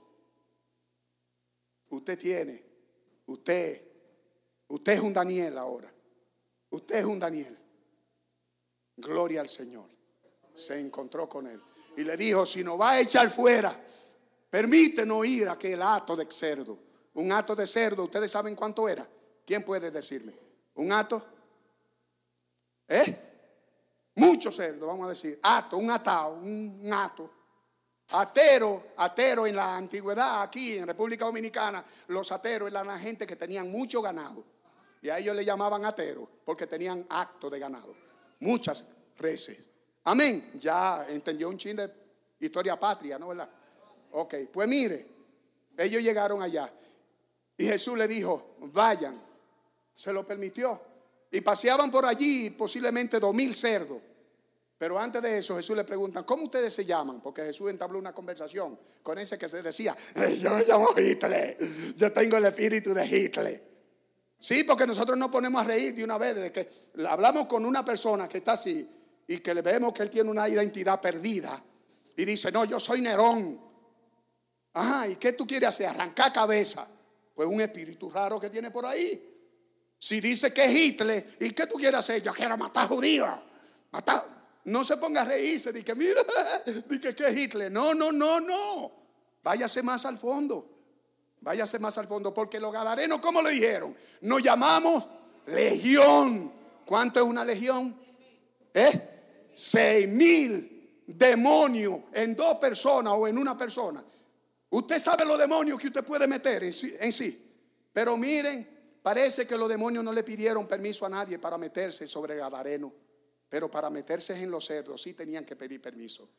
usted 1.90 2.18
tiene, 2.18 2.64
usted, 3.28 3.82
usted 4.68 4.94
es 4.94 5.00
un 5.00 5.14
Daniel 5.14 5.58
ahora. 5.58 5.92
Usted 6.72 6.96
es 6.98 7.06
un 7.06 7.20
Daniel. 7.20 7.58
Gloria 8.98 9.42
al 9.42 9.50
Señor. 9.50 9.90
Se 10.56 10.80
encontró 10.80 11.28
con 11.28 11.48
él 11.48 11.60
y 11.98 12.04
le 12.04 12.16
dijo, 12.16 12.46
si 12.46 12.64
no 12.64 12.78
va 12.78 12.92
a 12.92 13.02
echar 13.02 13.30
fuera, 13.30 13.74
permítenos 14.50 15.26
ir 15.26 15.48
a 15.48 15.54
aquel 15.54 15.82
acto 15.82 16.16
de 16.16 16.26
cerdo. 16.30 16.78
Un 17.16 17.32
acto 17.32 17.56
de 17.56 17.68
cerdo, 17.68 18.04
¿ustedes 18.04 18.32
saben 18.32 18.56
cuánto 18.56 18.88
era? 18.88 19.08
¿Quién 19.46 19.64
puede 19.64 19.92
decirme? 19.92 20.34
¿Un 20.76 20.92
acto? 20.92 21.26
¿Eh? 22.88 24.12
Mucho 24.16 24.52
cerdo, 24.52 24.88
vamos 24.88 25.08
a 25.08 25.10
decir. 25.10 25.40
Acto, 25.44 25.78
un 25.78 25.90
atado, 25.90 26.36
un 26.36 26.90
acto. 26.92 27.39
Atero, 28.12 28.93
atero 28.97 29.45
en 29.45 29.55
la 29.55 29.78
antigüedad, 29.78 30.41
aquí 30.41 30.78
en 30.78 30.88
República 30.88 31.26
Dominicana, 31.26 31.84
los 32.07 32.32
ateros 32.32 32.70
eran 32.70 32.88
la 32.88 32.97
gente 32.97 33.28
que 33.28 33.36
tenían 33.36 33.70
mucho 33.70 34.01
ganado. 34.01 34.43
Y 35.01 35.10
a 35.10 35.20
ellos 35.20 35.36
le 35.36 35.45
llamaban 35.45 35.86
ateros 35.86 36.28
porque 36.43 36.68
tenían 36.68 37.05
acto 37.10 37.49
de 37.49 37.60
ganado. 37.60 37.95
Muchas 38.39 38.89
reses. 39.18 39.70
Amén. 40.05 40.51
Ya 40.55 41.05
entendió 41.10 41.49
un 41.49 41.57
chin 41.57 41.76
de 41.76 41.91
historia 42.39 42.80
patria, 42.80 43.20
¿no 43.20 43.30
verdad? 43.30 43.49
Ok, 44.12 44.36
pues 44.51 44.68
mire, 44.68 45.07
ellos 45.78 46.01
llegaron 46.01 46.41
allá 46.41 46.72
y 47.57 47.66
Jesús 47.66 47.97
le 47.97 48.07
dijo, 48.07 48.55
vayan, 48.74 49.22
se 49.93 50.12
lo 50.12 50.26
permitió. 50.26 50.82
Y 51.32 51.41
paseaban 51.41 51.91
por 51.91 52.05
allí 52.05 52.49
posiblemente 52.51 53.20
dos 53.20 53.36
mil 53.36 53.53
cerdos. 53.53 54.01
Pero 54.80 54.98
antes 54.98 55.22
de 55.22 55.38
eso 55.38 55.58
Jesús 55.58 55.76
le 55.76 55.84
pregunta, 55.84 56.24
¿cómo 56.24 56.46
ustedes 56.46 56.74
se 56.74 56.86
llaman? 56.86 57.22
Porque 57.22 57.44
Jesús 57.44 57.70
entabló 57.70 58.00
una 58.00 58.14
conversación 58.14 58.80
con 59.04 59.20
ese 59.20 59.38
que 59.38 59.50
se 59.50 59.62
decía, 59.62 59.94
yo 60.40 60.52
me 60.52 60.64
llamo 60.64 60.88
Hitler, 60.98 61.58
yo 61.98 62.14
tengo 62.14 62.38
el 62.38 62.46
espíritu 62.46 62.94
de 62.94 63.06
Hitler. 63.06 63.70
Sí, 64.40 64.64
porque 64.64 64.88
nosotros 64.88 65.18
no 65.18 65.30
ponemos 65.30 65.62
a 65.62 65.66
reír 65.66 65.94
de 65.94 66.06
una 66.06 66.18
vez, 66.18 66.34
de 66.38 66.50
que 66.50 66.70
hablamos 67.10 67.46
con 67.48 67.66
una 67.66 67.84
persona 67.84 68.30
que 68.30 68.38
está 68.38 68.54
así 68.54 68.88
y 69.28 69.40
que 69.40 69.54
le 69.54 69.62
vemos 69.62 69.92
que 69.92 70.02
él 70.02 70.10
tiene 70.10 70.30
una 70.30 70.48
identidad 70.48 71.02
perdida 71.02 71.62
y 72.16 72.24
dice, 72.24 72.50
no, 72.50 72.64
yo 72.64 72.80
soy 72.80 73.02
Nerón. 73.02 73.60
Ajá, 74.72 75.10
¿y 75.10 75.18
qué 75.18 75.34
tú 75.34 75.46
quieres 75.46 75.68
hacer? 75.68 75.88
Arrancar 75.88 76.32
cabeza. 76.32 76.88
Pues 77.36 77.50
un 77.50 77.60
espíritu 77.60 78.10
raro 78.10 78.40
que 78.40 78.50
tiene 78.50 78.72
por 78.72 78.86
ahí. 78.86 79.26
Si 80.00 80.22
dice 80.22 80.54
que 80.54 80.64
es 80.64 80.74
Hitler, 80.74 81.36
¿y 81.42 81.52
qué 81.52 81.68
tú 81.68 81.76
quieres 81.76 82.00
hacer? 82.00 82.22
Yo 82.22 82.32
quiero 82.32 82.56
matar 82.58 82.88
judíos. 82.88 83.30
Matar. 83.92 84.39
No 84.66 84.84
se 84.84 84.97
ponga 84.97 85.22
a 85.22 85.26
reírse, 85.26 85.72
de 85.72 85.84
que 85.84 85.95
mira, 85.95 86.22
de 86.66 86.99
que, 86.99 87.28
es 87.28 87.38
Hitler. 87.38 87.72
No, 87.72 87.93
no, 87.93 88.12
no, 88.12 88.39
no. 88.39 88.91
Váyase 89.43 89.82
más 89.84 90.05
al 90.05 90.18
fondo. 90.18 90.78
Váyase 91.41 91.80
más 91.80 91.97
al 91.97 92.07
fondo, 92.07 92.34
porque 92.34 92.60
los 92.60 92.72
gadarenos, 92.74 93.20
¿cómo 93.20 93.41
le 93.41 93.51
dijeron? 93.51 93.95
Nos 94.22 94.43
llamamos 94.43 95.07
legión. 95.47 96.51
¿Cuánto 96.86 97.20
es 97.20 97.26
una 97.26 97.45
legión? 97.45 97.97
¿Eh? 98.74 99.10
seis 99.53 100.07
mil 100.07 101.03
demonios 101.05 102.01
en 102.14 102.36
dos 102.36 102.57
personas 102.57 103.14
o 103.16 103.28
en 103.28 103.38
una 103.38 103.57
persona. 103.57 104.03
Usted 104.70 104.99
sabe 104.99 105.26
los 105.26 105.39
demonios 105.39 105.80
que 105.80 105.88
usted 105.88 106.05
puede 106.05 106.28
meter 106.28 106.64
en 106.64 106.72
sí, 106.72 107.45
Pero 107.91 108.16
miren, 108.18 108.99
parece 109.01 109.47
que 109.47 109.57
los 109.57 109.68
demonios 109.68 110.03
no 110.03 110.14
le 110.14 110.24
pidieron 110.24 110.68
permiso 110.68 111.05
a 111.05 111.10
nadie 111.10 111.39
para 111.39 111.57
meterse 111.57 112.07
sobre 112.07 112.36
Gadareno. 112.36 112.93
Pero 113.50 113.70
para 113.70 113.89
meterse 113.89 114.41
en 114.41 114.52
los 114.52 114.66
cerdos 114.66 115.02
sí 115.02 115.14
tenían 115.14 115.43
que 115.43 115.56
pedir 115.56 115.82
permiso. 115.82 116.30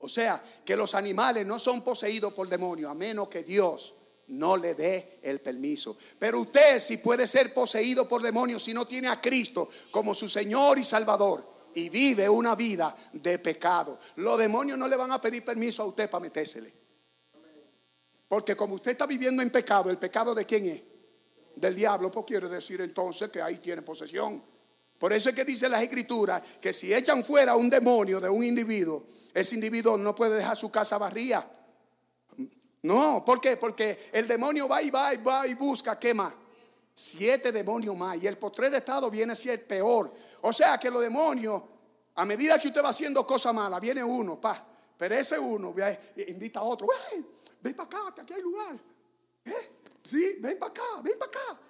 O 0.00 0.08
sea, 0.08 0.42
que 0.64 0.76
los 0.76 0.94
animales 0.94 1.44
no 1.46 1.58
son 1.58 1.82
poseídos 1.82 2.32
por 2.34 2.48
demonios 2.48 2.90
a 2.90 2.94
menos 2.94 3.28
que 3.28 3.42
Dios 3.42 3.94
no 4.28 4.56
le 4.56 4.74
dé 4.74 5.18
el 5.22 5.40
permiso. 5.40 5.96
Pero 6.18 6.40
usted 6.40 6.78
si 6.80 6.98
puede 6.98 7.26
ser 7.26 7.52
poseído 7.52 8.06
por 8.06 8.22
demonios 8.22 8.62
si 8.62 8.74
no 8.74 8.86
tiene 8.86 9.08
a 9.08 9.20
Cristo 9.20 9.68
como 9.90 10.14
su 10.14 10.28
Señor 10.28 10.78
y 10.78 10.84
Salvador 10.84 11.44
y 11.74 11.88
vive 11.88 12.28
una 12.28 12.54
vida 12.54 12.94
de 13.12 13.38
pecado. 13.38 13.98
Los 14.16 14.38
demonios 14.38 14.78
no 14.78 14.86
le 14.86 14.96
van 14.96 15.12
a 15.12 15.20
pedir 15.20 15.44
permiso 15.44 15.82
a 15.82 15.86
usted 15.86 16.08
para 16.10 16.22
metérsele. 16.22 16.72
Porque 18.28 18.54
como 18.54 18.74
usted 18.74 18.92
está 18.92 19.06
viviendo 19.06 19.42
en 19.42 19.50
pecado, 19.50 19.90
¿el 19.90 19.98
pecado 19.98 20.34
de 20.34 20.44
quién 20.44 20.66
es? 20.66 20.82
Del 21.56 21.74
diablo, 21.74 22.10
pues 22.10 22.26
quiere 22.26 22.48
decir 22.48 22.80
entonces 22.82 23.30
que 23.30 23.40
ahí 23.40 23.56
tiene 23.56 23.82
posesión. 23.82 24.42
Por 24.98 25.12
eso 25.12 25.28
es 25.28 25.34
que 25.34 25.44
dice 25.44 25.68
las 25.68 25.82
escrituras 25.82 26.42
que 26.60 26.72
si 26.72 26.92
echan 26.92 27.24
fuera 27.24 27.54
un 27.56 27.70
demonio 27.70 28.20
de 28.20 28.28
un 28.28 28.44
individuo, 28.44 29.06
ese 29.32 29.54
individuo 29.54 29.96
no 29.96 30.14
puede 30.14 30.36
dejar 30.36 30.56
su 30.56 30.70
casa 30.70 30.98
barría. 30.98 31.48
No, 32.82 33.24
¿por 33.24 33.40
qué? 33.40 33.56
Porque 33.56 33.98
el 34.12 34.26
demonio 34.26 34.68
va 34.68 34.82
y 34.82 34.90
va 34.90 35.14
y 35.14 35.18
va 35.18 35.46
y 35.46 35.54
busca, 35.54 35.98
¿qué 35.98 36.14
más? 36.14 36.34
siete 36.98 37.52
demonios 37.52 37.96
más. 37.96 38.20
Y 38.20 38.26
el 38.26 38.36
postrer 38.36 38.74
estado 38.74 39.08
viene 39.08 39.32
a 39.32 39.36
ser 39.36 39.64
peor. 39.66 40.12
O 40.42 40.52
sea 40.52 40.78
que 40.78 40.90
los 40.90 41.00
demonios, 41.00 41.62
a 42.16 42.24
medida 42.24 42.58
que 42.58 42.68
usted 42.68 42.82
va 42.82 42.88
haciendo 42.88 43.24
cosas 43.24 43.54
malas, 43.54 43.80
viene 43.80 44.02
uno, 44.02 44.40
pa. 44.40 44.66
Pero 44.96 45.14
ese 45.14 45.38
uno 45.38 45.74
invita 46.26 46.58
a 46.58 46.64
otro. 46.64 46.88
ven 47.62 47.74
para 47.74 47.86
acá, 47.86 48.14
que 48.14 48.20
aquí 48.22 48.32
hay 48.34 48.42
lugar. 48.42 48.76
¿Eh? 49.44 49.70
Sí, 50.02 50.38
ven 50.40 50.58
para 50.58 50.72
acá, 50.72 50.82
ven 51.04 51.16
para 51.16 51.30
acá. 51.30 51.60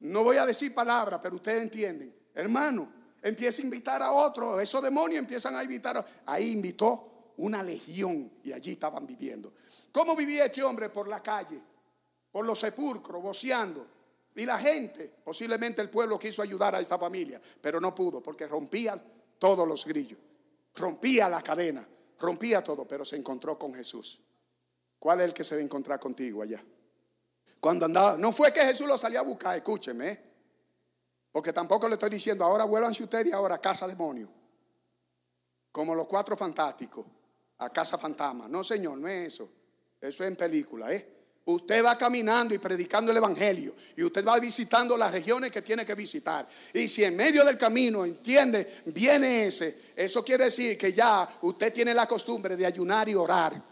No 0.00 0.24
voy 0.24 0.36
a 0.38 0.46
decir 0.46 0.74
palabras, 0.74 1.20
pero 1.22 1.36
ustedes 1.36 1.62
entienden. 1.62 2.17
Hermano, 2.38 2.88
empieza 3.20 3.62
a 3.62 3.64
invitar 3.64 4.00
a 4.00 4.12
otro. 4.12 4.60
Esos 4.60 4.80
demonios 4.80 5.18
empiezan 5.18 5.56
a 5.56 5.64
invitar. 5.64 6.04
Ahí 6.26 6.52
invitó 6.52 7.32
una 7.38 7.64
legión 7.64 8.30
y 8.44 8.52
allí 8.52 8.70
estaban 8.70 9.08
viviendo. 9.08 9.52
¿Cómo 9.90 10.14
vivía 10.14 10.44
este 10.44 10.62
hombre 10.62 10.88
por 10.88 11.08
la 11.08 11.20
calle? 11.20 11.60
Por 12.30 12.46
los 12.46 12.60
sepulcros, 12.60 13.20
boceando. 13.20 13.84
Y 14.36 14.46
la 14.46 14.56
gente, 14.56 15.12
posiblemente 15.24 15.82
el 15.82 15.90
pueblo 15.90 16.16
quiso 16.16 16.40
ayudar 16.40 16.76
a 16.76 16.80
esta 16.80 16.96
familia, 16.96 17.40
pero 17.60 17.80
no 17.80 17.92
pudo 17.92 18.22
porque 18.22 18.46
rompían 18.46 19.02
todos 19.40 19.66
los 19.66 19.84
grillos, 19.84 20.20
rompía 20.76 21.28
la 21.28 21.42
cadena, 21.42 21.84
rompía 22.20 22.62
todo, 22.62 22.86
pero 22.86 23.04
se 23.04 23.16
encontró 23.16 23.58
con 23.58 23.74
Jesús. 23.74 24.22
¿Cuál 24.96 25.22
es 25.22 25.26
el 25.26 25.34
que 25.34 25.42
se 25.42 25.56
va 25.56 25.60
a 25.60 25.64
encontrar 25.64 25.98
contigo 25.98 26.42
allá? 26.42 26.64
Cuando 27.58 27.86
andaba, 27.86 28.16
no 28.16 28.30
fue 28.30 28.52
que 28.52 28.60
Jesús 28.60 28.86
lo 28.86 28.96
salió 28.96 29.18
a 29.18 29.24
buscar, 29.24 29.56
escúcheme, 29.56 30.08
¿eh? 30.08 30.27
Porque 31.32 31.52
tampoco 31.52 31.88
le 31.88 31.94
estoy 31.94 32.10
diciendo, 32.10 32.44
ahora 32.44 32.64
vuélvanse 32.64 33.02
ustedes 33.02 33.28
y 33.28 33.32
ahora 33.32 33.58
casa 33.58 33.86
demonio, 33.86 34.28
como 35.70 35.94
los 35.94 36.06
cuatro 36.06 36.36
fantásticos, 36.36 37.06
a 37.58 37.70
casa 37.70 37.98
fantasma. 37.98 38.48
No, 38.48 38.62
señor, 38.64 38.98
no 38.98 39.08
es 39.08 39.34
eso. 39.34 39.48
Eso 40.00 40.22
es 40.22 40.28
en 40.28 40.36
película, 40.36 40.92
¿eh? 40.92 41.16
Usted 41.46 41.82
va 41.82 41.96
caminando 41.96 42.54
y 42.54 42.58
predicando 42.58 43.10
el 43.10 43.16
Evangelio 43.16 43.74
y 43.96 44.02
usted 44.04 44.22
va 44.22 44.38
visitando 44.38 44.98
las 44.98 45.10
regiones 45.10 45.50
que 45.50 45.62
tiene 45.62 45.84
que 45.84 45.94
visitar. 45.94 46.46
Y 46.74 46.86
si 46.86 47.04
en 47.04 47.16
medio 47.16 47.42
del 47.42 47.56
camino, 47.56 48.04
entiende, 48.04 48.70
viene 48.86 49.46
ese, 49.46 49.94
eso 49.96 50.22
quiere 50.22 50.44
decir 50.44 50.76
que 50.76 50.92
ya 50.92 51.26
usted 51.40 51.72
tiene 51.72 51.94
la 51.94 52.06
costumbre 52.06 52.54
de 52.54 52.66
ayunar 52.66 53.08
y 53.08 53.14
orar. 53.14 53.62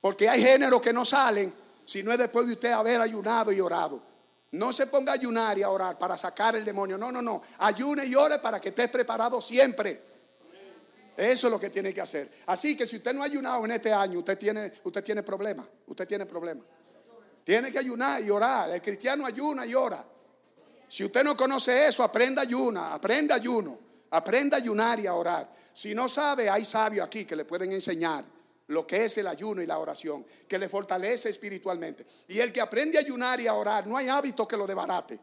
Porque 0.00 0.28
hay 0.28 0.42
géneros 0.42 0.80
que 0.80 0.92
no 0.92 1.04
salen 1.04 1.54
si 1.84 2.02
no 2.02 2.10
es 2.10 2.18
después 2.18 2.46
de 2.46 2.54
usted 2.54 2.72
haber 2.72 3.00
ayunado 3.00 3.52
y 3.52 3.60
orado. 3.60 4.02
No 4.54 4.72
se 4.72 4.86
ponga 4.86 5.12
a 5.12 5.14
ayunar 5.16 5.58
y 5.58 5.62
a 5.62 5.70
orar 5.70 5.98
para 5.98 6.16
sacar 6.16 6.54
el 6.54 6.64
demonio. 6.64 6.96
No, 6.96 7.10
no, 7.10 7.20
no. 7.20 7.42
Ayune 7.58 8.06
y 8.06 8.14
ore 8.14 8.38
para 8.38 8.60
que 8.60 8.68
esté 8.68 8.88
preparado 8.88 9.40
siempre. 9.40 10.00
Eso 11.16 11.46
es 11.46 11.50
lo 11.50 11.58
que 11.58 11.70
tiene 11.70 11.92
que 11.92 12.00
hacer. 12.00 12.30
Así 12.46 12.76
que 12.76 12.86
si 12.86 12.96
usted 12.96 13.12
no 13.14 13.22
ha 13.22 13.26
ayunado 13.26 13.64
en 13.64 13.72
este 13.72 13.92
año, 13.92 14.20
usted 14.20 14.38
tiene, 14.38 14.70
usted 14.84 15.02
tiene 15.02 15.22
problemas. 15.24 15.66
Usted 15.86 16.06
tiene 16.06 16.24
problemas. 16.24 16.64
Tiene 17.42 17.72
que 17.72 17.78
ayunar 17.78 18.22
y 18.22 18.30
orar. 18.30 18.70
El 18.70 18.80
cristiano 18.80 19.26
ayuna 19.26 19.66
y 19.66 19.74
ora. 19.74 20.04
Si 20.86 21.04
usted 21.04 21.24
no 21.24 21.36
conoce 21.36 21.88
eso, 21.88 22.04
aprenda 22.04 22.42
ayuna, 22.42 22.94
aprenda 22.94 23.34
ayuno, 23.34 23.76
aprenda 24.10 24.56
a 24.56 24.60
ayunar 24.60 25.00
y 25.00 25.08
a 25.08 25.14
orar. 25.14 25.50
Si 25.72 25.94
no 25.96 26.08
sabe, 26.08 26.48
hay 26.48 26.64
sabios 26.64 27.04
aquí 27.04 27.24
que 27.24 27.34
le 27.34 27.44
pueden 27.44 27.72
enseñar 27.72 28.24
lo 28.68 28.86
que 28.86 29.04
es 29.04 29.18
el 29.18 29.26
ayuno 29.26 29.60
y 29.62 29.66
la 29.66 29.78
oración, 29.78 30.24
que 30.48 30.58
le 30.58 30.68
fortalece 30.68 31.28
espiritualmente. 31.28 32.06
Y 32.28 32.38
el 32.38 32.52
que 32.52 32.60
aprende 32.60 32.98
a 32.98 33.00
ayunar 33.00 33.40
y 33.40 33.46
a 33.46 33.54
orar, 33.54 33.86
no 33.86 33.96
hay 33.96 34.08
hábito 34.08 34.48
que 34.48 34.56
lo 34.56 34.66
debarate. 34.66 35.18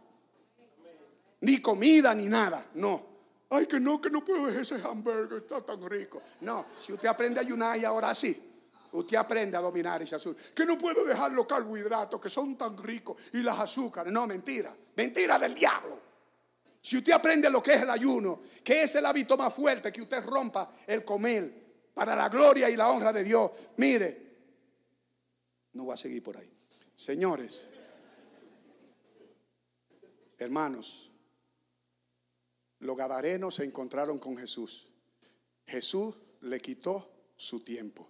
Ni 1.42 1.60
comida 1.60 2.14
ni 2.14 2.28
nada. 2.28 2.66
No. 2.76 3.10
Ay, 3.50 3.66
que 3.66 3.80
no, 3.80 4.00
que 4.00 4.10
no 4.10 4.24
puedo 4.24 4.48
ese 4.48 4.76
hamburger, 4.76 5.40
está 5.40 5.62
tan 5.62 5.82
rico. 5.90 6.22
No, 6.42 6.66
si 6.80 6.94
usted 6.94 7.10
aprende 7.10 7.40
a 7.40 7.44
ayunar 7.44 7.78
y 7.78 7.84
ahora 7.84 8.16
sí, 8.16 8.40
usted 8.94 9.18
aprende 9.18 9.58
a 9.58 9.60
dominar 9.60 10.02
ese 10.02 10.16
azúcar. 10.16 10.42
Que 10.54 10.66
no 10.66 10.78
puedo 10.78 11.04
dejar 11.04 11.32
los 11.32 11.48
carbohidratos 11.48 12.22
que 12.22 12.30
son 12.30 12.58
tan 12.58 12.78
ricos 12.78 13.18
y 13.34 13.40
las 13.40 13.60
azúcares. 13.60 14.14
No, 14.14 14.28
mentira. 14.28 14.74
Mentira 14.96 15.38
del 15.38 15.54
diablo. 15.54 16.00
Si 16.82 16.98
usted 16.98 17.12
aprende 17.12 17.50
lo 17.50 17.62
que 17.62 17.74
es 17.74 17.82
el 17.82 17.90
ayuno, 17.90 18.40
que 18.64 18.84
es 18.84 18.96
el 18.96 19.06
hábito 19.06 19.36
más 19.38 19.54
fuerte, 19.54 19.92
que 19.92 20.02
usted 20.02 20.24
rompa 20.24 20.70
el 20.88 21.04
comer 21.04 21.61
para 21.94 22.16
la 22.16 22.30
gloria 22.30 22.70
y 22.70 22.76
la 22.76 22.90
honra 22.90 23.12
de 23.12 23.24
Dios. 23.24 23.52
Mire, 23.78 24.32
no 25.74 25.86
va 25.86 25.94
a 25.94 25.98
seguir 25.98 26.24
por 26.24 26.38
ahí. 26.38 26.52
Señores, 26.96 27.72
hermanos, 30.38 31.12
los 32.80 32.98
gadarenos 32.98 33.56
se 33.56 33.64
encontraron 33.64 34.20
con 34.20 34.38
Jesús. 34.38 34.88
Jesús 35.66 36.16
le 36.42 36.60
quitó 36.60 37.12
su 37.36 37.62
tiempo. 37.62 38.08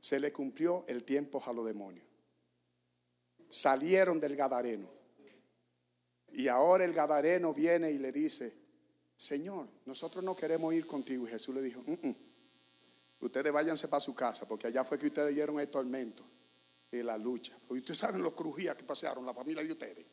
Se 0.00 0.20
le 0.20 0.32
cumplió 0.32 0.84
el 0.88 1.04
tiempo 1.04 1.42
a 1.46 1.52
los 1.52 1.64
demonios. 1.64 2.06
Salieron 3.48 4.20
del 4.20 4.36
gadareno. 4.36 4.90
Y 6.32 6.48
ahora 6.48 6.84
el 6.84 6.92
gadareno 6.92 7.54
viene 7.54 7.92
y 7.92 7.98
le 7.98 8.10
dice, 8.10 8.63
Señor, 9.16 9.68
nosotros 9.86 10.22
no 10.24 10.34
queremos 10.36 10.74
ir 10.74 10.86
contigo. 10.86 11.26
Y 11.26 11.30
Jesús 11.30 11.54
le 11.54 11.62
dijo, 11.62 11.82
mm, 11.86 12.08
mm, 12.08 12.16
ustedes 13.20 13.52
váyanse 13.52 13.88
para 13.88 14.00
su 14.00 14.14
casa, 14.14 14.46
porque 14.46 14.66
allá 14.66 14.84
fue 14.84 14.98
que 14.98 15.06
ustedes 15.06 15.34
dieron 15.34 15.60
el 15.60 15.68
tormento 15.68 16.24
y 16.90 17.02
la 17.02 17.16
lucha. 17.16 17.56
Porque 17.66 17.80
ustedes 17.80 17.98
saben 17.98 18.22
los 18.22 18.34
crujías 18.34 18.76
que 18.76 18.84
pasaron, 18.84 19.24
la 19.24 19.34
familia 19.34 19.62
de 19.62 19.72
ustedes. 19.72 20.06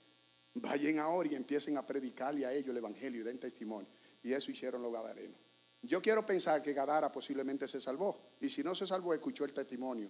Vayan 0.55 0.99
ahora 0.99 1.29
y 1.31 1.35
empiecen 1.35 1.77
a 1.77 1.85
predicarle 1.85 2.45
a 2.45 2.53
ellos 2.53 2.69
el 2.69 2.77
evangelio 2.77 3.21
y 3.21 3.23
den 3.23 3.39
testimonio. 3.39 3.89
Y 4.23 4.33
eso 4.33 4.51
hicieron 4.51 4.81
los 4.81 4.91
gadarenos. 4.91 5.37
Yo 5.83 6.01
quiero 6.01 6.25
pensar 6.25 6.61
que 6.61 6.73
Gadara 6.73 7.11
posiblemente 7.11 7.67
se 7.67 7.81
salvó. 7.81 8.33
Y 8.39 8.49
si 8.49 8.63
no 8.63 8.75
se 8.75 8.85
salvó, 8.85 9.13
escuchó 9.13 9.45
el 9.45 9.53
testimonio 9.53 10.09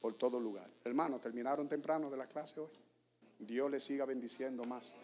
por 0.00 0.14
todo 0.18 0.38
lugar. 0.38 0.70
Hermanos, 0.84 1.20
terminaron 1.20 1.68
temprano 1.68 2.10
de 2.10 2.16
la 2.16 2.26
clase 2.26 2.60
hoy. 2.60 2.68
Dios 3.38 3.70
les 3.70 3.84
siga 3.84 4.04
bendiciendo 4.04 4.64
más. 4.64 4.94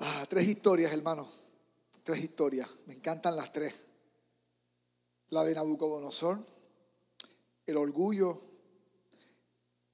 Ah, 0.00 0.25
tres 0.36 0.48
historias, 0.48 0.92
hermanos. 0.92 1.46
Tres 2.02 2.22
historias. 2.22 2.68
Me 2.84 2.92
encantan 2.92 3.36
las 3.36 3.54
tres 3.54 3.74
la 5.30 5.42
de 5.42 5.54
Nabucodonosor, 5.54 6.38
el 7.64 7.76
orgullo, 7.78 8.38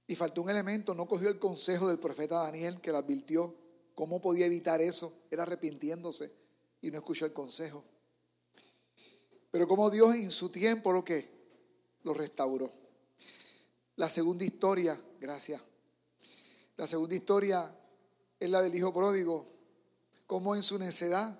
y 0.08 0.16
faltó 0.16 0.42
un 0.42 0.50
elemento, 0.50 0.94
no 0.94 1.06
cogió 1.06 1.28
el 1.28 1.38
consejo 1.38 1.88
del 1.88 2.00
profeta 2.00 2.42
Daniel 2.42 2.80
que 2.80 2.90
le 2.90 2.98
advirtió 2.98 3.54
cómo 3.94 4.20
podía 4.20 4.46
evitar 4.46 4.80
eso, 4.80 5.12
era 5.30 5.44
arrepintiéndose 5.44 6.32
y 6.80 6.90
no 6.90 6.96
escuchó 6.96 7.24
el 7.24 7.32
consejo. 7.32 7.84
Pero 9.52 9.68
como 9.68 9.90
Dios 9.90 10.16
en 10.16 10.32
su 10.32 10.48
tiempo 10.48 10.90
lo 10.90 11.04
que 11.04 11.30
lo 12.02 12.14
restauró. 12.14 12.68
La 13.94 14.10
segunda 14.10 14.44
historia, 14.44 15.00
gracias. 15.20 15.62
La 16.76 16.88
segunda 16.88 17.14
historia 17.14 17.72
es 18.40 18.50
la 18.50 18.60
del 18.60 18.74
hijo 18.74 18.92
pródigo, 18.92 19.46
como 20.32 20.56
en 20.56 20.62
su 20.62 20.78
necedad 20.78 21.38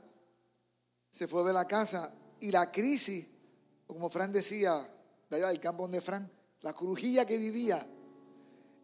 se 1.08 1.26
fue 1.26 1.44
de 1.44 1.54
la 1.54 1.66
casa 1.66 2.14
y 2.40 2.50
la 2.50 2.70
crisis 2.70 3.26
como 3.86 4.10
Fran 4.10 4.30
decía, 4.30 4.86
de 5.30 5.36
allá 5.36 5.48
del 5.48 5.60
campo 5.60 5.84
donde 5.84 6.02
Fran, 6.02 6.30
la 6.60 6.74
crujilla 6.74 7.24
que 7.24 7.38
vivía 7.38 7.86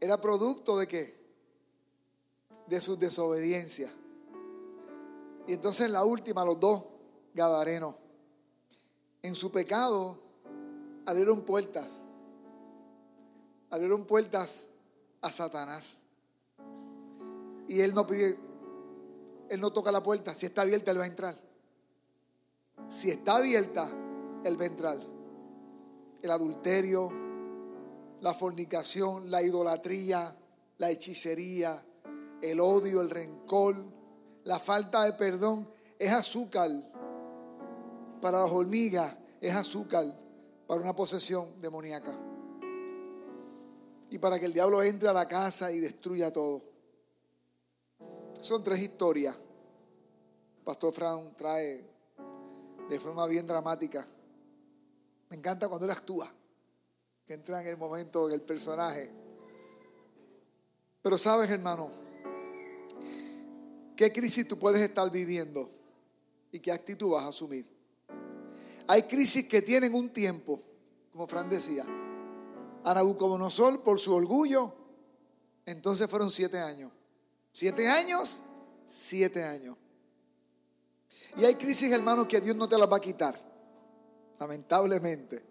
era 0.00 0.18
producto 0.18 0.78
de 0.78 0.88
qué? 0.88 1.14
De 2.68 2.80
su 2.80 2.96
desobediencia. 2.96 3.92
Y 5.46 5.52
entonces 5.52 5.90
la 5.90 6.02
última, 6.02 6.42
los 6.42 6.58
dos 6.58 6.84
gadarenos, 7.34 7.94
en 9.20 9.34
su 9.34 9.52
pecado 9.52 10.18
abrieron 11.04 11.44
puertas, 11.44 12.00
abrieron 13.68 14.06
puertas 14.06 14.70
a 15.20 15.30
Satanás. 15.30 15.98
Y 17.68 17.82
él 17.82 17.94
no 17.94 18.06
pide, 18.06 18.47
él 19.48 19.60
no 19.60 19.70
toca 19.70 19.92
la 19.92 20.02
puerta, 20.02 20.34
si 20.34 20.46
está 20.46 20.62
abierta 20.62 20.90
él 20.90 20.98
va 21.00 21.04
a 21.04 21.08
entrar. 21.08 21.48
Si 22.88 23.10
está 23.10 23.36
abierta, 23.36 23.90
el 24.44 24.56
ventral. 24.56 25.06
El 26.22 26.30
adulterio, 26.30 27.10
la 28.20 28.34
fornicación, 28.34 29.30
la 29.30 29.42
idolatría, 29.42 30.34
la 30.78 30.90
hechicería, 30.90 31.84
el 32.40 32.60
odio, 32.60 33.00
el 33.00 33.10
rencor, 33.10 33.76
la 34.44 34.58
falta 34.58 35.04
de 35.04 35.12
perdón, 35.14 35.68
es 35.98 36.10
azúcar 36.10 36.70
para 38.20 38.40
las 38.40 38.50
hormigas, 38.50 39.16
es 39.40 39.54
azúcar 39.54 40.04
para 40.66 40.80
una 40.80 40.94
posesión 40.94 41.60
demoníaca. 41.60 42.18
Y 44.10 44.18
para 44.18 44.38
que 44.38 44.46
el 44.46 44.52
diablo 44.52 44.82
entre 44.82 45.08
a 45.08 45.12
la 45.12 45.28
casa 45.28 45.70
y 45.70 45.80
destruya 45.80 46.32
todo. 46.32 46.62
Son 48.40 48.62
tres 48.62 48.80
historias. 48.80 49.36
Pastor 50.64 50.92
Fran 50.92 51.34
trae 51.34 51.84
de 52.88 52.98
forma 52.98 53.26
bien 53.26 53.46
dramática 53.46 54.06
me 55.30 55.36
encanta 55.36 55.68
cuando 55.68 55.84
él 55.84 55.92
actúa, 55.92 56.30
que 57.26 57.34
entra 57.34 57.60
en 57.60 57.68
el 57.68 57.76
momento 57.76 58.28
en 58.28 58.34
el 58.34 58.42
personaje. 58.42 59.10
Pero 61.02 61.18
sabes, 61.18 61.50
hermano, 61.50 61.90
qué 63.94 64.12
crisis 64.12 64.48
tú 64.48 64.58
puedes 64.58 64.80
estar 64.80 65.10
viviendo 65.10 65.70
y 66.50 66.60
qué 66.60 66.72
actitud 66.72 67.10
vas 67.10 67.24
a 67.24 67.28
asumir. 67.28 67.68
Hay 68.86 69.02
crisis 69.02 69.46
que 69.48 69.60
tienen 69.60 69.94
un 69.94 70.10
tiempo, 70.10 70.60
como 71.12 71.26
Fran 71.26 71.48
decía. 71.48 71.84
A 72.84 72.94
Nabucodonosor, 72.94 73.82
por 73.82 73.98
su 73.98 74.14
orgullo, 74.14 74.72
entonces 75.66 76.08
fueron 76.08 76.30
siete 76.30 76.58
años. 76.58 76.90
Siete 77.58 77.88
años, 77.88 78.44
siete 78.84 79.42
años. 79.42 79.76
Y 81.36 81.44
hay 81.44 81.56
crisis, 81.56 81.90
hermano, 81.90 82.28
que 82.28 82.40
Dios 82.40 82.54
no 82.54 82.68
te 82.68 82.78
las 82.78 82.88
va 82.88 82.98
a 82.98 83.00
quitar 83.00 83.34
lamentablemente, 84.38 85.42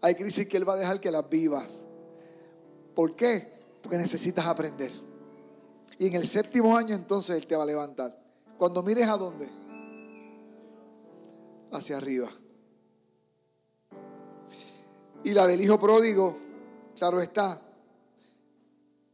hay 0.00 0.16
crisis 0.16 0.48
que 0.48 0.56
Él 0.56 0.68
va 0.68 0.72
a 0.72 0.78
dejar 0.78 0.98
que 0.98 1.12
las 1.12 1.30
vivas. 1.30 1.86
¿Por 2.92 3.14
qué? 3.14 3.46
Porque 3.80 3.96
necesitas 3.96 4.46
aprender. 4.46 4.90
Y 5.96 6.08
en 6.08 6.14
el 6.14 6.26
séptimo 6.26 6.76
año 6.76 6.96
entonces 6.96 7.36
Él 7.36 7.46
te 7.46 7.54
va 7.54 7.62
a 7.62 7.66
levantar. 7.66 8.20
Cuando 8.58 8.82
mires 8.82 9.06
a 9.06 9.16
dónde? 9.16 9.48
Hacia 11.70 11.98
arriba. 11.98 12.28
Y 15.22 15.30
la 15.34 15.46
del 15.46 15.60
hijo 15.60 15.78
pródigo, 15.78 16.36
claro 16.96 17.20
está, 17.20 17.62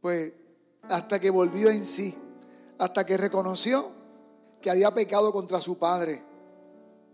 pues 0.01 0.33
hasta 0.89 1.19
que 1.19 1.29
volvió 1.29 1.69
en 1.69 1.85
sí, 1.85 2.17
hasta 2.81 3.05
que 3.05 3.17
reconoció 3.17 3.85
que 4.61 4.69
había 4.69 4.93
pecado 4.93 5.31
contra 5.31 5.61
su 5.61 5.77
padre, 5.77 6.23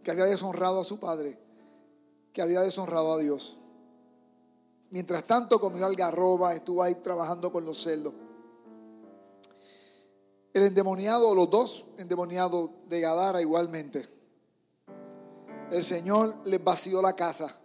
que 0.03 0.11
había 0.11 0.25
deshonrado 0.25 0.81
a 0.81 0.83
su 0.83 0.99
padre 0.99 1.37
que 2.37 2.43
había 2.43 2.61
deshonrado 2.61 3.13
a 3.13 3.17
Dios. 3.17 3.57
Mientras 4.91 5.23
tanto 5.23 5.59
comió 5.59 5.87
algarroba, 5.87 6.53
estuvo 6.53 6.83
ahí 6.83 6.93
trabajando 6.93 7.51
con 7.51 7.65
los 7.65 7.81
cerdos. 7.81 8.13
El 10.53 10.65
endemoniado, 10.65 11.33
los 11.33 11.49
dos 11.49 11.87
endemoniados 11.97 12.69
de 12.87 13.01
Gadara 13.01 13.41
igualmente. 13.41 14.07
El 15.71 15.83
Señor 15.83 16.35
les 16.45 16.63
vació 16.63 17.01
la 17.01 17.13
casa. 17.13 17.59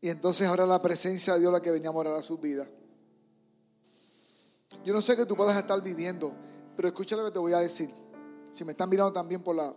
Y 0.00 0.08
entonces 0.08 0.48
ahora 0.48 0.64
la 0.64 0.80
presencia 0.80 1.34
de 1.34 1.40
Dios 1.40 1.52
la 1.52 1.60
que 1.60 1.72
venía 1.72 1.90
a 1.90 1.92
morar 1.92 2.14
a 2.14 2.22
su 2.22 2.38
vida. 2.38 2.66
Yo 4.84 4.92
no 4.92 5.00
sé 5.00 5.16
qué 5.16 5.24
tú 5.24 5.34
puedas 5.34 5.56
estar 5.56 5.82
viviendo, 5.82 6.34
pero 6.76 6.88
escucha 6.88 7.16
lo 7.16 7.24
que 7.24 7.30
te 7.30 7.38
voy 7.38 7.52
a 7.52 7.58
decir. 7.58 7.90
Si 8.52 8.64
me 8.64 8.72
están 8.72 8.88
mirando 8.88 9.12
también 9.12 9.42
por 9.42 9.56
la, 9.56 9.74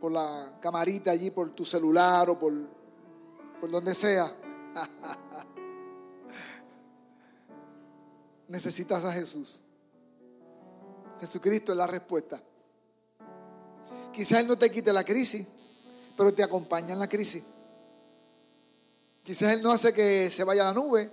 por 0.00 0.12
la 0.12 0.58
camarita 0.60 1.10
allí, 1.10 1.30
por 1.30 1.50
tu 1.50 1.64
celular 1.64 2.28
o 2.30 2.38
por, 2.38 2.52
por 3.60 3.70
donde 3.70 3.94
sea. 3.94 4.32
Necesitas 8.48 9.04
a 9.04 9.12
Jesús. 9.12 9.62
Jesucristo 11.20 11.72
es 11.72 11.78
la 11.78 11.86
respuesta. 11.86 12.42
Quizás 14.12 14.40
Él 14.40 14.48
no 14.48 14.56
te 14.56 14.70
quite 14.70 14.92
la 14.92 15.04
crisis, 15.04 15.48
pero 16.16 16.32
te 16.32 16.42
acompaña 16.42 16.92
en 16.92 16.98
la 16.98 17.08
crisis. 17.08 17.44
Quizás 19.22 19.52
Él 19.52 19.62
no 19.62 19.72
hace 19.72 19.92
que 19.92 20.30
se 20.30 20.44
vaya 20.44 20.62
a 20.62 20.72
la 20.72 20.74
nube, 20.74 21.10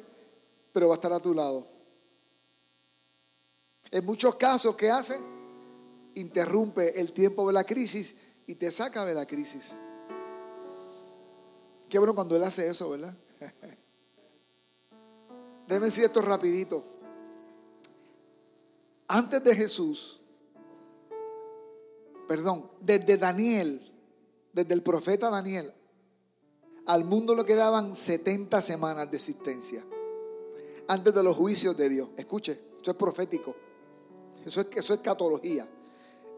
pero 0.74 0.88
va 0.88 0.95
a 0.95 0.97
estar 0.97 1.13
a 1.13 1.19
tu 1.19 1.34
lado. 1.34 1.67
En 3.91 4.05
muchos 4.05 4.36
casos, 4.36 4.76
¿qué 4.76 4.89
hace? 4.89 5.19
Interrumpe 6.15 6.99
el 6.99 7.11
tiempo 7.13 7.47
de 7.47 7.53
la 7.53 7.63
crisis 7.63 8.15
y 8.45 8.55
te 8.55 8.72
saca 8.72 9.05
de 9.05 9.13
la 9.13 9.26
crisis. 9.26 9.78
Qué 11.89 11.97
bueno 11.97 12.13
cuando 12.15 12.36
Él 12.36 12.43
hace 12.43 12.67
eso, 12.69 12.89
¿verdad? 12.89 13.15
Déjenme 15.67 15.88
decir 15.88 16.05
esto 16.05 16.22
rapidito. 16.22 16.84
Antes 19.07 19.43
de 19.43 19.55
Jesús, 19.55 20.22
perdón, 22.30 22.72
desde 22.80 23.17
Daniel, 23.17 23.82
desde 24.53 24.74
el 24.74 24.84
profeta 24.84 25.30
Daniel, 25.30 25.74
al 26.86 27.03
mundo 27.03 27.36
le 27.36 27.43
quedaban 27.43 27.95
70 27.95 28.61
semanas 28.61 29.11
de 29.11 29.17
existencia. 29.17 29.84
Antes 30.88 31.13
de 31.13 31.23
los 31.23 31.36
juicios 31.36 31.75
de 31.77 31.89
Dios. 31.89 32.09
Escuche, 32.17 32.59
eso 32.82 32.91
es 32.91 32.97
profético. 32.97 33.55
Eso 34.45 34.61
es, 34.61 34.67
eso 34.75 34.93
es 34.93 34.99
catología. 34.99 35.67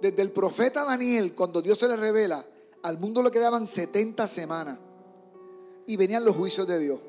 Desde 0.01 0.21
el 0.21 0.31
profeta 0.31 0.83
Daniel, 0.85 1.33
cuando 1.33 1.61
Dios 1.61 1.77
se 1.77 1.87
le 1.87 1.95
revela, 1.95 2.45
al 2.83 2.99
mundo 2.99 3.23
le 3.23 3.31
quedaban 3.31 3.65
70 3.65 4.27
semanas. 4.27 4.77
Y 5.87 5.97
venían 5.97 6.23
los 6.23 6.35
juicios 6.35 6.67
de 6.67 6.79
Dios. 6.79 6.99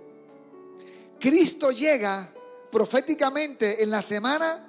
Cristo 1.20 1.70
llega 1.70 2.28
proféticamente 2.70 3.82
en 3.82 3.90
la 3.90 4.02
semana 4.02 4.66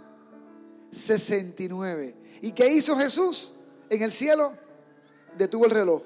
69. 0.92 2.16
¿Y 2.42 2.52
qué 2.52 2.72
hizo 2.72 2.98
Jesús 2.98 3.56
en 3.90 4.02
el 4.02 4.12
cielo? 4.12 4.54
Detuvo 5.38 5.66
el 5.66 5.72
reloj. 5.72 6.02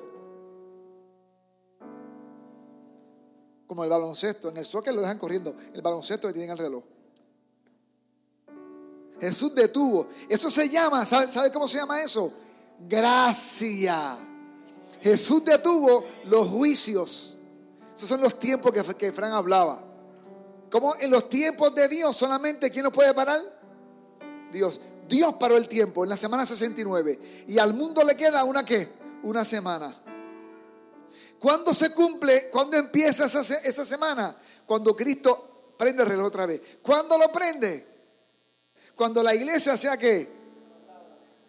Como 3.70 3.84
el 3.84 3.89
baloncesto. 3.91 4.49
En 4.49 4.57
el 4.57 4.65
soccer 4.65 4.95
lo 4.95 5.01
dejan 5.01 5.20
corriendo. 5.20 5.55
El 5.76 5.84
baloncesto 5.84 6.28
que 6.28 6.34
tienen 6.34 6.49
el 6.49 6.57
reloj. 6.57 6.84
Jesús 9.22 9.53
detuvo. 9.53 10.07
Eso 10.28 10.49
se 10.49 10.67
llama, 10.70 11.05
¿sabe, 11.05 11.28
¿sabe 11.28 11.51
cómo 11.51 11.67
se 11.67 11.78
llama 11.78 12.01
eso? 12.01 12.34
Gracia. 12.88 14.17
Jesús 15.03 15.45
detuvo 15.45 16.03
los 16.26 16.47
juicios. 16.47 17.38
Esos 17.95 18.09
son 18.09 18.22
los 18.22 18.39
tiempos 18.39 18.72
que, 18.72 18.84
que 18.95 19.11
Fran 19.11 19.34
hablaba. 19.34 19.84
Como 20.72 20.95
en 20.99 21.11
los 21.11 21.30
tiempos 21.30 21.76
de 21.76 21.88
Dios 21.89 22.17
solamente, 22.17 22.72
¿quién 22.72 22.86
nos 22.86 22.93
puede 22.93 23.13
parar? 23.13 23.39
Dios. 24.51 24.82
Dios 25.07 25.36
paró 25.36 25.57
el 25.57 25.67
tiempo 25.67 26.03
en 26.03 26.09
la 26.09 26.17
semana 26.17 26.43
69. 26.43 27.45
Y 27.47 27.59
al 27.59 27.76
mundo 27.76 28.03
le 28.03 28.15
queda 28.15 28.43
una 28.45 28.65
qué? 28.65 28.91
Una 29.22 29.45
semana. 29.45 29.93
¿Cuándo 31.40 31.74
se 31.74 31.94
cumple? 31.94 32.50
¿Cuándo 32.50 32.78
empieza 32.78 33.26
esa, 33.26 33.86
semana? 33.86 34.36
Cuando 34.66 34.96
Cristo 34.96 35.74
prende 35.78 36.04
el 36.04 36.10
reloj 36.10 36.28
otra 36.28 36.46
vez. 36.46 36.62
¿Cuándo 36.82 37.18
lo 37.18 37.32
prende? 37.32 37.88
Cuando 38.96 39.24
la 39.24 39.34
iglesia 39.34 39.78
sea? 39.78 39.98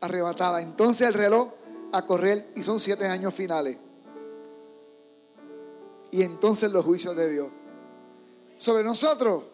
Arrebatada. 0.01 0.63
Entonces 0.63 1.07
el 1.09 1.15
reloj 1.15 1.53
a 1.93 2.07
correr 2.07 2.53
y 2.55 2.63
son 2.63 2.79
siete 2.79 3.07
años 3.07 3.35
finales. 3.35 3.77
Y 6.13 6.23
entonces 6.23 6.71
los 6.71 6.85
juicios 6.85 7.17
de 7.17 7.31
Dios. 7.31 7.51
¿Sobre 8.57 8.85
nosotros? 8.85 9.45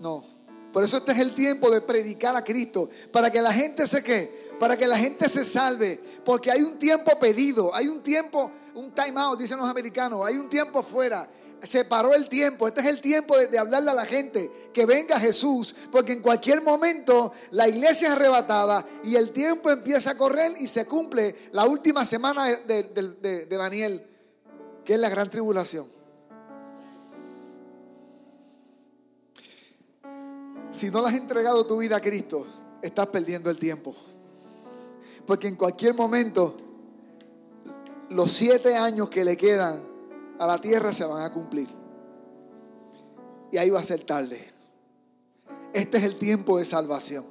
No. 0.00 0.24
Por 0.72 0.82
eso 0.82 0.96
este 0.96 1.12
es 1.12 1.18
el 1.18 1.34
tiempo 1.34 1.70
de 1.70 1.82
predicar 1.82 2.34
a 2.34 2.42
Cristo, 2.42 2.88
para 3.12 3.30
que 3.30 3.42
la 3.42 3.52
gente 3.52 3.86
se 3.86 4.02
qué, 4.02 4.54
para 4.58 4.76
que 4.76 4.86
la 4.86 4.96
gente 4.96 5.28
se 5.28 5.44
salve, 5.44 6.00
porque 6.24 6.50
hay 6.50 6.62
un 6.62 6.78
tiempo 6.78 7.10
pedido, 7.18 7.74
hay 7.74 7.88
un 7.88 8.02
tiempo, 8.02 8.50
un 8.74 8.94
time 8.94 9.20
out, 9.20 9.38
dicen 9.38 9.58
los 9.58 9.68
americanos, 9.68 10.26
hay 10.26 10.36
un 10.36 10.48
tiempo 10.48 10.82
fuera. 10.82 11.28
Se 11.60 11.84
paró 11.84 12.12
el 12.12 12.28
tiempo, 12.28 12.66
este 12.66 12.80
es 12.80 12.88
el 12.88 13.00
tiempo 13.00 13.38
de, 13.38 13.56
hablarle 13.56 13.92
a 13.92 13.94
la 13.94 14.04
gente 14.04 14.50
que 14.72 14.84
venga 14.84 15.20
Jesús, 15.20 15.74
porque 15.92 16.12
en 16.12 16.20
cualquier 16.20 16.60
momento 16.60 17.32
la 17.52 17.68
iglesia 17.68 18.08
es 18.08 18.14
arrebatada 18.14 18.84
y 19.04 19.14
el 19.14 19.30
tiempo 19.30 19.70
empieza 19.70 20.10
a 20.10 20.16
correr 20.16 20.52
y 20.58 20.66
se 20.66 20.86
cumple 20.86 21.34
la 21.52 21.64
última 21.66 22.04
semana 22.04 22.46
de, 22.46 22.82
de 22.82 23.56
Daniel, 23.56 24.04
que 24.84 24.94
es 24.94 24.98
la 24.98 25.08
gran 25.08 25.30
tribulación. 25.30 25.86
Si 30.72 30.90
no 30.90 31.02
le 31.02 31.08
has 31.08 31.14
entregado 31.14 31.66
tu 31.66 31.76
vida 31.76 31.96
a 31.96 32.00
Cristo, 32.00 32.46
estás 32.80 33.06
perdiendo 33.08 33.50
el 33.50 33.58
tiempo. 33.58 33.94
Porque 35.26 35.46
en 35.46 35.54
cualquier 35.54 35.94
momento, 35.94 36.56
los 38.12 38.30
siete 38.30 38.76
años 38.76 39.08
que 39.08 39.24
le 39.24 39.36
quedan 39.36 39.82
a 40.38 40.46
la 40.46 40.60
tierra 40.60 40.92
se 40.92 41.04
van 41.04 41.22
a 41.22 41.32
cumplir. 41.32 41.68
Y 43.50 43.58
ahí 43.58 43.70
va 43.70 43.80
a 43.80 43.84
ser 43.84 44.04
tarde. 44.04 44.40
Este 45.74 45.98
es 45.98 46.04
el 46.04 46.16
tiempo 46.16 46.58
de 46.58 46.64
salvación. 46.64 47.24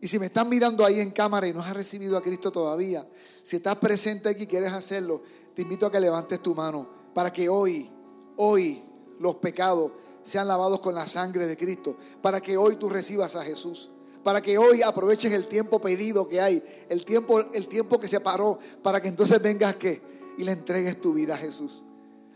Y 0.00 0.08
si 0.08 0.18
me 0.18 0.26
están 0.26 0.48
mirando 0.48 0.84
ahí 0.84 1.00
en 1.00 1.10
cámara 1.10 1.46
y 1.46 1.52
no 1.52 1.60
has 1.60 1.74
recibido 1.74 2.16
a 2.16 2.22
Cristo 2.22 2.50
todavía, 2.50 3.06
si 3.42 3.56
estás 3.56 3.76
presente 3.76 4.28
aquí 4.28 4.44
y 4.44 4.46
quieres 4.46 4.72
hacerlo, 4.72 5.22
te 5.54 5.62
invito 5.62 5.86
a 5.86 5.92
que 5.92 6.00
levantes 6.00 6.42
tu 6.42 6.54
mano 6.54 6.88
para 7.14 7.32
que 7.32 7.48
hoy, 7.48 7.90
hoy, 8.36 8.82
los 9.18 9.36
pecados 9.36 9.92
sean 10.22 10.48
lavados 10.48 10.80
con 10.80 10.94
la 10.94 11.06
sangre 11.06 11.46
de 11.46 11.56
Cristo, 11.56 11.96
para 12.22 12.40
que 12.40 12.56
hoy 12.56 12.76
tú 12.76 12.88
recibas 12.88 13.36
a 13.36 13.44
Jesús, 13.44 13.90
para 14.22 14.40
que 14.40 14.58
hoy 14.58 14.82
aproveches 14.82 15.32
el 15.32 15.46
tiempo 15.46 15.80
pedido 15.80 16.28
que 16.28 16.40
hay, 16.40 16.62
el 16.88 17.04
tiempo, 17.04 17.40
el 17.40 17.66
tiempo 17.68 17.98
que 17.98 18.08
se 18.08 18.20
paró, 18.20 18.58
para 18.82 19.00
que 19.00 19.08
entonces 19.08 19.40
vengas 19.40 19.76
que 19.76 20.00
y 20.38 20.44
le 20.44 20.52
entregues 20.52 21.00
tu 21.00 21.12
vida 21.12 21.34
a 21.34 21.38
Jesús. 21.38 21.84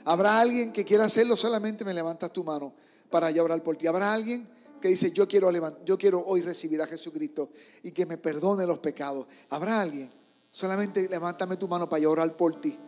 Habrá 0.05 0.41
alguien 0.41 0.73
que 0.73 0.85
quiera 0.85 1.05
hacerlo, 1.05 1.37
solamente 1.37 1.85
me 1.85 1.95
levantas 1.95 2.33
tu 2.33 2.45
mano 2.45 2.73
para 3.11 3.31
yo 3.31 3.45
orar 3.45 3.63
por 3.63 3.77
ti. 3.77 3.87
Habrá 3.87 4.13
alguien 4.13 4.47
que 4.81 4.89
dice, 4.89 5.13
yo 5.13 5.27
quiero, 5.27 5.51
yo 5.85 5.97
quiero 5.97 6.23
hoy 6.27 6.43
recibir 6.43 6.83
a 6.83 6.87
Jesucristo 6.87 7.49
y 7.83 7.91
que 7.93 8.05
me 8.05 8.19
perdone 8.19 8.67
los 8.67 8.81
pecados. 8.81 9.27
Habrá 9.49 9.81
alguien, 9.81 10.11
solamente 10.51 11.09
levántame 11.09 11.57
tu 11.57 11.69
mano 11.69 11.89
para 11.89 12.01
yo 12.01 12.11
orar 12.11 12.37
por 12.37 12.61
ti. 12.61 12.79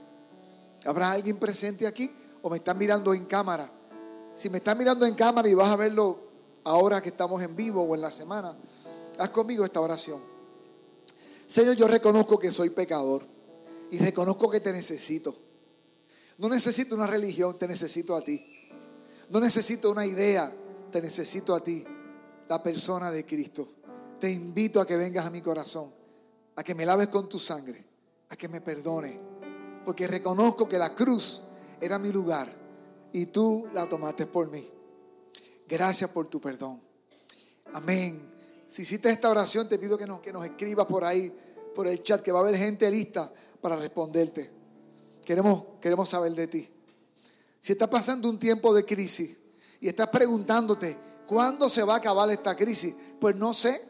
¿Habrá 0.84 1.12
alguien 1.12 1.38
presente 1.38 1.86
aquí 1.86 2.10
o 2.42 2.50
me 2.50 2.58
están 2.58 2.76
mirando 2.76 3.14
en 3.14 3.24
cámara? 3.24 3.70
Si 4.34 4.50
me 4.50 4.58
estás 4.58 4.76
mirando 4.76 5.06
en 5.06 5.14
cámara 5.14 5.48
y 5.48 5.54
vas 5.54 5.70
a 5.70 5.76
verlo 5.76 6.20
ahora 6.64 7.00
que 7.00 7.08
estamos 7.08 7.42
en 7.42 7.56
vivo 7.56 7.82
o 7.82 7.94
en 7.94 8.02
la 8.02 8.10
semana, 8.10 8.54
haz 9.18 9.30
conmigo 9.30 9.64
esta 9.64 9.80
oración. 9.80 10.22
Señor, 11.46 11.76
yo 11.76 11.86
reconozco 11.86 12.38
que 12.38 12.50
soy 12.50 12.70
pecador 12.70 13.26
y 13.90 13.98
reconozco 13.98 14.50
que 14.50 14.60
te 14.60 14.72
necesito. 14.72 15.34
No 16.38 16.48
necesito 16.48 16.94
una 16.94 17.06
religión, 17.06 17.56
te 17.58 17.68
necesito 17.68 18.14
a 18.14 18.22
ti. 18.22 18.44
No 19.30 19.40
necesito 19.40 19.90
una 19.90 20.06
idea, 20.06 20.52
te 20.90 21.00
necesito 21.00 21.54
a 21.54 21.60
ti, 21.60 21.84
la 22.48 22.62
persona 22.62 23.10
de 23.10 23.24
Cristo. 23.24 23.68
Te 24.20 24.30
invito 24.30 24.80
a 24.80 24.86
que 24.86 24.96
vengas 24.96 25.26
a 25.26 25.30
mi 25.30 25.40
corazón, 25.40 25.92
a 26.56 26.62
que 26.62 26.74
me 26.74 26.86
laves 26.86 27.08
con 27.08 27.28
tu 27.28 27.38
sangre, 27.38 27.84
a 28.28 28.36
que 28.36 28.48
me 28.48 28.60
perdone, 28.60 29.18
porque 29.84 30.06
reconozco 30.06 30.68
que 30.68 30.78
la 30.78 30.94
cruz 30.94 31.42
era 31.80 31.98
mi 31.98 32.10
lugar 32.10 32.52
y 33.12 33.26
tú 33.26 33.68
la 33.72 33.88
tomaste 33.88 34.26
por 34.26 34.50
mí. 34.50 34.68
Gracias 35.68 36.10
por 36.10 36.28
tu 36.28 36.40
perdón. 36.40 36.80
Amén. 37.72 38.35
Si 38.66 38.82
hiciste 38.82 39.08
esta 39.10 39.30
oración, 39.30 39.68
te 39.68 39.78
pido 39.78 39.96
que 39.96 40.06
nos, 40.06 40.20
que 40.20 40.32
nos 40.32 40.44
escribas 40.44 40.86
por 40.86 41.04
ahí, 41.04 41.32
por 41.74 41.86
el 41.86 42.02
chat, 42.02 42.22
que 42.22 42.32
va 42.32 42.40
a 42.40 42.42
haber 42.42 42.56
gente 42.56 42.90
lista 42.90 43.32
para 43.60 43.76
responderte. 43.76 44.50
Queremos, 45.24 45.64
queremos 45.80 46.08
saber 46.08 46.32
de 46.32 46.46
ti. 46.48 46.68
Si 47.60 47.72
estás 47.72 47.88
pasando 47.88 48.28
un 48.28 48.38
tiempo 48.38 48.74
de 48.74 48.84
crisis 48.84 49.38
y 49.80 49.88
estás 49.88 50.08
preguntándote, 50.08 50.96
¿cuándo 51.26 51.68
se 51.68 51.82
va 51.82 51.94
a 51.94 51.98
acabar 51.98 52.30
esta 52.30 52.56
crisis? 52.56 52.94
Pues 53.20 53.36
no 53.36 53.52
sé. 53.54 53.80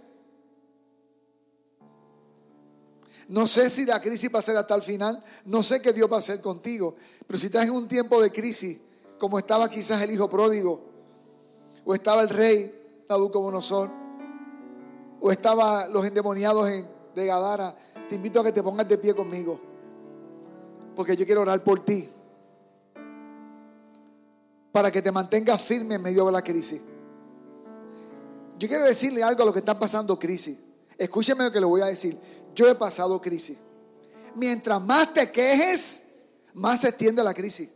No 3.28 3.46
sé 3.46 3.68
si 3.70 3.84
la 3.84 4.00
crisis 4.00 4.30
va 4.34 4.38
a 4.38 4.42
ser 4.42 4.56
hasta 4.56 4.74
el 4.74 4.82
final. 4.82 5.22
No 5.46 5.62
sé 5.62 5.80
qué 5.80 5.92
Dios 5.92 6.10
va 6.10 6.16
a 6.16 6.20
hacer 6.20 6.40
contigo. 6.40 6.94
Pero 7.26 7.38
si 7.38 7.46
estás 7.46 7.64
en 7.64 7.72
un 7.72 7.88
tiempo 7.88 8.20
de 8.22 8.30
crisis, 8.30 8.78
como 9.18 9.38
estaba 9.38 9.68
quizás 9.68 10.02
el 10.02 10.10
hijo 10.10 10.30
pródigo, 10.30 10.82
o 11.84 11.94
estaba 11.94 12.22
el 12.22 12.28
rey 12.28 13.04
Nabucodonosor, 13.08 14.05
o 15.20 15.30
estaba 15.30 15.86
los 15.88 16.04
endemoniados 16.04 16.70
de 17.14 17.26
Gadara, 17.26 17.74
te 18.08 18.14
invito 18.14 18.40
a 18.40 18.44
que 18.44 18.52
te 18.52 18.62
pongas 18.62 18.88
de 18.88 18.98
pie 18.98 19.14
conmigo, 19.14 19.60
porque 20.94 21.16
yo 21.16 21.26
quiero 21.26 21.42
orar 21.42 21.62
por 21.64 21.84
ti, 21.84 22.08
para 24.72 24.90
que 24.90 25.00
te 25.00 25.10
mantengas 25.10 25.60
firme 25.62 25.94
en 25.94 26.02
medio 26.02 26.26
de 26.26 26.32
la 26.32 26.42
crisis. 26.42 26.82
Yo 28.58 28.68
quiero 28.68 28.84
decirle 28.84 29.22
algo 29.22 29.42
a 29.42 29.46
los 29.46 29.54
que 29.54 29.60
están 29.60 29.78
pasando 29.78 30.18
crisis. 30.18 30.58
Escúcheme 30.98 31.44
lo 31.44 31.52
que 31.52 31.60
le 31.60 31.66
voy 31.66 31.82
a 31.82 31.86
decir. 31.86 32.18
Yo 32.54 32.68
he 32.68 32.74
pasado 32.74 33.20
crisis. 33.20 33.58
Mientras 34.34 34.82
más 34.82 35.12
te 35.12 35.30
quejes, 35.30 36.06
más 36.54 36.80
se 36.80 36.88
extiende 36.88 37.22
la 37.22 37.34
crisis. 37.34 37.70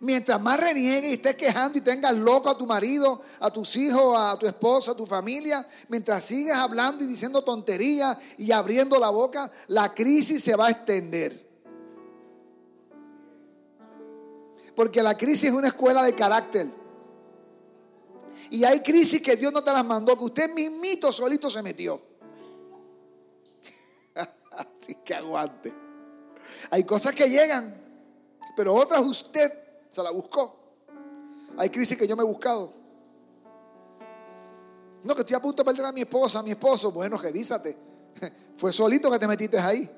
Mientras 0.00 0.40
más 0.40 0.60
reniegues 0.60 1.10
y 1.10 1.12
estés 1.14 1.34
quejando 1.36 1.78
y 1.78 1.80
tengas 1.80 2.14
loco 2.14 2.50
a 2.50 2.58
tu 2.58 2.66
marido, 2.66 3.20
a 3.40 3.50
tus 3.50 3.76
hijos, 3.76 4.16
a 4.18 4.38
tu 4.38 4.46
esposa, 4.46 4.92
a 4.92 4.96
tu 4.96 5.06
familia, 5.06 5.66
mientras 5.88 6.22
sigues 6.24 6.54
hablando 6.54 7.02
y 7.02 7.06
diciendo 7.06 7.42
tonterías 7.42 8.16
y 8.36 8.52
abriendo 8.52 8.98
la 8.98 9.08
boca, 9.08 9.50
la 9.68 9.94
crisis 9.94 10.42
se 10.42 10.54
va 10.54 10.66
a 10.66 10.70
extender. 10.70 11.46
Porque 14.74 15.02
la 15.02 15.16
crisis 15.16 15.44
es 15.44 15.52
una 15.52 15.68
escuela 15.68 16.04
de 16.04 16.14
carácter. 16.14 16.70
Y 18.50 18.62
hay 18.64 18.80
crisis 18.80 19.22
que 19.22 19.36
Dios 19.36 19.52
no 19.52 19.64
te 19.64 19.72
las 19.72 19.84
mandó, 19.84 20.16
que 20.18 20.24
usted 20.24 20.52
mismito 20.52 21.10
solito 21.10 21.48
se 21.50 21.62
metió. 21.62 22.02
Así 24.52 24.94
que 24.96 25.14
aguante. 25.14 25.72
Hay 26.70 26.84
cosas 26.84 27.14
que 27.14 27.28
llegan, 27.28 27.74
pero 28.54 28.74
otras 28.74 29.00
usted 29.00 29.65
se 29.96 30.02
la 30.02 30.10
buscó. 30.10 30.54
Hay 31.56 31.70
crisis 31.70 31.96
que 31.96 32.06
yo 32.06 32.14
me 32.16 32.22
he 32.22 32.26
buscado. 32.26 32.70
No, 35.04 35.14
que 35.14 35.22
estoy 35.22 35.36
a 35.36 35.40
punto 35.40 35.62
de 35.62 35.64
perder 35.64 35.86
a 35.86 35.92
mi 35.92 36.02
esposa, 36.02 36.40
a 36.40 36.42
mi 36.42 36.50
esposo. 36.50 36.92
Bueno, 36.92 37.16
revísate. 37.16 37.74
Fue 38.58 38.72
solito 38.72 39.10
que 39.10 39.18
te 39.18 39.26
metiste 39.26 39.58
ahí. 39.58 39.88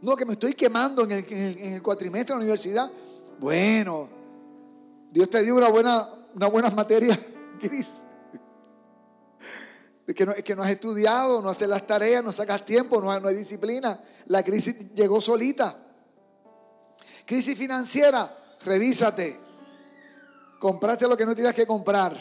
No, 0.00 0.16
que 0.16 0.24
me 0.24 0.34
estoy 0.34 0.54
quemando 0.54 1.04
en 1.04 1.12
el, 1.12 1.82
cuatrimestre 1.82 2.32
de 2.32 2.38
la 2.38 2.44
universidad. 2.44 2.90
Bueno, 3.38 4.08
Dios 5.10 5.28
te 5.28 5.42
dio 5.42 5.54
una 5.54 5.68
buena, 5.68 6.08
una 6.34 6.46
buena 6.46 6.70
materia 6.70 7.18
gris. 7.60 8.04
Que, 10.14 10.24
no, 10.24 10.32
que 10.34 10.56
no 10.56 10.62
has 10.62 10.70
estudiado, 10.70 11.42
no 11.42 11.50
haces 11.50 11.68
las 11.68 11.86
tareas, 11.86 12.24
no 12.24 12.32
sacas 12.32 12.64
tiempo, 12.64 13.00
no 13.00 13.20
no 13.20 13.28
hay 13.28 13.34
disciplina. 13.34 14.02
La 14.26 14.42
crisis 14.42 14.94
llegó 14.94 15.20
solita. 15.20 15.76
Crisis 17.26 17.58
financiera, 17.58 18.34
revísate. 18.64 19.38
Compraste 20.58 21.06
lo 21.06 21.14
que 21.14 21.26
no 21.26 21.34
tenías 21.34 21.54
que 21.54 21.66
comprar. 21.66 22.16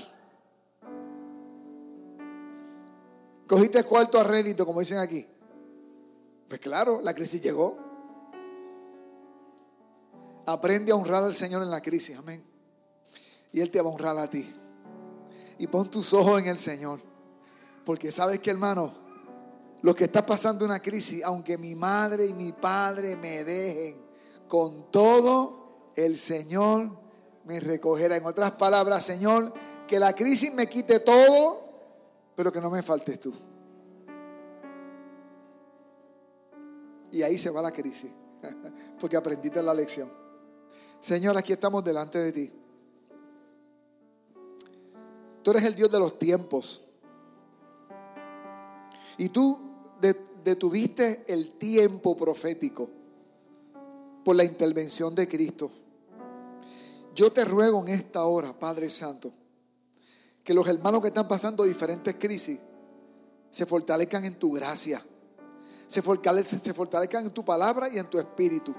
Cogiste 3.47 3.81
cuarto 3.83 4.19
a 4.19 4.23
rédito, 4.25 4.65
como 4.65 4.81
dicen 4.81 4.97
aquí. 4.97 5.25
Pues 6.49 6.59
claro, 6.59 6.99
la 7.01 7.13
crisis 7.13 7.41
llegó. 7.41 7.77
Aprende 10.45 10.91
a 10.91 10.95
honrar 10.95 11.23
al 11.23 11.33
Señor 11.33 11.63
en 11.63 11.71
la 11.71 11.81
crisis, 11.81 12.17
amén. 12.17 12.43
Y 13.53 13.61
Él 13.61 13.71
te 13.71 13.81
va 13.81 13.89
a 13.89 13.93
honrar 13.93 14.17
a 14.17 14.29
ti. 14.29 14.45
Y 15.57 15.67
pon 15.67 15.89
tus 15.89 16.13
ojos 16.13 16.41
en 16.41 16.47
el 16.47 16.57
Señor. 16.57 16.99
Porque 17.87 18.11
sabes 18.11 18.39
que, 18.39 18.49
hermano, 18.49 18.91
lo 19.81 19.95
que 19.95 20.03
está 20.03 20.25
pasando 20.25 20.65
una 20.65 20.81
crisis, 20.81 21.23
aunque 21.23 21.57
mi 21.57 21.73
madre 21.73 22.25
y 22.25 22.33
mi 22.33 22.51
padre 22.51 23.15
me 23.15 23.45
dejen, 23.45 23.95
con 24.45 24.91
todo 24.91 25.87
el 25.95 26.17
Señor 26.17 26.99
me 27.45 27.61
recogerá. 27.61 28.17
En 28.17 28.25
otras 28.25 28.51
palabras, 28.51 29.05
Señor, 29.05 29.53
que 29.87 29.99
la 29.99 30.11
crisis 30.11 30.53
me 30.53 30.67
quite 30.67 30.99
todo, 30.99 31.61
pero 32.35 32.51
que 32.51 32.59
no 32.59 32.69
me 32.69 32.83
faltes 32.83 33.21
tú. 33.21 33.33
Y 37.13 37.21
ahí 37.21 37.37
se 37.37 37.51
va 37.51 37.61
la 37.61 37.71
crisis, 37.71 38.11
porque 38.99 39.15
aprendiste 39.15 39.63
la 39.63 39.73
lección. 39.73 40.11
Señor, 40.99 41.37
aquí 41.37 41.53
estamos 41.53 41.85
delante 41.85 42.19
de 42.19 42.31
ti. 42.33 42.53
Tú 45.41 45.51
eres 45.51 45.63
el 45.63 45.75
Dios 45.75 45.89
de 45.89 45.99
los 46.01 46.19
tiempos. 46.19 46.83
Y 49.17 49.29
tú 49.29 49.59
detuviste 50.43 51.25
el 51.27 51.51
tiempo 51.57 52.15
profético 52.15 52.89
por 54.23 54.35
la 54.35 54.43
intervención 54.43 55.15
de 55.15 55.27
Cristo. 55.27 55.69
Yo 57.15 57.31
te 57.31 57.43
ruego 57.43 57.81
en 57.81 57.89
esta 57.89 58.25
hora, 58.25 58.57
Padre 58.57 58.89
Santo, 58.89 59.31
que 60.43 60.53
los 60.53 60.67
hermanos 60.67 61.01
que 61.01 61.07
están 61.07 61.27
pasando 61.27 61.63
diferentes 61.63 62.15
crisis 62.15 62.59
se 63.49 63.65
fortalezcan 63.65 64.23
en 64.23 64.35
tu 64.35 64.51
gracia, 64.51 65.03
se 65.87 66.01
fortalezcan, 66.01 67.25
en 67.25 67.31
tu 67.31 67.43
palabra 67.43 67.89
y 67.89 67.97
en 67.97 68.09
tu 68.09 68.19
espíritu. 68.19 68.75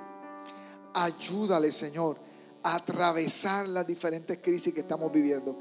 Ayúdale, 0.95 1.73
Señor, 1.73 2.17
a 2.63 2.77
atravesar 2.77 3.69
las 3.69 3.87
diferentes 3.87 4.39
crisis 4.39 4.73
que 4.73 4.81
estamos 4.81 5.11
viviendo. 5.11 5.59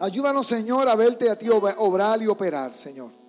Ayúdanos, 0.00 0.46
Señor, 0.46 0.88
a 0.88 0.94
verte 0.94 1.28
a 1.30 1.36
ti 1.36 1.48
obrar 1.50 2.22
y 2.22 2.26
operar, 2.26 2.72
Señor. 2.74 3.23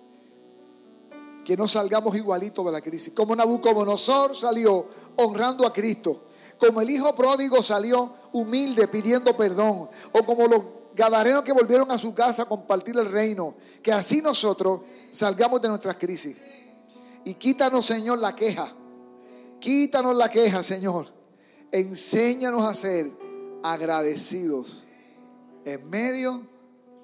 Que 1.46 1.56
no 1.56 1.68
salgamos 1.68 2.16
igualitos 2.16 2.66
de 2.66 2.72
la 2.72 2.80
crisis. 2.80 3.14
Como 3.14 3.36
Nabucodonosor 3.36 4.34
salió 4.34 4.84
honrando 5.16 5.64
a 5.64 5.72
Cristo 5.72 6.26
como 6.58 6.80
el 6.80 6.90
hijo 6.90 7.14
pródigo 7.14 7.62
salió 7.62 8.12
humilde 8.32 8.88
pidiendo 8.88 9.36
perdón, 9.36 9.88
o 10.12 10.24
como 10.24 10.46
los 10.46 10.62
gadarenos 10.94 11.42
que 11.42 11.52
volvieron 11.52 11.90
a 11.90 11.98
su 11.98 12.14
casa 12.14 12.42
a 12.42 12.46
compartir 12.46 12.98
el 12.98 13.10
reino, 13.10 13.54
que 13.82 13.92
así 13.92 14.22
nosotros 14.22 14.80
salgamos 15.10 15.60
de 15.60 15.68
nuestras 15.68 15.96
crisis. 15.96 16.36
Y 17.24 17.34
quítanos, 17.34 17.84
Señor, 17.84 18.18
la 18.18 18.34
queja. 18.34 18.72
Quítanos 19.60 20.16
la 20.16 20.28
queja, 20.28 20.62
Señor. 20.62 21.06
Enséñanos 21.72 22.64
a 22.64 22.74
ser 22.74 23.10
agradecidos 23.62 24.86
en 25.64 25.90
medio 25.90 26.40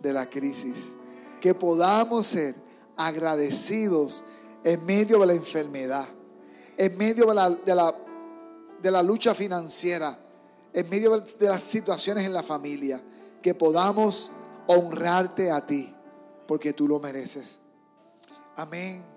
de 0.00 0.12
la 0.12 0.30
crisis. 0.30 0.94
Que 1.40 1.54
podamos 1.54 2.26
ser 2.26 2.54
agradecidos 2.96 4.24
en 4.64 4.84
medio 4.84 5.18
de 5.20 5.26
la 5.26 5.34
enfermedad, 5.34 6.06
en 6.76 6.96
medio 6.96 7.26
de 7.26 7.34
la, 7.34 7.50
de 7.50 7.74
la 7.74 7.94
de 8.82 8.90
la 8.90 9.02
lucha 9.02 9.34
financiera, 9.34 10.18
en 10.72 10.88
medio 10.90 11.18
de 11.18 11.48
las 11.48 11.62
situaciones 11.62 12.26
en 12.26 12.32
la 12.32 12.42
familia, 12.42 13.00
que 13.40 13.54
podamos 13.54 14.32
honrarte 14.66 15.50
a 15.50 15.64
ti, 15.64 15.94
porque 16.46 16.72
tú 16.72 16.88
lo 16.88 16.98
mereces. 16.98 17.60
Amén 18.56 19.11